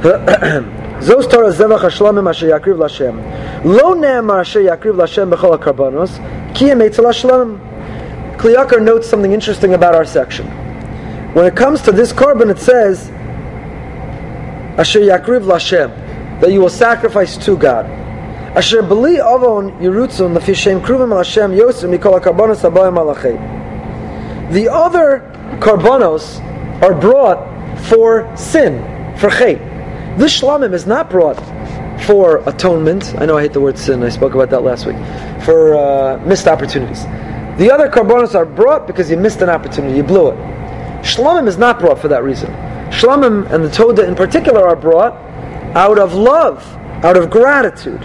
Zos 1.00 1.30
Torah 1.30 1.52
Zevach 1.52 1.80
Hashlamim 1.80 2.28
Asher 2.28 2.48
Yakriv 2.48 2.78
Lashem. 2.78 3.64
Lo 3.64 3.94
Ne'emar 3.94 4.40
Asher 4.40 4.60
Yakriv 4.60 4.96
Lashem 4.96 5.32
Bechol 5.32 5.58
HaKarbanos 5.58 6.54
Ki 6.54 6.66
Emetzel 6.66 7.04
Hashlamim. 7.04 8.36
Kliyakar 8.38 8.82
notes 8.82 9.08
something 9.08 9.32
interesting 9.32 9.74
about 9.74 9.94
our 9.94 10.06
section. 10.06 10.46
When 11.34 11.44
it 11.44 11.54
comes 11.54 11.82
to 11.82 11.92
this 11.92 12.12
korban, 12.12 12.50
it 12.50 12.58
says 12.58 13.10
Asher 14.78 15.00
Yakriv 15.00 15.44
Lashem 15.44 16.40
that 16.40 16.50
you 16.50 16.60
will 16.60 16.70
sacrifice 16.70 17.36
to 17.44 17.56
God. 17.56 17.99
Asher 18.56 18.82
Beli 18.82 19.20
Avon 19.20 19.70
Lefishem 19.78 20.80
Kruvim 20.80 21.10
Mikol 21.88 22.20
HaKarbanos 22.20 22.68
Abayim 22.68 22.96
Alachei. 22.98 24.52
The 24.52 24.68
other 24.68 25.20
karbanos 25.60 26.40
are 26.82 26.92
brought 26.92 27.46
for 27.82 28.28
sin, 28.36 28.82
for 29.16 29.28
chait. 29.30 30.18
This 30.18 30.40
shlamim 30.40 30.74
is 30.74 30.84
not 30.84 31.08
brought 31.08 31.36
for 32.02 32.38
atonement. 32.48 33.14
I 33.18 33.26
know 33.26 33.38
I 33.38 33.42
hate 33.42 33.52
the 33.52 33.60
word 33.60 33.78
sin. 33.78 34.02
I 34.02 34.08
spoke 34.08 34.34
about 34.34 34.50
that 34.50 34.64
last 34.64 34.84
week. 34.84 34.96
For 35.44 35.76
uh, 35.76 36.20
missed 36.26 36.48
opportunities. 36.48 37.04
The 37.58 37.70
other 37.70 37.88
karbonos 37.88 38.34
are 38.34 38.46
brought 38.46 38.88
because 38.88 39.08
you 39.08 39.16
missed 39.16 39.42
an 39.42 39.48
opportunity. 39.48 39.96
You 39.96 40.02
blew 40.02 40.30
it. 40.30 40.36
Shlamim 41.04 41.46
is 41.46 41.56
not 41.56 41.78
brought 41.78 42.00
for 42.00 42.08
that 42.08 42.24
reason. 42.24 42.50
Shlamim 42.90 43.48
and 43.52 43.62
the 43.62 43.70
Toda 43.70 44.08
in 44.08 44.16
particular 44.16 44.66
are 44.66 44.74
brought 44.74 45.12
out 45.76 46.00
of 46.00 46.14
love, 46.14 46.66
out 47.04 47.16
of 47.16 47.30
gratitude. 47.30 48.02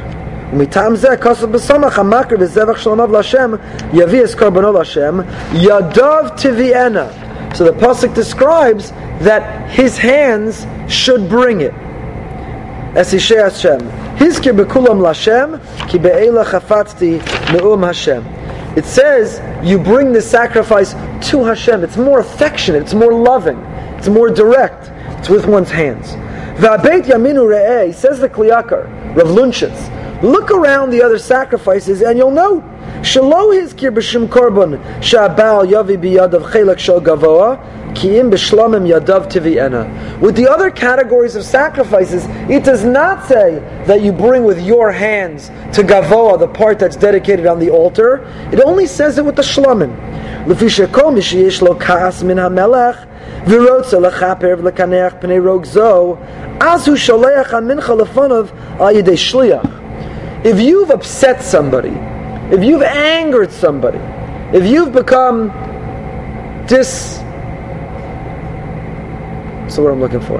Yadav 5.52 6.38
tiviena. 6.38 7.56
So 7.56 7.64
the 7.64 7.72
pasuk 7.72 8.14
describes 8.14 8.92
that 9.20 9.70
his 9.70 9.98
hands 9.98 10.66
should 10.88 11.30
bring 11.30 11.62
it. 11.62 11.74
Esishe 12.94 13.42
Hashem. 13.42 13.82
Hizkir 14.18 14.54
bekulam 14.58 15.02
ki 15.90 16.00
chafatzti 16.00 17.20
me'um 17.54 17.84
Hashem. 17.84 18.26
It 18.78 18.86
says 18.86 19.42
you 19.66 19.80
bring 19.80 20.12
the 20.12 20.22
sacrifice 20.22 20.94
to 21.30 21.44
Hashem. 21.44 21.84
It's 21.84 21.98
more 21.98 22.20
affectionate, 22.20 22.82
it's 22.82 22.94
more 22.94 23.14
loving, 23.14 23.58
it's 23.98 24.10
more 24.10 24.30
direct. 24.30 24.92
It's 25.20 25.30
with 25.30 25.48
one's 25.48 25.72
hands. 25.72 26.12
Va'beit 26.62 27.06
yaminu 27.06 27.48
re'eh, 27.48 27.94
says 27.94 28.20
the 28.20 28.30
Kliyakar, 28.30 29.16
Rav 29.16 29.28
Luntschitz. 29.28 29.90
Look 30.24 30.52
around 30.52 30.92
the 30.92 31.02
other 31.02 31.20
sacrifices 31.20 32.02
and 32.02 32.18
you'll 32.18 32.32
note 32.32 32.64
Shalo 33.06 33.54
hizkir 33.54 33.94
b'shem 33.94 34.28
korban 34.28 34.80
sha'abal 35.00 35.68
yavi 35.68 35.98
biyadav 35.98 36.50
chelak 36.50 36.80
shal 36.80 37.00
gavoa 37.00 37.60
ki'im 37.94 38.32
b'shlamim 38.32 38.88
yadav 38.88 39.30
tivi'ena. 39.30 40.20
With 40.20 40.36
the 40.36 40.50
other 40.50 40.72
categories 40.72 41.36
of 41.36 41.44
sacrifices, 41.44 42.26
it 42.50 42.64
does 42.64 42.84
not 42.84 43.28
say 43.28 43.60
that 43.86 44.02
you 44.02 44.12
bring 44.12 44.44
with 44.44 44.60
your 44.60 44.92
hands 44.92 45.50
to 45.76 45.84
gavoa 45.84 46.40
the 46.40 46.48
part 46.48 46.80
that's 46.80 46.96
dedicated 46.96 47.46
on 47.46 47.60
the 47.60 47.70
altar. 47.70 48.26
It 48.52 48.60
only 48.62 48.88
says 48.88 49.20
it 49.20 49.26
with 49.26 49.36
the 49.36 49.44
shlamim. 49.44 49.96
Shekol 50.48 51.62
lo 51.62 51.74
min 52.26 52.38
ha'melech 52.38 53.08
v'rotza 53.46 54.00
p'nei 55.20 55.42
shliach. 59.16 59.85
If 60.46 60.60
you've 60.60 60.92
upset 60.92 61.42
somebody, 61.42 61.94
if 62.56 62.64
you've 62.64 62.84
angered 62.84 63.52
somebody, 63.52 63.98
if 64.56 64.66
you've 64.66 64.94
become 64.94 65.50
dis 66.68 67.20
the 69.76 69.82
word 69.82 69.92
I'm 69.92 70.00
looking 70.00 70.22
for? 70.22 70.40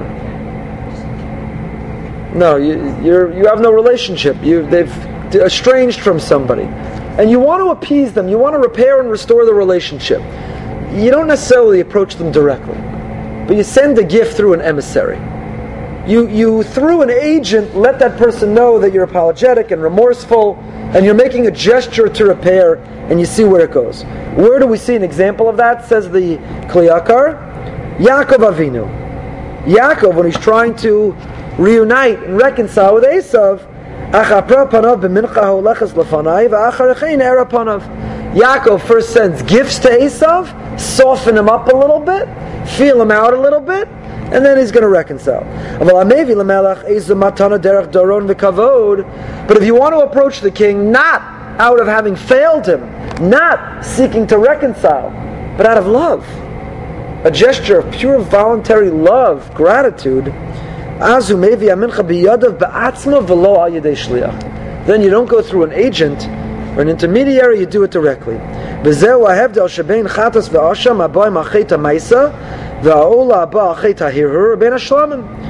No, 2.34 2.56
you 2.56 2.96
you're 3.02 3.36
you 3.36 3.46
have 3.46 3.60
no 3.60 3.72
relationship. 3.72 4.36
You 4.42 4.66
they've 4.66 4.94
estranged 5.34 6.00
from 6.00 6.18
somebody. 6.18 6.64
And 7.18 7.30
you 7.30 7.40
want 7.40 7.62
to 7.62 7.70
appease 7.70 8.12
them, 8.12 8.28
you 8.28 8.38
want 8.38 8.54
to 8.54 8.60
repair 8.60 9.00
and 9.00 9.10
restore 9.10 9.44
the 9.44 9.54
relationship. 9.54 10.20
You 10.92 11.10
don't 11.10 11.26
necessarily 11.26 11.80
approach 11.80 12.16
them 12.16 12.30
directly, 12.30 12.76
but 13.46 13.56
you 13.56 13.64
send 13.64 13.98
a 13.98 14.04
gift 14.04 14.36
through 14.36 14.52
an 14.52 14.60
emissary. 14.60 15.16
You, 16.06 16.28
you, 16.28 16.62
through 16.62 17.02
an 17.02 17.10
agent, 17.10 17.76
let 17.76 17.98
that 17.98 18.16
person 18.16 18.54
know 18.54 18.78
that 18.78 18.92
you're 18.92 19.04
apologetic 19.04 19.72
and 19.72 19.82
remorseful, 19.82 20.56
and 20.94 21.04
you're 21.04 21.14
making 21.14 21.48
a 21.48 21.50
gesture 21.50 22.08
to 22.08 22.26
repair, 22.26 22.76
and 23.10 23.18
you 23.18 23.26
see 23.26 23.42
where 23.44 23.64
it 23.64 23.72
goes. 23.72 24.04
Where 24.36 24.58
do 24.60 24.66
we 24.66 24.78
see 24.78 24.94
an 24.94 25.02
example 25.02 25.48
of 25.48 25.56
that? 25.56 25.84
Says 25.86 26.08
the 26.08 26.36
Kliyakar. 26.68 27.98
Yaakov 27.98 28.54
Avinu. 28.54 28.86
Yaakov, 29.64 30.14
when 30.14 30.26
he's 30.26 30.38
trying 30.38 30.76
to 30.76 31.16
reunite 31.58 32.22
and 32.22 32.36
reconcile 32.36 32.94
with 32.94 33.04
Esav, 33.04 33.66
Yaakov 38.36 38.86
first 38.86 39.12
sends 39.12 39.42
gifts 39.42 39.78
to 39.80 39.88
Esav, 39.88 40.78
soften 40.78 41.36
him 41.36 41.48
up 41.48 41.66
a 41.72 41.76
little 41.76 41.98
bit, 41.98 42.28
feel 42.68 43.02
him 43.02 43.10
out 43.10 43.32
a 43.32 43.40
little 43.40 43.60
bit, 43.60 43.88
and 44.32 44.44
then 44.44 44.58
he's 44.58 44.72
going 44.72 44.82
to 44.82 44.88
reconcile. 44.88 45.44
But 49.46 49.56
if 49.56 49.64
you 49.64 49.74
want 49.74 49.94
to 49.94 50.00
approach 50.00 50.40
the 50.40 50.50
king 50.50 50.90
not 50.90 51.22
out 51.58 51.80
of 51.80 51.86
having 51.86 52.16
failed 52.16 52.66
him, 52.66 52.80
not 53.30 53.84
seeking 53.84 54.26
to 54.26 54.38
reconcile, 54.38 55.10
but 55.56 55.64
out 55.64 55.78
of 55.78 55.86
love, 55.86 56.26
a 57.24 57.30
gesture 57.30 57.78
of 57.78 57.92
pure 57.92 58.18
voluntary 58.18 58.90
love, 58.90 59.54
gratitude, 59.54 60.34
then 64.86 65.02
you 65.02 65.10
don't 65.10 65.28
go 65.28 65.42
through 65.42 65.64
an 65.64 65.72
agent 65.72 66.26
or 66.76 66.82
an 66.82 66.88
intermediary, 66.88 67.58
you 67.60 67.66
do 67.66 67.82
it 67.84 67.90
directly. 67.90 68.36
The 72.82 72.94
Ola, 72.94 73.46
Ba, 73.46 73.74
tahirur 73.74 74.58
ben 74.58 74.72
ashlamim. 74.72 75.46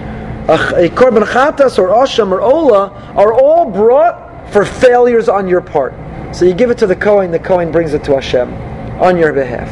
A 0.48 0.88
korban 0.90 1.24
chatas 1.24 1.76
or 1.76 1.88
asham 1.88 2.30
or 2.30 2.40
ola 2.40 2.90
are 3.16 3.32
all 3.32 3.68
brought 3.68 4.48
for 4.52 4.64
failures 4.64 5.28
on 5.28 5.48
your 5.48 5.60
part. 5.60 5.92
So 6.30 6.44
you 6.44 6.54
give 6.54 6.70
it 6.70 6.78
to 6.78 6.86
the 6.86 6.94
Kohen, 6.94 7.32
the 7.32 7.38
Kohen 7.40 7.72
brings 7.72 7.94
it 7.94 8.04
to 8.04 8.14
Hashem 8.14 8.52
on 9.00 9.16
your 9.16 9.32
behalf. 9.32 9.68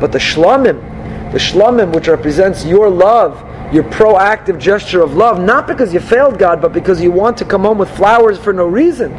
But 0.00 0.12
the 0.12 0.18
shlamim, 0.18 1.32
the 1.32 1.38
shlamim 1.38 1.94
which 1.94 2.08
represents 2.08 2.66
your 2.66 2.90
love, 2.90 3.42
your 3.72 3.84
proactive 3.84 4.58
gesture 4.58 5.00
of 5.00 5.14
love, 5.14 5.40
not 5.40 5.66
because 5.66 5.94
you 5.94 6.00
failed 6.00 6.38
God, 6.38 6.60
but 6.60 6.74
because 6.74 7.00
you 7.00 7.10
want 7.10 7.38
to 7.38 7.46
come 7.46 7.62
home 7.62 7.78
with 7.78 7.90
flowers 7.96 8.38
for 8.38 8.52
no 8.52 8.66
reason. 8.66 9.12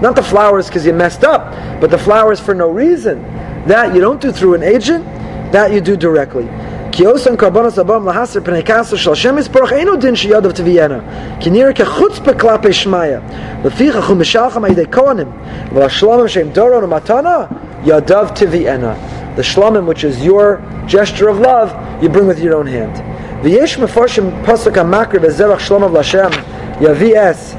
Not 0.00 0.16
the 0.16 0.22
flowers 0.22 0.66
because 0.66 0.84
you 0.84 0.92
messed 0.92 1.22
up, 1.22 1.52
but 1.80 1.90
the 1.92 1.98
flowers 1.98 2.40
for 2.40 2.54
no 2.54 2.70
reason. 2.70 3.22
That 3.66 3.94
you 3.94 4.00
don't 4.00 4.20
do 4.20 4.32
through 4.32 4.54
an 4.54 4.64
agent, 4.64 5.04
that 5.52 5.72
you 5.72 5.80
do 5.80 5.96
directly. 5.96 6.48
Kiosan 6.96 7.36
karbonos 7.36 7.76
abam 7.76 8.04
lahaser 8.04 8.40
pnei 8.40 8.64
kasser 8.64 8.96
shal 8.96 9.14
Shem 9.14 9.36
Yisparach 9.36 9.72
eino 9.78 10.00
din 10.00 10.14
sheyadav 10.14 10.52
teviyena. 10.54 11.02
Ki 11.42 11.50
nira 11.50 11.74
kechutzpe 11.74 12.32
klape 12.32 12.72
shmaya. 12.72 13.20
Leficha 13.62 14.00
chum 14.06 14.18
mishalcham 14.18 14.66
ayidei 14.66 14.86
kohanim. 14.86 15.30
V'la 15.74 15.90
shlomim 15.90 16.26
shem 16.26 16.50
doron 16.54 16.88
matana 16.88 17.50
yadav 17.84 18.34
to 18.34 18.46
vienna. 18.46 18.96
The 19.36 19.42
shlomim, 19.42 19.84
which 19.84 20.04
is 20.04 20.24
your 20.24 20.62
gesture 20.86 21.28
of 21.28 21.38
love, 21.38 21.70
you 22.02 22.08
bring 22.08 22.26
with 22.26 22.38
your 22.38 22.54
own 22.54 22.66
hand. 22.66 22.94
V'yesh 23.44 23.76
mefarshim 23.76 24.32
pasuk 24.46 24.72
hamakri 24.72 25.18
v'zerach 25.18 25.60
shlomim 25.68 25.92
l'Hashem 25.92 26.32
yavi 26.80 27.14
es 27.14 27.52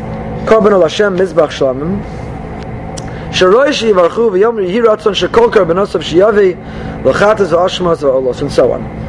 korban 0.49 0.79
l'Hashem 0.79 1.15
mizbach 1.15 1.51
shlomim. 1.51 2.01
Sharoi 3.29 3.69
shivarchu 3.69 4.31
v'yom 4.31 4.57
yihi 4.65 4.81
ratzon 4.83 5.13
shekol 5.13 5.51
korbanosov 5.51 6.01
shiyavi 6.01 6.57
l'chatas 7.03 7.51
v'ashmas 7.51 7.97
v'olos 7.97 8.41
and 8.41 8.51
so 8.51 8.71
on. 8.71 9.06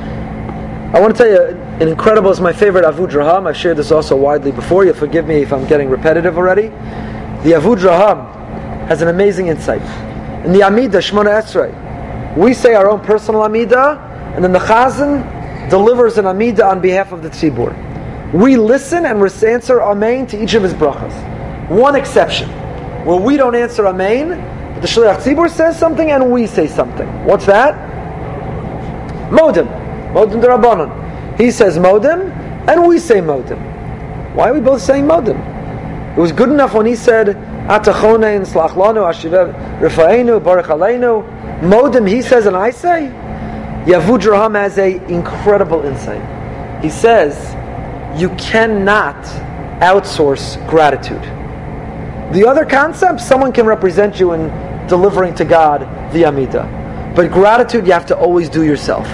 I 0.90 1.00
want 1.00 1.14
to 1.14 1.22
tell 1.22 1.30
you, 1.30 1.42
an 1.82 1.88
incredible 1.88 2.30
is 2.30 2.40
my 2.40 2.54
favorite 2.54 2.82
Avud 2.82 3.12
Raham. 3.12 3.46
I've 3.46 3.58
shared 3.58 3.76
this 3.76 3.90
also 3.90 4.16
widely 4.16 4.52
before. 4.52 4.86
You'll 4.86 4.94
forgive 4.94 5.26
me 5.26 5.42
if 5.42 5.52
I'm 5.52 5.66
getting 5.66 5.90
repetitive 5.90 6.38
already. 6.38 6.68
The 7.42 7.52
Avud 7.52 7.84
Raham 7.84 8.20
has 8.88 9.02
an 9.02 9.08
amazing 9.08 9.48
insight. 9.48 9.82
In 10.46 10.52
the 10.54 10.60
Amidah, 10.60 11.02
Shmona 11.02 11.42
Esrei, 11.42 12.36
we 12.38 12.54
say 12.54 12.72
our 12.72 12.88
own 12.88 13.00
personal 13.00 13.42
Amidah, 13.42 14.34
and 14.34 14.42
then 14.42 14.52
the 14.52 14.60
Chazan 14.60 15.68
delivers 15.68 16.16
an 16.16 16.24
Amidah 16.24 16.64
on 16.64 16.80
behalf 16.80 17.12
of 17.12 17.22
the 17.22 17.28
Tzibur. 17.28 18.32
We 18.32 18.56
listen 18.56 19.04
and 19.04 19.22
answer 19.22 19.82
Amen 19.82 20.26
to 20.28 20.42
each 20.42 20.54
of 20.54 20.62
his 20.62 20.72
brachas. 20.72 21.68
One 21.68 21.96
exception, 21.96 22.48
where 23.04 23.20
we 23.20 23.36
don't 23.36 23.54
answer 23.54 23.86
Amen, 23.86 24.72
but 24.72 24.80
the 24.80 24.88
Shliach 24.88 25.18
Tzibur 25.18 25.50
says 25.50 25.78
something 25.78 26.10
and 26.10 26.30
we 26.30 26.46
say 26.46 26.66
something. 26.66 27.06
What's 27.26 27.44
that? 27.44 27.74
Modim. 29.30 29.77
Modim. 30.26 31.38
He 31.38 31.50
says 31.50 31.78
Modim, 31.78 32.30
and 32.68 32.86
we 32.86 32.98
say 32.98 33.20
Modim. 33.20 34.34
Why 34.34 34.50
are 34.50 34.54
we 34.54 34.60
both 34.60 34.82
saying 34.82 35.04
Modim? 35.04 36.16
It 36.16 36.20
was 36.20 36.32
good 36.32 36.48
enough 36.48 36.74
when 36.74 36.86
he 36.86 36.96
said 36.96 37.28
Atachonein, 37.68 38.46
Slachlanu, 38.46 39.04
Ashivev, 39.06 39.54
Rifaenu, 39.80 40.42
Baruch. 40.42 40.66
Modim, 40.66 42.08
he 42.08 42.22
says, 42.22 42.46
and 42.46 42.56
I 42.56 42.70
say. 42.70 43.12
Yavud 43.84 44.24
Raham 44.24 44.54
has 44.54 44.78
a 44.78 44.96
incredible 45.10 45.84
insight. 45.84 46.22
He 46.82 46.90
says, 46.90 47.54
you 48.20 48.30
cannot 48.36 49.22
outsource 49.80 50.58
gratitude. 50.68 51.22
The 52.34 52.46
other 52.46 52.64
concept, 52.64 53.20
someone 53.20 53.52
can 53.52 53.66
represent 53.66 54.18
you 54.20 54.32
in 54.32 54.48
delivering 54.88 55.34
to 55.36 55.44
God 55.44 55.80
the 56.12 56.22
Amidah. 56.22 57.14
But 57.14 57.30
gratitude, 57.30 57.86
you 57.86 57.92
have 57.92 58.06
to 58.06 58.16
always 58.16 58.48
do 58.48 58.64
yourself. 58.64 59.06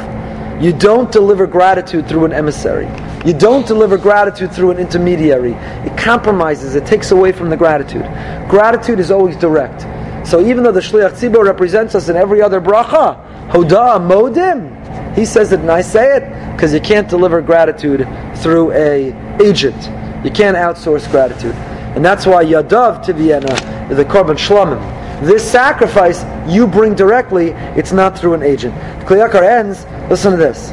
You 0.60 0.72
don't 0.72 1.10
deliver 1.10 1.46
gratitude 1.46 2.08
through 2.08 2.26
an 2.26 2.32
emissary. 2.32 2.86
You 3.26 3.32
don't 3.34 3.66
deliver 3.66 3.98
gratitude 3.98 4.52
through 4.52 4.70
an 4.70 4.78
intermediary. 4.78 5.52
It 5.52 5.98
compromises, 5.98 6.74
it 6.74 6.86
takes 6.86 7.10
away 7.10 7.32
from 7.32 7.50
the 7.50 7.56
gratitude. 7.56 8.04
Gratitude 8.48 9.00
is 9.00 9.10
always 9.10 9.36
direct. 9.36 9.82
So 10.26 10.44
even 10.46 10.62
though 10.62 10.72
the 10.72 10.80
Shliach 10.80 11.12
Tzibur 11.12 11.44
represents 11.44 11.94
us 11.94 12.08
in 12.08 12.16
every 12.16 12.40
other 12.40 12.60
bracha, 12.60 13.50
Hoda 13.50 13.98
Modim, 14.00 15.16
he 15.16 15.24
says 15.24 15.52
it 15.52 15.60
and 15.60 15.70
I 15.70 15.82
say 15.82 16.16
it 16.16 16.52
because 16.52 16.72
you 16.72 16.80
can't 16.80 17.08
deliver 17.08 17.42
gratitude 17.42 18.06
through 18.36 18.72
a 18.72 19.12
agent. 19.42 19.90
You 20.24 20.30
can't 20.30 20.56
outsource 20.56 21.10
gratitude. 21.10 21.54
And 21.94 22.04
that's 22.04 22.26
why 22.26 22.44
Yadav 22.44 23.04
Tiviena 23.04 23.90
is 23.90 23.96
the 23.96 24.04
Korban 24.04 24.38
Shlomim. 24.38 25.03
This 25.24 25.42
sacrifice 25.50 26.24
you 26.46 26.66
bring 26.66 26.94
directly, 26.94 27.50
it's 27.76 27.92
not 27.92 28.18
through 28.18 28.34
an 28.34 28.42
agent. 28.42 28.74
The 28.74 29.06
Kliyakar 29.06 29.42
ends, 29.42 29.86
listen 30.10 30.32
to 30.32 30.36
this. 30.36 30.70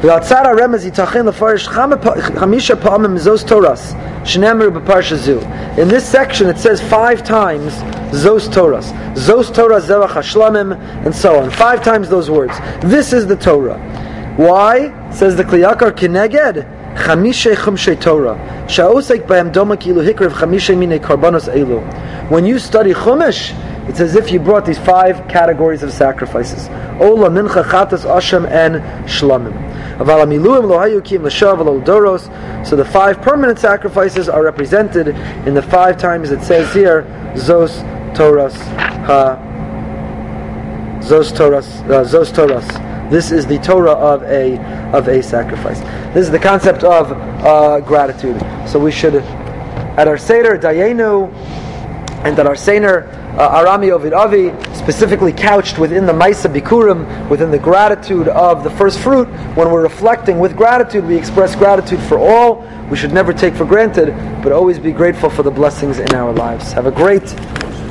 In 0.00 0.06
this 5.88 6.08
section 6.08 6.46
it 6.46 6.58
says 6.58 6.80
five 6.88 7.24
times 7.24 7.72
Zos 8.12 8.48
Torahs. 8.48 8.92
Zos 9.14 9.52
Torah 9.52 9.80
Zevach 9.80 10.10
Hashlamim 10.10 10.78
and 11.04 11.12
so 11.12 11.40
on. 11.40 11.50
Five 11.50 11.82
times 11.82 12.08
those 12.08 12.30
words. 12.30 12.56
This 12.80 13.12
is 13.12 13.26
the 13.26 13.34
Torah. 13.34 13.76
Why? 14.36 14.92
Says 15.10 15.34
the 15.34 15.42
Kliyakar 15.42 15.90
Kineged. 15.90 16.64
Chamishe 16.96 17.54
Chumshe 17.56 18.00
Torah. 18.00 18.36
Sha'osek 18.68 19.26
b'hem 19.26 19.52
doma 19.52 19.76
kilu 19.76 20.02
hikrev 20.08 20.30
chamishe 20.30 20.76
mine 20.78 20.98
karbanos 21.00 21.48
elu. 21.52 21.82
When 22.28 22.44
you 22.44 22.58
study 22.58 22.92
Chumash, 22.92 23.54
it's 23.88 24.00
as 24.00 24.14
if 24.14 24.30
you 24.30 24.38
brought 24.38 24.66
these 24.66 24.78
five 24.78 25.26
categories 25.28 25.82
of 25.82 25.90
sacrifices. 25.92 26.68
Ola, 27.00 27.30
Mincha, 27.30 27.64
Chatas, 27.64 28.04
Asham, 28.04 28.46
and 28.50 28.82
Shlamim. 29.08 29.56
So 32.66 32.76
the 32.76 32.84
five 32.84 33.22
permanent 33.22 33.58
sacrifices 33.58 34.28
are 34.28 34.44
represented 34.44 35.08
in 35.08 35.54
the 35.54 35.62
five 35.62 35.96
times 35.96 36.30
it 36.30 36.42
says 36.42 36.72
here, 36.74 37.02
Zos, 37.34 37.82
Toras, 38.14 38.54
Ha, 39.06 39.36
Zos, 41.00 41.32
Toras, 41.32 41.82
uh, 41.88 42.04
Zos, 42.04 42.30
Toras. 42.30 43.10
This 43.10 43.32
is 43.32 43.46
the 43.46 43.58
Torah 43.58 43.92
of 43.92 44.22
a 44.24 44.58
of 44.92 45.08
a 45.08 45.22
sacrifice. 45.22 45.80
This 46.12 46.26
is 46.26 46.30
the 46.30 46.38
concept 46.38 46.84
of 46.84 47.10
uh, 47.10 47.80
gratitude. 47.80 48.38
So 48.68 48.78
we 48.78 48.92
should, 48.92 49.14
at 49.14 50.06
our 50.06 50.18
seder 50.18 50.58
dayenu, 50.58 51.32
and 52.24 52.36
that 52.36 52.46
our 52.46 52.56
seder 52.56 53.04
uh, 53.38 53.62
arami 53.62 53.90
ovid 53.90 54.12
avi, 54.12 54.48
specifically 54.74 55.32
couched 55.32 55.78
within 55.78 56.06
the 56.06 56.12
Maisa 56.12 56.52
Bikurim, 56.52 57.28
within 57.28 57.50
the 57.50 57.58
gratitude 57.58 58.28
of 58.28 58.64
the 58.64 58.70
first 58.70 58.98
fruit. 58.98 59.26
When 59.54 59.70
we're 59.70 59.82
reflecting 59.82 60.38
with 60.38 60.56
gratitude, 60.56 61.04
we 61.04 61.16
express 61.16 61.54
gratitude 61.54 62.00
for 62.00 62.18
all. 62.18 62.66
We 62.90 62.96
should 62.96 63.12
never 63.12 63.32
take 63.32 63.54
for 63.54 63.64
granted, 63.64 64.14
but 64.42 64.52
always 64.52 64.78
be 64.78 64.92
grateful 64.92 65.30
for 65.30 65.42
the 65.42 65.50
blessings 65.50 65.98
in 65.98 66.14
our 66.14 66.32
lives. 66.32 66.72
Have 66.72 66.86
a 66.86 66.90
great 66.90 67.28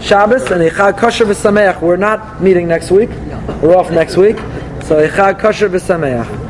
Shabbos 0.02 0.52
and 0.52 0.62
a 0.62 0.70
Chag 0.70 0.98
Kosher 0.98 1.26
v'Sameach. 1.26 1.82
We're 1.82 1.98
not 1.98 2.42
meeting 2.42 2.68
next 2.68 2.92
week. 2.92 3.10
We're 3.62 3.76
off 3.76 3.90
next 3.92 4.16
week. 4.16 4.38
So, 4.84 5.08
Echad 5.08 5.40
Kosher 5.40 5.70
V'Sameach. 5.70 6.46